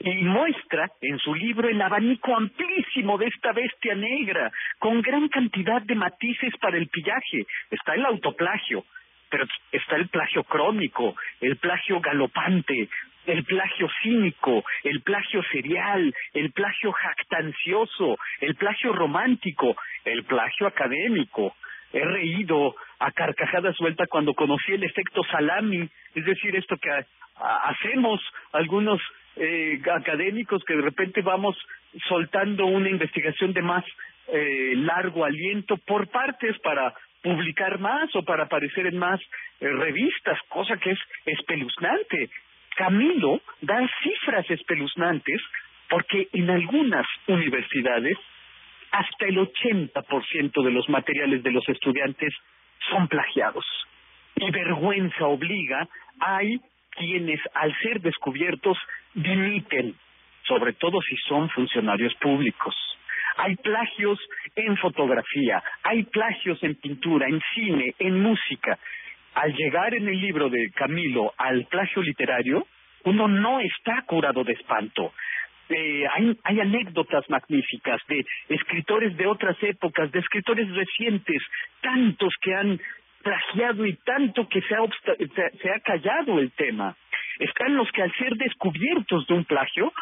[0.00, 5.82] Y muestra en su libro el abanico amplísimo de esta bestia negra, con gran cantidad
[5.82, 7.46] de matices para el pillaje.
[7.70, 8.84] Está el autoplagio,
[9.28, 12.88] pero está el plagio crónico, el plagio galopante,
[13.26, 21.54] el plagio cínico, el plagio serial, el plagio jactancioso, el plagio romántico, el plagio académico.
[21.92, 26.90] He reído a carcajada suelta cuando conocí el efecto salami, es decir, esto que
[27.36, 28.20] hacemos
[28.52, 29.00] algunos
[29.36, 31.56] eh, académicos que de repente vamos
[32.08, 33.84] soltando una investigación de más
[34.28, 39.20] eh, largo aliento por partes para publicar más o para aparecer en más
[39.60, 42.30] eh, revistas, cosa que es espeluznante.
[42.76, 45.40] Camilo da cifras espeluznantes
[45.88, 48.16] porque en algunas universidades
[48.90, 52.32] hasta el 80% de los materiales de los estudiantes
[52.90, 53.64] son plagiados.
[54.36, 55.88] Y vergüenza obliga,
[56.20, 58.78] hay quienes al ser descubiertos
[59.14, 59.94] dimiten,
[60.46, 62.74] sobre todo si son funcionarios públicos.
[63.36, 64.18] Hay plagios
[64.56, 68.78] en fotografía, hay plagios en pintura, en cine, en música.
[69.34, 72.66] Al llegar en el libro de Camilo al plagio literario,
[73.04, 75.12] uno no está curado de espanto.
[75.68, 81.42] Eh, hay, hay anécdotas magníficas de escritores de otras épocas, de escritores recientes,
[81.80, 82.80] tantos que han
[83.22, 84.80] plagiado y tanto que se ha,
[85.62, 86.94] se ha callado el tema.
[87.38, 89.92] Están los que al ser descubiertos de un plagio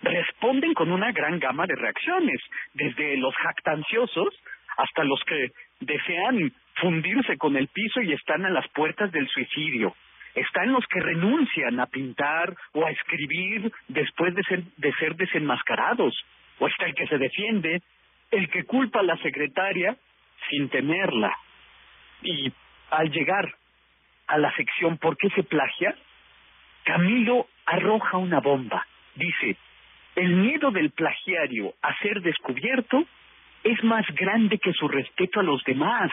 [0.00, 2.40] responden con una gran gama de reacciones,
[2.72, 4.34] desde los jactanciosos
[4.76, 5.50] hasta los que
[5.80, 9.94] desean fundirse con el piso y están a las puertas del suicidio.
[10.34, 16.14] Están los que renuncian a pintar o a escribir después de ser, de ser desenmascarados.
[16.58, 17.82] O está el que se defiende,
[18.30, 19.96] el que culpa a la secretaria
[20.50, 21.36] sin tenerla.
[22.22, 22.52] Y
[22.90, 23.54] al llegar
[24.26, 25.94] a la sección ¿Por qué se plagia?
[26.84, 28.86] Camilo arroja una bomba.
[29.14, 29.56] Dice,
[30.14, 33.04] el miedo del plagiario a ser descubierto
[33.64, 36.10] es más grande que su respeto a los demás.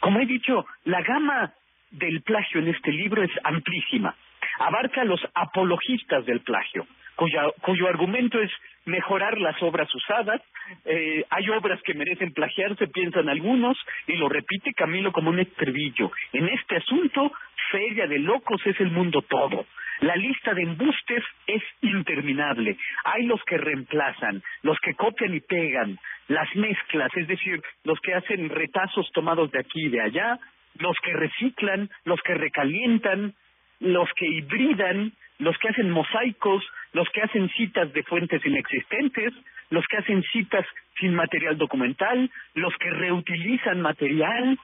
[0.00, 1.52] Como he dicho, la gama
[1.90, 4.14] del plagio en este libro es amplísima.
[4.60, 8.50] Abarca a los apologistas del plagio, cuyo argumento es
[8.88, 10.42] mejorar las obras usadas.
[10.84, 16.10] Eh, hay obras que merecen plagiarse, piensan algunos, y lo repite Camilo como un estribillo.
[16.32, 17.32] En este asunto,
[17.70, 19.66] feria de locos es el mundo todo.
[20.00, 22.76] La lista de embustes es interminable.
[23.04, 25.98] Hay los que reemplazan, los que copian y pegan,
[26.28, 30.38] las mezclas, es decir, los que hacen retazos tomados de aquí y de allá,
[30.78, 33.34] los que reciclan, los que recalientan,
[33.80, 39.32] los que hibridan, los que hacen mosaicos, los que hacen citas de fuentes inexistentes,
[39.70, 40.66] los que hacen citas
[40.98, 44.58] sin material documental, los que reutilizan material.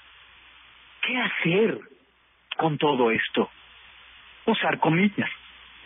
[1.02, 1.78] ¿Qué hacer
[2.56, 3.50] con todo esto?
[4.46, 5.30] Usar comillas,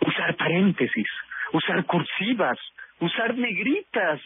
[0.01, 1.07] usar paréntesis,
[1.53, 2.57] usar cursivas,
[2.99, 4.19] usar negritas,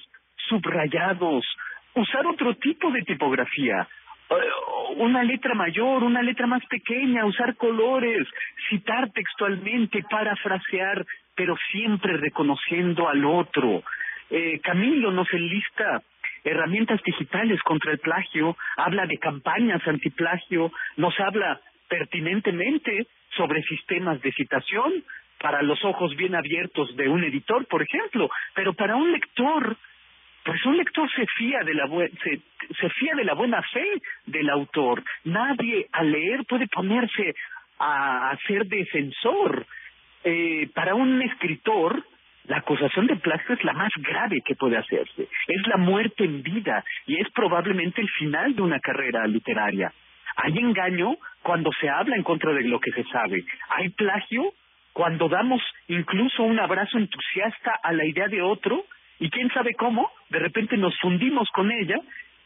[0.48, 1.46] subrayados,
[1.96, 3.88] usar otro tipo de tipografía,
[4.30, 4.36] eh,
[4.98, 8.28] una letra mayor, una letra más pequeña, usar colores,
[8.70, 11.06] citar textualmente, parafrasear,
[11.36, 13.84] pero siempre reconociendo al otro.
[14.30, 16.02] Eh, Camilo nos enlista
[16.44, 23.08] herramientas digitales contra el plagio, habla de campañas antiplagio, nos habla pertinentemente
[23.38, 25.04] sobre sistemas de citación
[25.40, 29.78] para los ojos bien abiertos de un editor, por ejemplo, pero para un lector
[30.44, 32.42] pues un lector se fía de la se,
[32.80, 33.86] se fía de la buena fe
[34.26, 35.04] del autor.
[35.24, 37.34] Nadie al leer puede ponerse
[37.80, 39.66] a, a ser defensor.
[40.26, 42.04] Eh, para un escritor,
[42.46, 45.28] la acusación de plagio es la más grave que puede hacerse.
[45.48, 49.92] Es la muerte en vida y es probablemente el final de una carrera literaria.
[50.36, 53.44] Hay engaño cuando se habla en contra de lo que se sabe.
[53.70, 54.54] Hay plagio
[54.92, 58.86] cuando damos incluso un abrazo entusiasta a la idea de otro
[59.20, 61.98] y quién sabe cómo, de repente nos fundimos con ella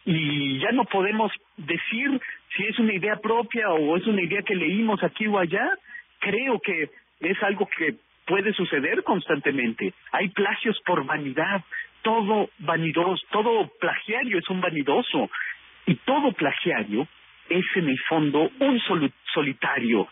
[0.05, 2.21] y ya no podemos decir
[2.55, 5.69] si es una idea propia o es una idea que leímos aquí o allá.
[6.19, 6.89] Creo que
[7.19, 7.95] es algo que
[8.25, 9.93] puede suceder constantemente.
[10.11, 11.63] Hay plagios por vanidad,
[12.01, 15.29] todo vanidoso, todo plagiario es un vanidoso
[15.85, 17.07] y todo plagiario
[17.49, 18.79] es en el fondo un
[19.33, 20.07] solitario.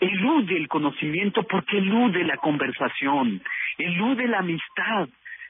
[0.00, 3.42] Elude el conocimiento porque elude la conversación,
[3.78, 5.08] elude la amistad,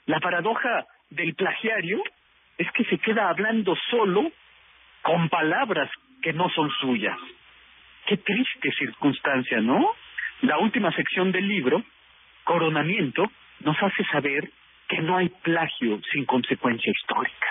[0.08, 2.02] la paradoja del plagiario
[2.56, 4.32] es que se queda hablando solo
[5.02, 5.90] con palabras
[6.22, 7.18] que no son suyas.
[8.06, 9.86] Qué triste circunstancia, ¿no?
[10.40, 11.84] La última sección del libro,
[12.44, 13.30] Coronamiento,
[13.60, 14.50] nos hace saber
[14.88, 17.48] que no hay plagio sin consecuencia histórica.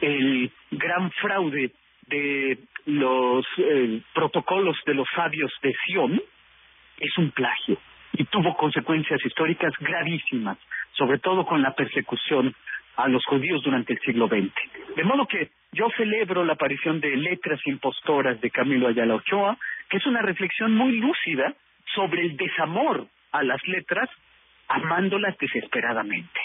[0.00, 1.72] El gran fraude
[2.06, 6.22] de los eh, protocolos de los sabios de Sion
[7.00, 7.78] es un plagio
[8.12, 10.56] y tuvo consecuencias históricas gravísimas
[10.96, 12.54] sobre todo con la persecución
[12.96, 14.52] a los judíos durante el siglo XX.
[14.96, 19.56] De modo que yo celebro la aparición de Letras Impostoras de Camilo Ayala Ochoa,
[19.88, 21.54] que es una reflexión muy lúcida
[21.94, 24.08] sobre el desamor a las letras,
[24.68, 26.40] amándolas desesperadamente.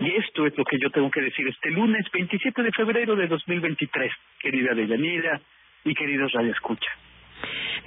[0.00, 3.28] Y esto es lo que yo tengo que decir este lunes 27 de febrero de
[3.28, 5.40] 2023, querida Deyanira
[5.84, 6.90] y queridos Radio Escucha.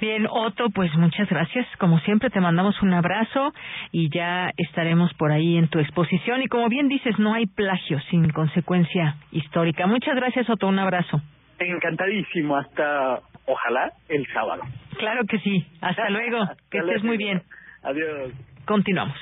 [0.00, 1.66] Bien, Otto, pues muchas gracias.
[1.78, 3.52] Como siempre, te mandamos un abrazo
[3.92, 6.42] y ya estaremos por ahí en tu exposición.
[6.42, 9.86] Y como bien dices, no hay plagio sin consecuencia histórica.
[9.86, 10.68] Muchas gracias, Otto.
[10.68, 11.20] Un abrazo.
[11.58, 12.56] Encantadísimo.
[12.56, 14.62] Hasta, ojalá, el sábado.
[14.98, 15.66] Claro que sí.
[15.80, 16.38] Hasta luego.
[16.70, 17.42] que estés muy bien.
[17.82, 18.32] Adiós.
[18.66, 19.16] Continuamos.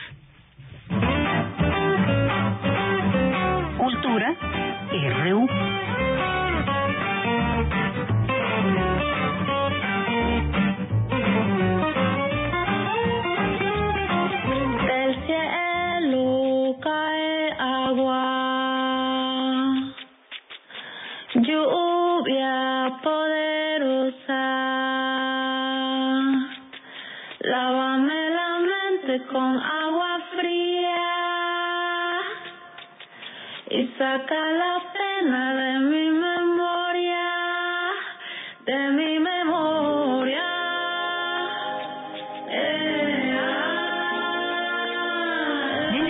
[3.78, 4.34] Cultura
[4.90, 5.65] RU.
[34.26, 37.28] Saca la pena de mi memoria,
[38.64, 40.42] de mi memoria.
[42.48, 43.86] Eh, ah.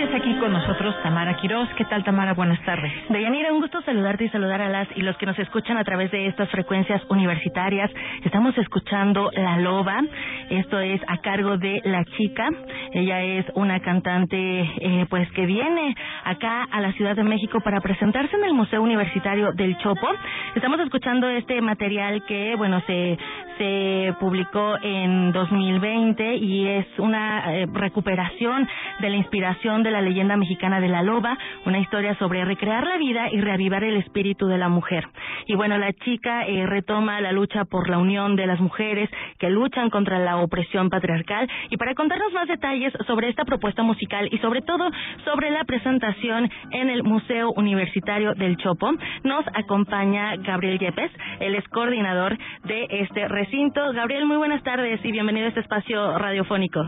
[0.03, 1.69] Está aquí con nosotros Tamara Quiroz.
[1.77, 2.33] ¿Qué tal, Tamara?
[2.33, 2.91] Buenas tardes.
[3.09, 6.11] Deyanira, un gusto saludarte y saludar a las y los que nos escuchan a través
[6.11, 7.91] de estas frecuencias universitarias.
[8.23, 10.01] Estamos escuchando La Loba.
[10.49, 12.47] Esto es a cargo de La Chica.
[12.93, 17.81] Ella es una cantante, eh, pues, que viene acá a la Ciudad de México para
[17.81, 20.07] presentarse en el Museo Universitario del Chopo.
[20.55, 23.17] Estamos escuchando este material que, bueno, se
[23.57, 28.67] se publicó en 2020 y es una eh, recuperación
[28.99, 31.16] de la inspiración de la leyenda mexicana de la loba,
[31.65, 35.07] una historia sobre recrear la vida y reavivar el espíritu de la mujer.
[35.47, 39.49] Y bueno, la chica eh, retoma la lucha por la unión de las mujeres que
[39.49, 44.37] luchan contra la opresión patriarcal y para contarnos más detalles sobre esta propuesta musical y
[44.39, 44.89] sobre todo
[45.25, 48.91] sobre la presentación en el Museo Universitario del Chopo,
[49.23, 53.81] nos acompaña Gabriel Yepes, él es coordinador de este recinto.
[53.93, 56.79] Gabriel, muy buenas tardes y bienvenido a este espacio radiofónico.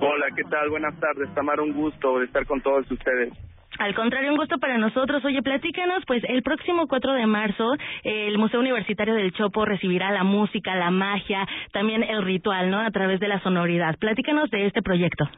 [0.00, 0.68] Hola, ¿qué tal?
[0.68, 3.32] Buenas tardes, Tamara, un gusto estar con todos ustedes.
[3.78, 5.24] Al contrario, un gusto para nosotros.
[5.24, 7.72] Oye, platícanos, pues el próximo 4 de marzo
[8.04, 12.80] el Museo Universitario del Chopo recibirá la música, la magia, también el ritual, ¿no?
[12.80, 13.96] A través de la sonoridad.
[13.98, 15.28] Platícanos de este proyecto.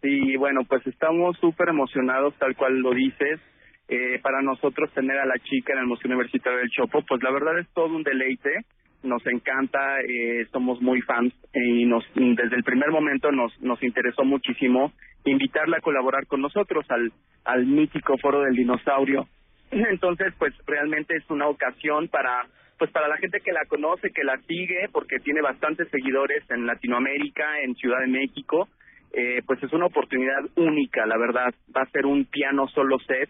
[0.00, 3.40] Sí, bueno, pues estamos súper emocionados, tal cual lo dices.
[3.88, 7.30] Eh, para nosotros tener a la chica en el Museo Universitario del Chopo, pues la
[7.30, 8.64] verdad es todo un deleite
[9.02, 14.24] nos encanta, eh, somos muy fans y nos desde el primer momento nos nos interesó
[14.24, 14.92] muchísimo
[15.24, 17.12] invitarla a colaborar con nosotros al
[17.44, 19.26] al mítico Foro del Dinosaurio.
[19.70, 22.46] Entonces, pues realmente es una ocasión para
[22.78, 26.66] pues para la gente que la conoce, que la sigue, porque tiene bastantes seguidores en
[26.66, 28.68] Latinoamérica, en Ciudad de México,
[29.12, 31.54] eh, pues es una oportunidad única, la verdad.
[31.76, 33.28] Va a ser un piano solo set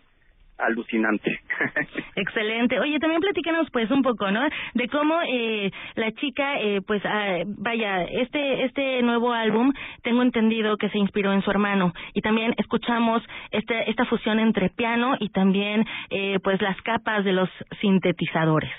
[0.67, 1.41] alucinante.
[2.17, 2.79] Excelente.
[2.81, 4.43] Oye, también platícanos pues un poco, ¿no?
[4.75, 9.73] De cómo eh, la chica, eh, pues, ah, vaya, este este nuevo álbum,
[10.03, 14.71] tengo entendido que se inspiró en su hermano y también escuchamos este, esta fusión entre
[14.71, 17.49] piano y también, eh, pues, las capas de los
[17.81, 18.71] sintetizadores.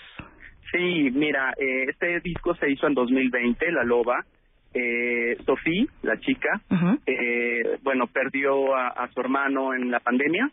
[0.72, 4.26] Sí, mira, eh, este disco se hizo en 2020, La Loba.
[4.76, 6.60] Eh, Sofía, la chica,
[7.06, 10.50] eh, bueno, perdió a, a su hermano en la pandemia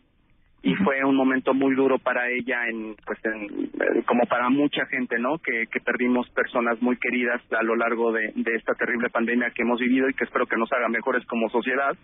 [0.63, 4.85] y fue un momento muy duro para ella en pues en, eh, como para mucha
[4.85, 9.09] gente no que, que perdimos personas muy queridas a lo largo de, de esta terrible
[9.09, 11.95] pandemia que hemos vivido y que espero que nos haga mejores como sociedad.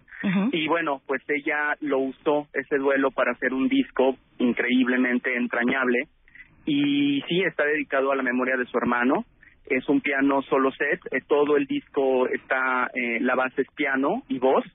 [0.51, 5.99] Y bueno pues ella lo usó ese duelo para hacer un disco increíblemente entrañable.
[6.65, 9.23] Y sí está dedicado a la memoria de su hermano.
[9.69, 10.99] Es un piano solo set.
[11.11, 14.65] Eh, todo el disco está eh, la base es piano y voz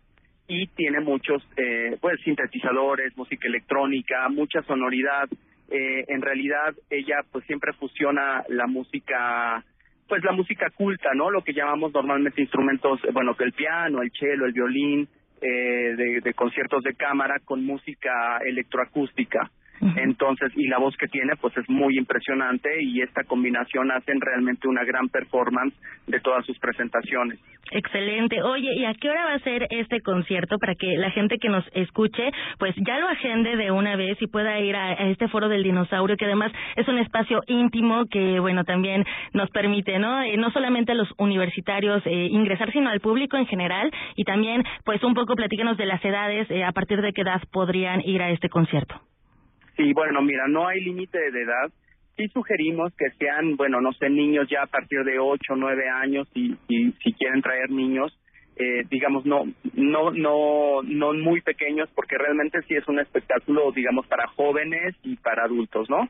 [0.52, 5.28] y tiene muchos eh, pues sintetizadores, música electrónica, mucha sonoridad.
[5.70, 9.64] Eh, en realidad ella pues siempre fusiona la música
[10.06, 11.30] pues la música culta, ¿no?
[11.30, 15.08] Lo que llamamos normalmente instrumentos, bueno, que el piano, el cello, el violín,
[15.40, 19.50] eh, de conciertos de cámara con música electroacústica.
[19.96, 24.68] Entonces, y la voz que tiene, pues es muy impresionante y esta combinación hacen realmente
[24.68, 25.74] una gran performance
[26.06, 27.40] de todas sus presentaciones.
[27.72, 28.42] Excelente.
[28.42, 31.48] Oye, ¿y a qué hora va a ser este concierto para que la gente que
[31.48, 35.48] nos escuche, pues ya lo agende de una vez y pueda ir a, este foro
[35.48, 40.22] del dinosaurio, que además es un espacio íntimo que, bueno, también nos permite, ¿no?
[40.22, 44.62] Eh, no solamente a los universitarios eh, ingresar, sino al público en general y también,
[44.84, 48.22] pues un poco platícanos de las edades, eh, a partir de qué edad podrían ir
[48.22, 49.00] a este concierto.
[49.77, 51.70] Sí, bueno, mira, no hay límite de edad.
[52.16, 55.89] Sí sugerimos que sean, bueno, no sé, niños ya a partir de 8 o 9
[55.89, 58.12] años y, y si quieren traer niños,
[58.57, 59.44] eh, digamos, no,
[59.74, 65.16] no, no, no muy pequeños, porque realmente sí es un espectáculo, digamos, para jóvenes y
[65.16, 66.09] para adultos, ¿no?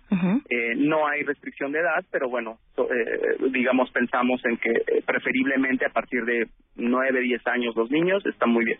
[0.50, 5.86] eh, no hay restricción de edad, pero bueno, eh, digamos, pensamos en que eh, preferiblemente
[5.86, 8.78] a partir de 9, 10 años los niños, está muy bien.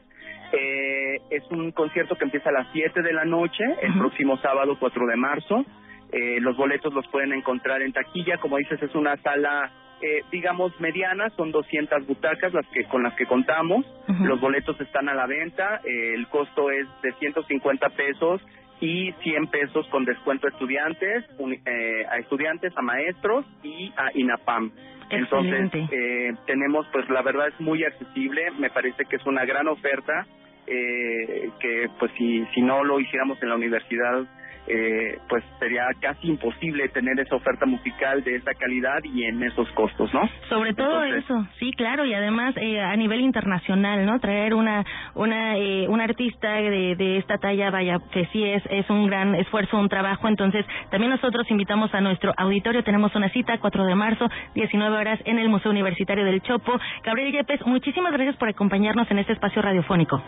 [0.53, 4.77] Eh, es un concierto que empieza a las 7 de la noche, el próximo sábado
[4.79, 5.65] 4 de marzo.
[6.12, 9.73] Eh, los boletos los pueden encontrar en taquilla, como dices, es una sala
[10.03, 13.87] eh, digamos mediana, son 200 butacas las que con las que contamos.
[14.24, 18.43] Los boletos están a la venta, eh, el costo es de 150 pesos
[18.81, 21.24] y 100 pesos con descuento a estudiantes,
[21.65, 24.73] eh, a estudiantes, a maestros y a INAPAM.
[25.12, 29.68] Entonces, eh, tenemos, pues la verdad es muy accesible, me parece que es una gran
[29.68, 30.26] oferta
[30.66, 34.24] eh, que pues si, si no lo hiciéramos en la universidad
[34.66, 39.68] eh, pues sería casi imposible tener esa oferta musical de esa calidad y en esos
[39.72, 40.28] costos, ¿no?
[40.48, 44.20] Sobre todo eso, sí, claro, y además eh, a nivel internacional, ¿no?
[44.20, 44.84] Traer una
[45.14, 49.34] una eh, un artista de, de esta talla, vaya, que sí es es un gran
[49.34, 53.94] esfuerzo, un trabajo, entonces también nosotros invitamos a nuestro auditorio, tenemos una cita 4 de
[53.94, 56.78] marzo, 19 horas en el Museo Universitario del Chopo.
[57.05, 60.22] Gabriel Yepes, muchísimas gracias por acompañarnos en este espacio radiofónico.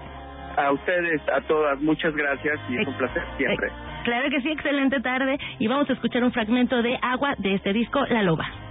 [0.57, 3.69] A ustedes, a todas, muchas gracias y es un placer siempre.
[4.05, 7.73] Claro que sí, excelente tarde y vamos a escuchar un fragmento de Agua de este
[7.73, 8.64] disco La Loba.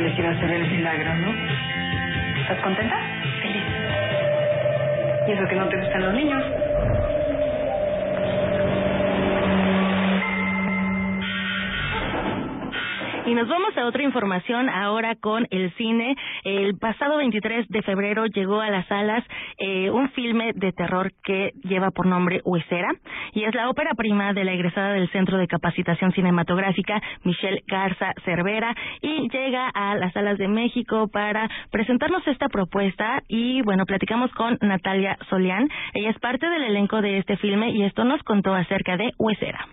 [0.00, 1.30] A hacer el milagro, ¿no?
[2.40, 2.96] ¿Estás contenta?
[3.42, 3.62] Feliz.
[5.28, 6.42] ¿Y eso que no te gustan los niños?
[13.40, 16.14] Nos vamos a otra información ahora con el cine.
[16.44, 19.24] El pasado 23 de febrero llegó a las salas
[19.56, 22.90] eh, un filme de terror que lleva por nombre Huesera
[23.32, 28.12] y es la ópera prima de la egresada del Centro de Capacitación Cinematográfica Michelle Garza
[28.26, 34.30] Cervera y llega a las salas de México para presentarnos esta propuesta y bueno, platicamos
[34.32, 35.66] con Natalia Solián.
[35.94, 39.66] Ella es parte del elenco de este filme y esto nos contó acerca de Huesera.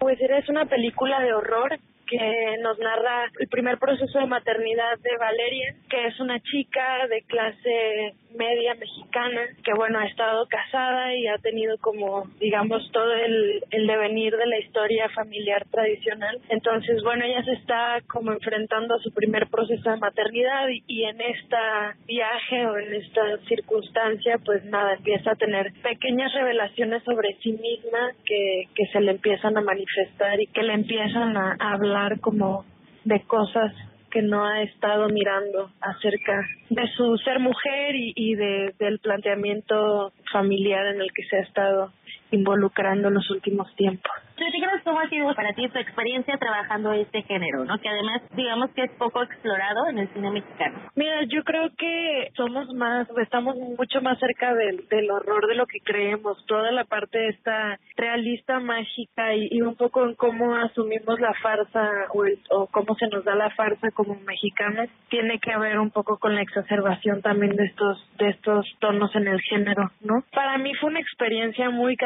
[0.00, 5.16] Huesera es una película de horror que nos narra el primer proceso de maternidad de
[5.18, 11.28] Valeria, que es una chica de clase media mexicana que bueno ha estado casada y
[11.28, 16.40] ha tenido como digamos todo el, el devenir de la historia familiar tradicional.
[16.48, 21.04] Entonces bueno ella se está como enfrentando a su primer proceso de maternidad y, y
[21.04, 27.36] en esta viaje o en esta circunstancia pues nada empieza a tener pequeñas revelaciones sobre
[27.40, 31.74] sí misma que, que se le empiezan a manifestar y que le empiezan a, a
[31.74, 32.64] hablar como
[33.04, 33.72] de cosas
[34.10, 40.12] que no ha estado mirando acerca de su ser mujer y, y de, del planteamiento
[40.32, 41.92] familiar en el que se ha estado
[42.34, 44.12] involucrando en los últimos tiempos.
[44.36, 47.78] Platícanos cómo ha sido para ti tu experiencia trabajando este género, ¿no?
[47.78, 50.78] Que además, digamos que es poco explorado en el cine mexicano.
[50.96, 55.66] Mira, yo creo que somos más, estamos mucho más cerca del, del horror de lo
[55.66, 56.44] que creemos.
[56.46, 61.88] Toda la parte esta realista, mágica y, y un poco en cómo asumimos la farsa
[62.12, 65.90] o, el, o cómo se nos da la farsa como mexicanos tiene que ver un
[65.90, 70.24] poco con la exacerbación también de estos de estos tonos en el género, ¿no?
[70.32, 71.96] Para mí fue una experiencia muy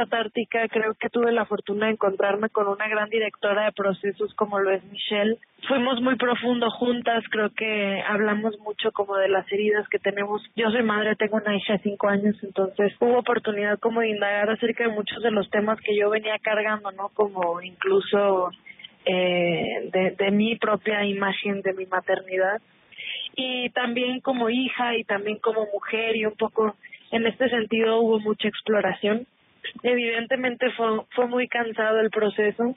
[0.70, 4.70] Creo que tuve la fortuna de encontrarme con una gran directora de procesos como lo
[4.70, 5.38] es Michelle.
[5.66, 10.42] Fuimos muy profundo juntas, creo que hablamos mucho como de las heridas que tenemos.
[10.56, 14.50] Yo soy madre, tengo una hija de cinco años, entonces hubo oportunidad como de indagar
[14.50, 17.10] acerca de muchos de los temas que yo venía cargando, ¿no?
[17.10, 18.50] Como incluso
[19.04, 22.60] eh, de, de mi propia imagen de mi maternidad
[23.36, 26.76] y también como hija y también como mujer y un poco
[27.10, 29.26] en este sentido hubo mucha exploración
[29.82, 32.76] evidentemente fue, fue muy cansado el proceso,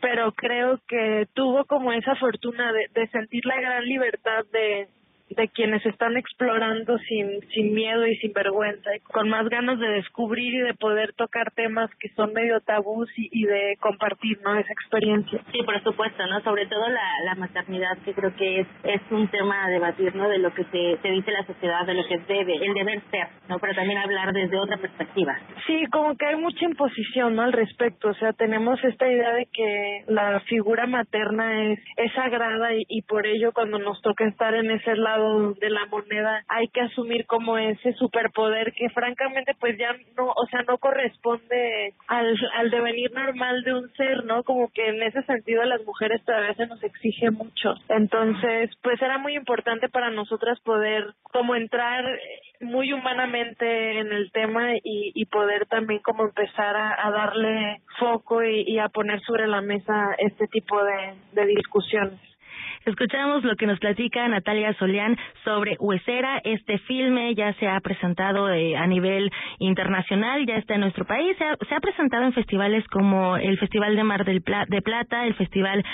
[0.00, 4.88] pero creo que tuvo como esa fortuna de, de sentir la gran libertad de,
[5.30, 9.88] de quienes están explorando sin, sin miedo y sin vergüenza, y con más ganas de
[9.88, 14.56] descubrir y de poder tocar temas que son medio tabús y, y de compartir ¿no?
[14.56, 15.40] esa experiencia.
[15.52, 16.40] Sí, por supuesto, ¿no?
[16.42, 20.28] Sobre todo la, la maternidad, que creo que es, es un tema a debatir, ¿no?
[20.28, 23.26] De lo que se, se dice la sociedad, de lo que debe, el deber ser,
[23.48, 23.58] ¿no?
[23.58, 25.36] Pero también hablar desde otra perspectiva.
[25.66, 27.42] Sí, como que hay mucha imposición, ¿no?
[27.42, 32.74] Al respecto, o sea, tenemos esta idea de que la figura materna es, es sagrada
[32.74, 36.68] y, y por ello cuando nos toca estar en ese lado de la moneda hay
[36.68, 42.36] que asumir como ese superpoder que francamente pues ya no, o sea, no corresponde al,
[42.56, 44.42] al devenir normal de un ser, ¿no?
[44.44, 47.74] Como que en ese sentido a las mujeres todavía se nos exige mucho.
[47.88, 52.04] Entonces, pues era muy importante para nosotras poder como entrar
[52.60, 58.64] muy humanamente en el tema y, y poder también como empezar a, darle foco y,
[58.66, 62.20] y a poner sobre la mesa este tipo de, de discusiones.
[62.86, 66.40] Escuchamos lo que nos platica Natalia Solián sobre Huesera.
[66.44, 71.36] Este filme ya se ha presentado eh, a nivel internacional, ya está en nuestro país.
[71.36, 74.82] Se ha, se ha presentado en festivales como el Festival de Mar del Pla de
[74.82, 75.84] Plata, el Festival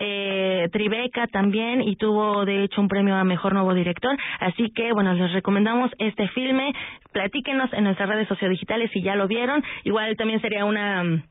[0.00, 4.16] eh, Tribeca también y tuvo de hecho un premio a Mejor Nuevo Director.
[4.40, 6.72] Así que bueno, les recomendamos este filme.
[7.12, 9.62] Platíquenos en nuestras redes sociodigitales si ya lo vieron.
[9.84, 11.22] Igual también sería una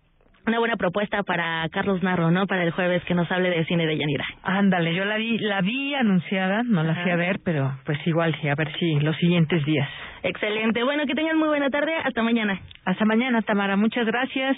[0.46, 2.48] una buena propuesta para Carlos Narro, ¿no?
[2.48, 4.26] Para el jueves que nos hable de cine de Yanira.
[4.44, 8.36] Ándale, yo la vi, la vi anunciada, no la fui a ver, pero pues igual,
[8.50, 9.88] a ver si los siguientes días.
[10.24, 10.84] Excelente.
[10.84, 11.94] Bueno, que tengan muy buena tarde.
[12.04, 12.60] Hasta mañana.
[12.86, 13.76] Hasta mañana, Tamara.
[13.76, 14.58] Muchas gracias.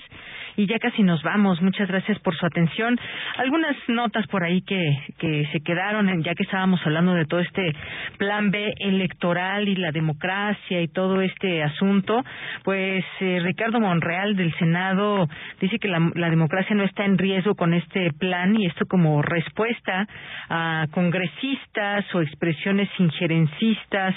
[0.55, 1.61] Y ya casi nos vamos.
[1.61, 2.99] Muchas gracias por su atención.
[3.37, 7.73] Algunas notas por ahí que, que se quedaron, ya que estábamos hablando de todo este
[8.17, 12.23] plan B electoral y la democracia y todo este asunto.
[12.63, 15.27] Pues eh, Ricardo Monreal del Senado
[15.59, 19.21] dice que la, la democracia no está en riesgo con este plan y esto como
[19.21, 20.07] respuesta
[20.49, 24.15] a congresistas o expresiones injerencistas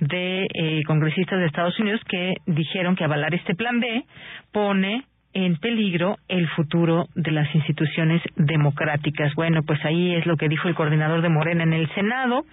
[0.00, 4.04] de eh, congresistas de Estados Unidos que dijeron que avalar este plan B
[4.52, 5.04] pone
[5.36, 9.34] en peligro el futuro de las instituciones democráticas.
[9.34, 12.46] Bueno, pues ahí es lo que dijo el coordinador de Morena en el Senado.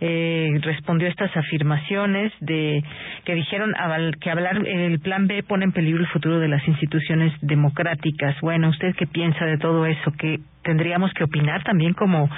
[0.00, 2.84] Eh, respondió a estas afirmaciones de
[3.24, 3.74] que dijeron
[4.20, 8.40] que hablar el plan B pone en peligro el futuro de las instituciones democráticas.
[8.40, 10.12] Bueno, ¿usted qué piensa de todo eso?
[10.12, 12.30] ¿Que tendríamos que opinar también como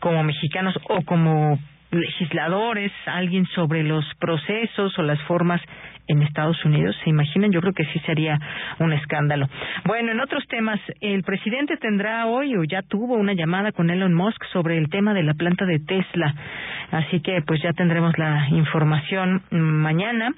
[0.00, 1.58] como mexicanos o como
[1.90, 5.60] legisladores, alguien sobre los procesos o las formas
[6.06, 6.96] en Estados Unidos.
[7.04, 7.52] ¿Se imaginan?
[7.52, 8.38] Yo creo que sí sería
[8.78, 9.48] un escándalo.
[9.84, 14.14] Bueno, en otros temas, el presidente tendrá hoy o ya tuvo una llamada con Elon
[14.14, 16.34] Musk sobre el tema de la planta de Tesla.
[16.90, 20.32] Así que pues ya tendremos la información mañana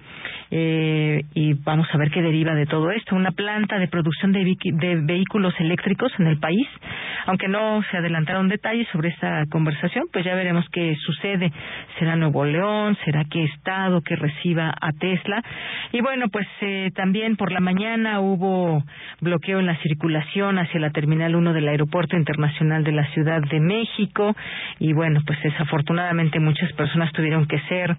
[0.51, 3.17] eh, y vamos a ver qué deriva de todo esto.
[3.17, 6.67] Una planta de producción de, de vehículos eléctricos en el país.
[7.27, 11.53] Aunque no se adelantaron detalles sobre esta conversación, pues ya veremos qué sucede.
[11.99, 12.97] ¿Será Nuevo León?
[13.05, 15.43] ¿Será qué estado que reciba a Tesla?
[15.93, 18.83] Y bueno, pues eh, también por la mañana hubo
[19.21, 23.61] bloqueo en la circulación hacia la Terminal 1 del Aeropuerto Internacional de la Ciudad de
[23.61, 24.35] México.
[24.79, 27.97] Y bueno, pues desafortunadamente muchas personas tuvieron que ser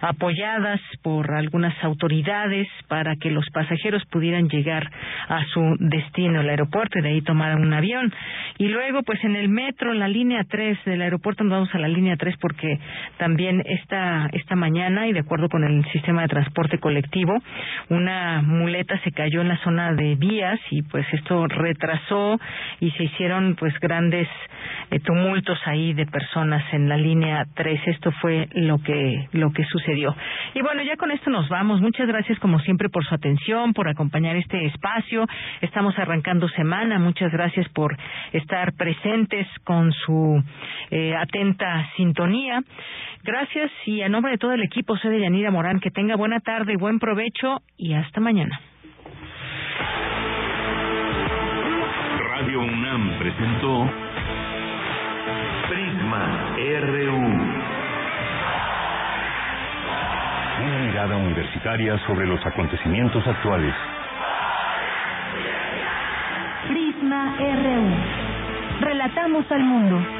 [0.00, 4.90] apoyadas por algunas autoridades para que los pasajeros pudieran llegar
[5.28, 8.12] a su destino, el aeropuerto, y de ahí tomar un avión.
[8.58, 11.88] Y luego, pues en el metro, la línea 3 del aeropuerto, nos vamos a la
[11.88, 12.78] línea 3 porque
[13.18, 16.99] también esta, esta mañana, y de acuerdo con el sistema de transporte colectivo,
[17.88, 22.38] una muleta se cayó en la zona de vías y pues esto retrasó
[22.80, 24.28] y se hicieron pues grandes
[24.90, 27.80] eh, tumultos ahí de personas en la línea 3.
[27.86, 30.14] Esto fue lo que lo que sucedió.
[30.54, 31.80] Y bueno, ya con esto nos vamos.
[31.80, 35.26] Muchas gracias como siempre por su atención, por acompañar este espacio.
[35.60, 36.98] Estamos arrancando semana.
[36.98, 37.96] Muchas gracias por
[38.32, 40.42] estar presentes con su
[40.90, 42.62] eh, atenta sintonía.
[43.22, 45.78] Gracias y a nombre de todo el equipo, soy de Yanira Morán.
[45.80, 48.60] Que tenga buena tarde, buen provecho y hasta mañana.
[52.30, 53.88] Radio UNAM presentó
[55.68, 57.16] Prisma RU.
[60.66, 63.74] Una mirada universitaria sobre los acontecimientos actuales.
[66.66, 68.80] Prisma RU.
[68.80, 70.19] Relatamos al mundo.